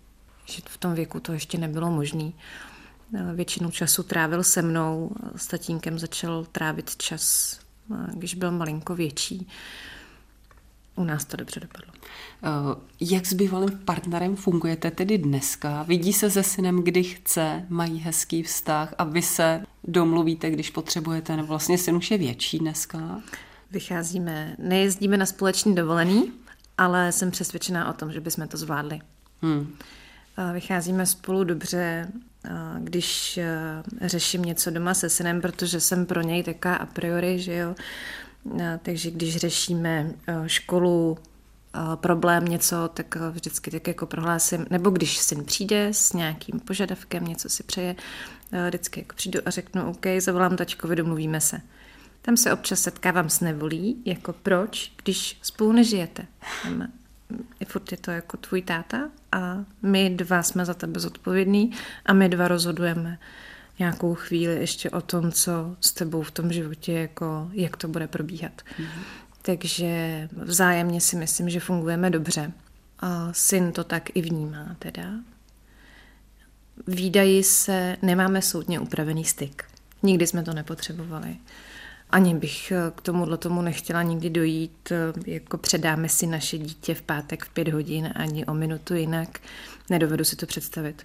že 0.45 0.63
v 0.67 0.79
tom 0.79 0.95
věku 0.95 1.21
to 1.21 1.33
ještě 1.33 1.59
nebylo 1.59 1.91
možné. 1.91 2.33
Většinu 3.35 3.71
času 3.71 4.03
trávil 4.03 4.43
se 4.43 4.63
mnou, 4.63 5.11
s 5.37 5.47
tatínkem 5.47 5.99
začal 5.99 6.47
trávit 6.53 6.97
čas, 6.97 7.59
když 8.15 8.35
byl 8.35 8.51
malinko 8.51 8.95
větší. 8.95 9.49
U 10.97 11.05
nás 11.05 11.25
to 11.25 11.37
dobře 11.37 11.61
dopadlo. 11.61 11.93
Eh, 11.95 12.49
jak 13.01 13.27
s 13.27 13.33
bývalým 13.33 13.79
partnerem 13.85 14.37
fungujete 14.37 14.91
tedy 14.91 15.19
dneska? 15.19 15.83
Vidí 15.83 16.13
se 16.13 16.31
se 16.31 16.43
synem, 16.43 16.83
kdy 16.83 17.03
chce, 17.03 17.67
mají 17.69 17.99
hezký 17.99 18.43
vztah 18.43 18.95
a 18.99 19.05
vy 19.05 19.23
se 19.23 19.63
domluvíte, 19.85 20.51
když 20.51 20.71
potřebujete, 20.71 21.37
nebo 21.37 21.49
vlastně 21.49 21.79
syn 21.79 21.97
už 21.97 22.11
je 22.11 22.19
větší 22.19 22.59
dneska? 22.59 23.23
Vycházíme, 23.71 24.57
nejezdíme 24.59 25.17
na 25.17 25.27
společný 25.27 25.75
dovolený, 25.75 26.33
ale 26.79 27.13
jsem 27.13 27.31
přesvědčená 27.31 27.91
o 27.91 27.93
tom, 27.93 28.13
že 28.13 28.21
bychom 28.21 28.49
to 28.49 28.57
zvládli. 28.57 29.01
Hmm. 29.43 29.77
Vycházíme 30.53 31.07
spolu 31.07 31.45
dobře, 31.45 32.09
když 32.79 33.39
řeším 34.01 34.43
něco 34.43 34.71
doma 34.71 34.95
se 34.95 35.11
synem, 35.11 35.41
protože 35.41 35.81
jsem 35.81 36.07
pro 36.07 36.23
něj 36.23 36.43
taká 36.43 36.77
a 36.77 36.87
priori, 36.87 37.39
že 37.39 37.55
jo. 37.57 37.75
Takže 38.83 39.11
když 39.11 39.37
řešíme 39.37 40.13
školu, 40.47 41.19
problém 41.95 42.45
něco, 42.45 42.89
tak 42.95 43.17
vždycky 43.31 43.71
tak 43.71 43.89
jako 43.89 44.07
prohlásím, 44.07 44.67
nebo 44.71 44.91
když 44.91 45.19
syn 45.19 45.45
přijde 45.45 45.89
s 45.89 46.13
nějakým 46.13 46.61
požadavkem, 46.61 47.25
něco 47.25 47.49
si 47.49 47.63
přeje, 47.63 47.97
vždycky 48.67 49.01
jako 49.01 49.15
přijdu 49.17 49.41
a 49.47 49.51
řeknu, 49.51 49.91
OK, 49.91 50.07
zavolám 50.19 50.57
tačkovi, 50.57 50.97
domluvíme 50.97 51.41
se. 51.41 51.61
Tam 52.23 52.37
se 52.37 52.53
občas 52.53 52.81
setkávám 52.81 53.31
s 53.31 53.41
nevolí, 53.41 54.03
jako 54.05 54.33
proč, 54.33 54.93
když 55.03 55.39
spolu 55.43 55.73
nežijete. 55.73 56.27
Tam, 56.63 56.89
i 57.61 57.65
furt 57.65 57.93
je 57.93 57.99
to 57.99 58.11
jako 58.11 58.37
tvůj 58.37 58.63
táta 58.63 59.11
a 59.33 59.65
my 59.83 60.11
dva 60.11 60.43
jsme 60.43 60.65
za 60.65 60.75
tebe 60.75 61.01
zodpovědní 61.01 61.73
a 62.07 62.13
my 62.13 62.29
dva 62.29 62.49
rozhodujeme 62.49 63.19
nějakou 63.79 64.15
chvíli 64.15 64.55
ještě 64.55 64.91
o 64.91 65.01
tom, 65.01 65.33
co 65.33 65.77
s 65.81 65.93
tebou 65.93 66.23
v 66.23 66.31
tom 66.31 66.53
životě, 66.53 66.93
jako, 66.93 67.51
jak 67.53 67.77
to 67.77 67.89
bude 67.89 68.07
probíhat. 68.07 68.53
Mm-hmm. 68.63 69.03
Takže 69.43 70.29
vzájemně 70.33 71.01
si 71.01 71.17
myslím, 71.17 71.51
že 71.51 71.61
fungujeme 71.61 72.11
dobře. 72.11 72.53
A 73.01 73.33
syn 73.33 73.73
to 73.73 73.85
tak 73.85 74.17
i 74.17 74.23
vnímá 74.23 74.77
teda. 74.79 75.03
Výdaji 76.87 77.43
se 77.43 77.97
nemáme 78.03 78.43
soudně 78.43 78.81
upravený 78.81 79.25
styk. 79.25 79.65
Nikdy 80.03 80.27
jsme 80.27 80.43
to 80.43 80.55
nepotřebovali. 80.55 81.37
Ani 82.11 82.35
bych 82.35 82.73
k 82.95 83.01
tomuhle 83.01 83.37
tomu 83.37 83.63
nechtěla 83.63 84.03
nikdy 84.03 84.31
dojít, 84.31 84.93
jako 85.27 85.59
předáme 85.59 86.09
si 86.09 86.27
naše 86.27 86.59
dítě 86.59 86.95
v 86.95 87.03
pátek 87.03 87.45
v 87.45 87.49
pět 87.49 87.69
hodin, 87.69 88.13
ani 88.15 88.47
o 88.47 88.55
minutu 88.55 88.95
jinak. 88.95 89.39
Nedovedu 89.91 90.25
si 90.25 90.37
to 90.37 90.47
představit. 90.47 91.03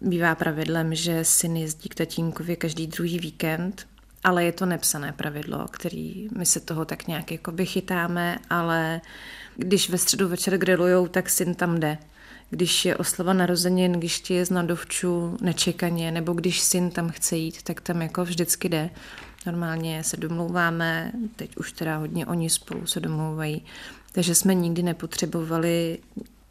Bývá 0.00 0.34
pravidlem, 0.34 0.94
že 0.94 1.24
syn 1.24 1.56
jezdí 1.56 1.88
k 1.88 1.94
tatínkovi 1.94 2.56
každý 2.56 2.86
druhý 2.86 3.18
víkend, 3.18 3.86
ale 4.24 4.44
je 4.44 4.52
to 4.52 4.66
nepsané 4.66 5.12
pravidlo, 5.12 5.68
který 5.70 6.28
my 6.38 6.46
se 6.46 6.60
toho 6.60 6.84
tak 6.84 7.06
nějak 7.06 7.32
jako 7.32 7.52
chytáme, 7.64 8.38
ale 8.50 9.00
když 9.56 9.90
ve 9.90 9.98
středu 9.98 10.28
večer 10.28 10.58
grillujou, 10.58 11.08
tak 11.08 11.30
syn 11.30 11.54
tam 11.54 11.80
jde. 11.80 11.98
Když 12.50 12.84
je 12.84 12.96
oslava 12.96 13.32
narozenin, 13.32 13.92
když 13.92 14.20
ti 14.20 14.34
je 14.34 14.46
z 14.46 14.50
nadovču 14.50 15.36
nečekaně, 15.40 16.10
nebo 16.10 16.32
když 16.32 16.60
syn 16.60 16.90
tam 16.90 17.10
chce 17.10 17.36
jít, 17.36 17.62
tak 17.62 17.80
tam 17.80 18.02
jako 18.02 18.24
vždycky 18.24 18.68
jde. 18.68 18.90
Normálně 19.46 20.04
se 20.04 20.16
domlouváme, 20.16 21.12
teď 21.36 21.56
už 21.56 21.72
teda 21.72 21.96
hodně 21.96 22.26
oni 22.26 22.50
spolu 22.50 22.86
se 22.86 23.00
domlouvají, 23.00 23.64
takže 24.12 24.34
jsme 24.34 24.54
nikdy 24.54 24.82
nepotřebovali, 24.82 25.98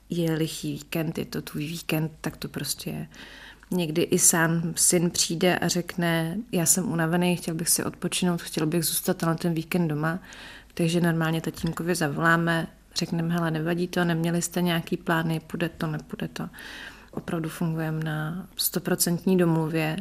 je 0.09 0.33
lichý 0.33 0.71
víkend, 0.71 1.17
je 1.17 1.25
to 1.25 1.41
tvůj 1.41 1.65
víkend, 1.65 2.11
tak 2.21 2.37
to 2.37 2.47
prostě 2.47 2.89
je. 2.89 3.07
Někdy 3.71 4.01
i 4.01 4.19
sám 4.19 4.73
syn 4.75 5.09
přijde 5.11 5.59
a 5.59 5.67
řekne, 5.67 6.37
já 6.51 6.65
jsem 6.65 6.91
unavený, 6.91 7.35
chtěl 7.35 7.55
bych 7.55 7.69
si 7.69 7.83
odpočinout, 7.83 8.41
chtěl 8.41 8.67
bych 8.67 8.83
zůstat 8.83 9.21
na 9.21 9.35
ten 9.35 9.53
víkend 9.53 9.87
doma, 9.87 10.19
takže 10.73 11.01
normálně 11.01 11.41
tatínkovi 11.41 11.95
zavoláme, 11.95 12.67
řekneme, 12.95 13.33
hele, 13.33 13.51
nevadí 13.51 13.87
to, 13.87 14.05
neměli 14.05 14.41
jste 14.41 14.61
nějaký 14.61 14.97
plány, 14.97 15.39
půjde 15.39 15.69
to, 15.69 15.87
nepůjde 15.87 16.27
to. 16.27 16.49
Opravdu 17.11 17.49
fungujeme 17.49 18.03
na 18.03 18.47
stoprocentní 18.55 19.37
domluvě, 19.37 19.97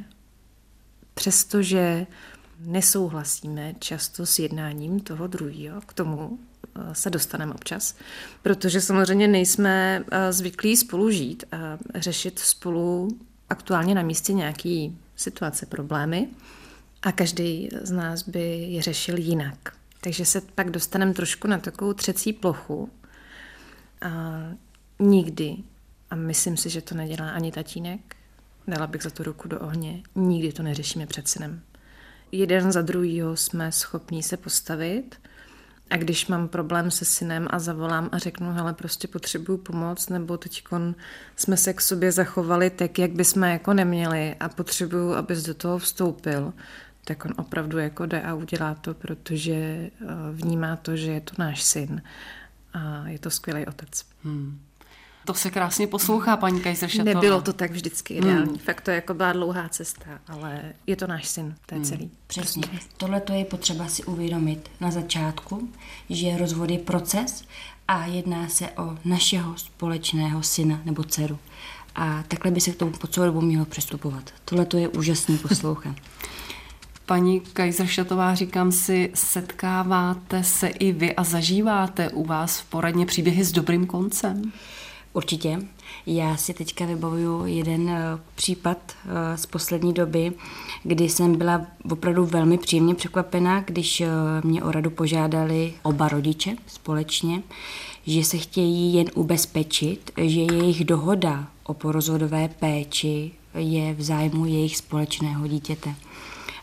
přestože 1.15 2.07
nesouhlasíme 2.59 3.75
často 3.79 4.27
s 4.27 4.39
jednáním 4.39 5.01
toho 5.01 5.27
druhého, 5.27 5.81
k 5.81 5.93
tomu 5.93 6.39
eh, 6.65 6.95
se 6.95 7.11
dostaneme 7.11 7.55
občas, 7.55 7.97
protože 8.43 8.81
samozřejmě 8.81 9.29
nejsme 9.29 10.05
eh, 10.11 10.33
zvyklí 10.33 10.77
spolu 10.77 11.11
žít 11.11 11.45
a 11.53 11.79
řešit 11.95 12.39
spolu 12.39 13.09
aktuálně 13.51 13.95
na 13.95 14.03
místě 14.03 14.33
nějaký 14.33 14.99
situace, 15.17 15.67
problémy 15.67 16.29
a 17.03 17.13
každý 17.13 17.69
z 17.83 17.91
nás 17.91 18.29
by 18.29 18.67
je 18.71 18.83
řešil 18.83 19.19
jinak. 19.19 19.77
Takže 20.01 20.25
se 20.25 20.41
pak 20.41 20.71
dostaneme 20.71 21.15
trošku 21.15 21.49
na 21.49 21.59
takovou 21.59 21.93
třecí 21.93 22.33
plochu 22.33 22.91
a 24.01 24.43
nikdy 24.99 25.57
a 26.11 26.15
myslím 26.15 26.57
si, 26.57 26.71
že 26.71 26.81
to 26.83 26.95
nedělá 26.95 27.31
ani 27.31 27.53
tatínek. 27.53 28.17
Dala 28.69 28.87
bych 28.87 29.03
za 29.03 29.11
to 29.11 29.23
ruku 29.23 29.49
do 29.49 29.61
ohně. 29.61 30.03
Nikdy 30.15 30.53
to 30.53 30.63
neřešíme 30.63 31.07
před 31.07 31.29
synem. 31.29 31.63
Jeden 32.37 32.73
za 32.73 32.83
druhýho 32.83 33.37
jsme 33.37 33.73
schopní 33.73 34.23
se 34.23 34.37
postavit 34.37 35.17
a 35.91 35.97
když 35.97 36.27
mám 36.27 36.49
problém 36.49 36.91
se 36.91 37.05
synem 37.05 37.49
a 37.51 37.59
zavolám 37.59 38.09
a 38.13 38.19
řeknu, 38.19 38.53
hele, 38.53 38.75
prostě 38.75 39.09
potřebuju 39.09 39.59
pomoc, 39.59 40.09
nebo 40.09 40.37
teď 40.37 40.65
jsme 41.37 41.57
se 41.57 41.73
k 41.73 41.81
sobě 41.81 42.13
zachovali 42.13 42.71
tak, 42.71 42.99
jak 42.99 43.11
bychom 43.11 43.43
jako 43.43 43.75
neměli 43.75 44.35
a 44.41 44.49
potřebuju, 44.49 45.15
abys 45.15 45.43
do 45.43 45.55
toho 45.55 45.79
vstoupil, 45.79 46.53
tak 47.05 47.25
on 47.25 47.35
opravdu 47.37 47.79
jako 47.79 48.07
jde 48.07 48.23
a 48.23 48.35
udělá 48.35 48.75
to, 48.75 48.95
protože 48.95 49.55
eh, 49.55 49.91
vnímá 50.33 50.77
to, 50.77 50.97
že 50.97 51.13
je 51.13 51.21
to 51.21 51.35
náš 51.39 51.63
syn 51.63 52.03
a 52.73 53.09
je 53.09 53.19
to 53.19 53.31
skvělý 53.31 53.67
otec. 53.67 54.05
Hmm. 54.25 54.61
To 55.25 55.35
se 55.35 55.51
krásně 55.51 55.87
poslouchá, 55.87 56.37
paní 56.37 56.61
Kajzeršatová. 56.61 57.15
Nebylo 57.15 57.43
to 57.43 57.53
tak 57.53 57.71
vždycky 57.71 58.15
ideální. 58.15 58.47
Hmm. 58.47 58.59
Fakt 58.59 58.81
to 58.81 58.91
jako 58.91 59.15
byla 59.15 59.33
dlouhá 59.33 59.69
cesta, 59.69 60.05
ale 60.29 60.63
je 60.87 60.97
to 60.97 61.07
náš 61.07 61.29
syn, 61.29 61.55
to 61.67 61.75
je 61.75 61.79
hmm. 61.79 61.85
celý. 61.85 62.11
Přesně. 62.27 62.63
Tohle 62.97 63.21
to 63.21 63.33
je 63.33 63.45
potřeba 63.45 63.89
si 63.89 64.05
uvědomit 64.05 64.71
na 64.81 64.91
začátku, 64.91 65.69
že 66.11 66.37
rozvod 66.37 66.71
je 66.71 66.79
proces 66.79 67.45
a 67.89 68.07
jedná 68.07 68.49
se 68.49 68.71
o 68.71 68.99
našeho 69.05 69.57
společného 69.57 70.43
syna 70.43 70.81
nebo 70.85 71.05
dceru. 71.05 71.39
A 71.95 72.25
takhle 72.29 72.51
by 72.51 72.61
se 72.61 72.71
k 72.73 72.77
tomu 72.77 72.93
po 72.93 73.07
celou 73.07 73.27
dobu 73.27 73.41
mělo 73.41 73.65
přistupovat. 73.65 74.31
Tohle 74.45 74.67
to 74.67 74.77
je 74.77 74.89
úžasný 74.89 75.39
poslouchat. 75.39 75.97
Paní 77.07 77.41
Kajzeršatová, 77.41 78.35
říkám 78.35 78.73
si, 78.73 79.11
setkáváte 79.15 80.45
se 80.45 80.69
i 80.69 80.93
vy 80.93 81.15
a 81.15 81.25
zažíváte 81.25 82.09
u 82.09 82.25
vás 82.25 82.61
v 82.61 82.65
poradně 82.65 83.07
příběhy 83.07 83.45
s 83.45 83.53
dobrým 83.53 83.87
koncem? 83.87 84.53
Určitě. 85.15 85.59
Já 86.07 86.37
si 86.37 86.55
teďka 86.55 86.87
vybavuju 86.87 87.47
jeden 87.47 87.89
eh, 87.89 88.19
případ 88.35 88.79
eh, 88.93 89.37
z 89.37 89.47
poslední 89.47 89.93
doby, 89.93 90.33
kdy 90.83 91.09
jsem 91.09 91.37
byla 91.37 91.67
opravdu 91.91 92.27
velmi 92.27 92.59
příjemně 92.59 92.95
překvapena, 92.95 93.61
když 93.61 94.01
eh, 94.01 94.09
mě 94.45 94.63
o 94.63 94.73
radu 94.73 94.91
požádali 94.91 95.75
oba 95.83 96.09
rodiče 96.09 96.57
společně, 96.67 97.43
že 98.07 98.25
se 98.25 98.39
chtějí 98.39 98.95
jen 98.95 99.07
ubezpečit, 99.15 100.11
že 100.17 100.41
jejich 100.41 100.85
dohoda 100.85 101.47
o 101.65 101.75
porozvodové 101.75 102.49
péči 102.49 103.31
je 103.55 103.95
v 103.95 104.03
zájmu 104.03 104.47
jejich 104.47 104.77
společného 104.77 105.47
dítěte 105.47 105.95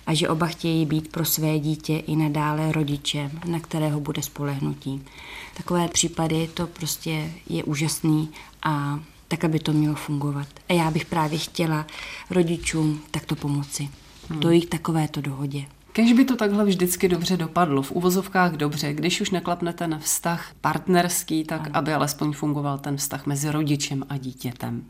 a 0.05 0.13
že 0.13 0.29
oba 0.29 0.47
chtějí 0.47 0.85
být 0.85 1.11
pro 1.11 1.25
své 1.25 1.59
dítě 1.59 1.97
i 1.97 2.15
nadále 2.15 2.71
rodičem, 2.71 3.31
na 3.45 3.59
kterého 3.59 3.99
bude 3.99 4.21
spolehnutí. 4.21 5.03
Takové 5.57 5.87
případy 5.87 6.49
to 6.53 6.67
prostě 6.67 7.31
je 7.49 7.63
úžasný 7.63 8.29
a 8.63 8.99
tak, 9.27 9.43
aby 9.43 9.59
to 9.59 9.73
mělo 9.73 9.95
fungovat. 9.95 10.47
A 10.69 10.73
já 10.73 10.91
bych 10.91 11.05
právě 11.05 11.39
chtěla 11.39 11.85
rodičům 12.29 13.01
takto 13.11 13.35
pomoci. 13.35 13.89
Hmm. 14.29 14.39
Dojít 14.39 14.69
takovéto 14.69 15.21
dohodě. 15.21 15.65
Kež 15.93 16.13
by 16.13 16.25
to 16.25 16.35
takhle 16.35 16.65
vždycky 16.65 17.07
dobře 17.09 17.37
dopadlo, 17.37 17.81
v 17.81 17.91
uvozovkách 17.91 18.51
dobře, 18.53 18.93
když 18.93 19.21
už 19.21 19.29
neklapnete 19.29 19.87
na 19.87 19.99
vztah 19.99 20.51
partnerský, 20.61 21.43
tak 21.43 21.61
ano. 21.61 21.71
aby 21.73 21.93
alespoň 21.93 22.33
fungoval 22.33 22.77
ten 22.77 22.97
vztah 22.97 23.25
mezi 23.25 23.51
rodičem 23.51 24.03
a 24.09 24.17
dítětem. 24.17 24.83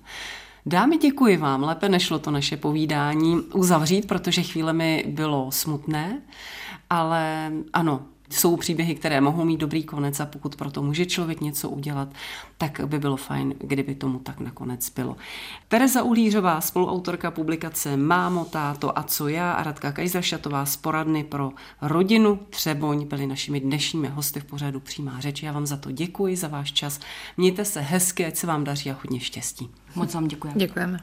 Dámy, 0.65 0.97
děkuji 0.97 1.37
vám. 1.37 1.63
Lépe 1.63 1.89
nešlo 1.89 2.19
to 2.19 2.31
naše 2.31 2.57
povídání 2.57 3.41
uzavřít, 3.53 4.07
protože 4.07 4.41
chvíle 4.41 4.73
mi 4.73 5.05
bylo 5.07 5.51
smutné, 5.51 6.21
ale 6.89 7.51
ano, 7.73 8.05
jsou 8.33 8.57
příběhy, 8.57 8.95
které 8.95 9.21
mohou 9.21 9.45
mít 9.45 9.57
dobrý 9.57 9.83
konec 9.83 10.19
a 10.19 10.25
pokud 10.25 10.55
pro 10.55 10.71
to 10.71 10.81
může 10.81 11.05
člověk 11.05 11.41
něco 11.41 11.69
udělat, 11.69 12.09
tak 12.57 12.81
by 12.85 12.99
bylo 12.99 13.17
fajn, 13.17 13.53
kdyby 13.59 13.95
tomu 13.95 14.19
tak 14.19 14.39
nakonec 14.39 14.89
bylo. 14.89 15.15
Tereza 15.67 16.03
Uhlířová, 16.03 16.61
spoluautorka 16.61 17.31
publikace 17.31 17.97
Mámo, 17.97 18.45
táto 18.45 18.99
a 18.99 19.03
co 19.03 19.27
já 19.27 19.51
a 19.51 19.63
Radka 19.63 19.91
Kajzrašatová 19.91 20.65
z 20.65 20.75
poradny 20.75 21.23
pro 21.23 21.51
rodinu 21.81 22.39
Třeboň 22.49 23.07
byly 23.07 23.27
našimi 23.27 23.59
dnešními 23.59 24.07
hosty 24.07 24.39
v 24.39 24.45
pořadu 24.45 24.79
Přímá 24.79 25.19
řeč. 25.19 25.43
Já 25.43 25.51
vám 25.51 25.65
za 25.65 25.77
to 25.77 25.91
děkuji, 25.91 26.35
za 26.35 26.47
váš 26.47 26.71
čas. 26.71 26.99
Mějte 27.37 27.65
se 27.65 27.81
hezky, 27.81 28.25
ať 28.25 28.35
se 28.35 28.47
vám 28.47 28.63
daří 28.63 28.91
a 28.91 28.97
hodně 29.03 29.19
štěstí. 29.19 29.69
Moc 29.95 30.13
vám 30.13 30.27
děkujeme. 30.27 30.59
Děkujeme. 30.59 30.99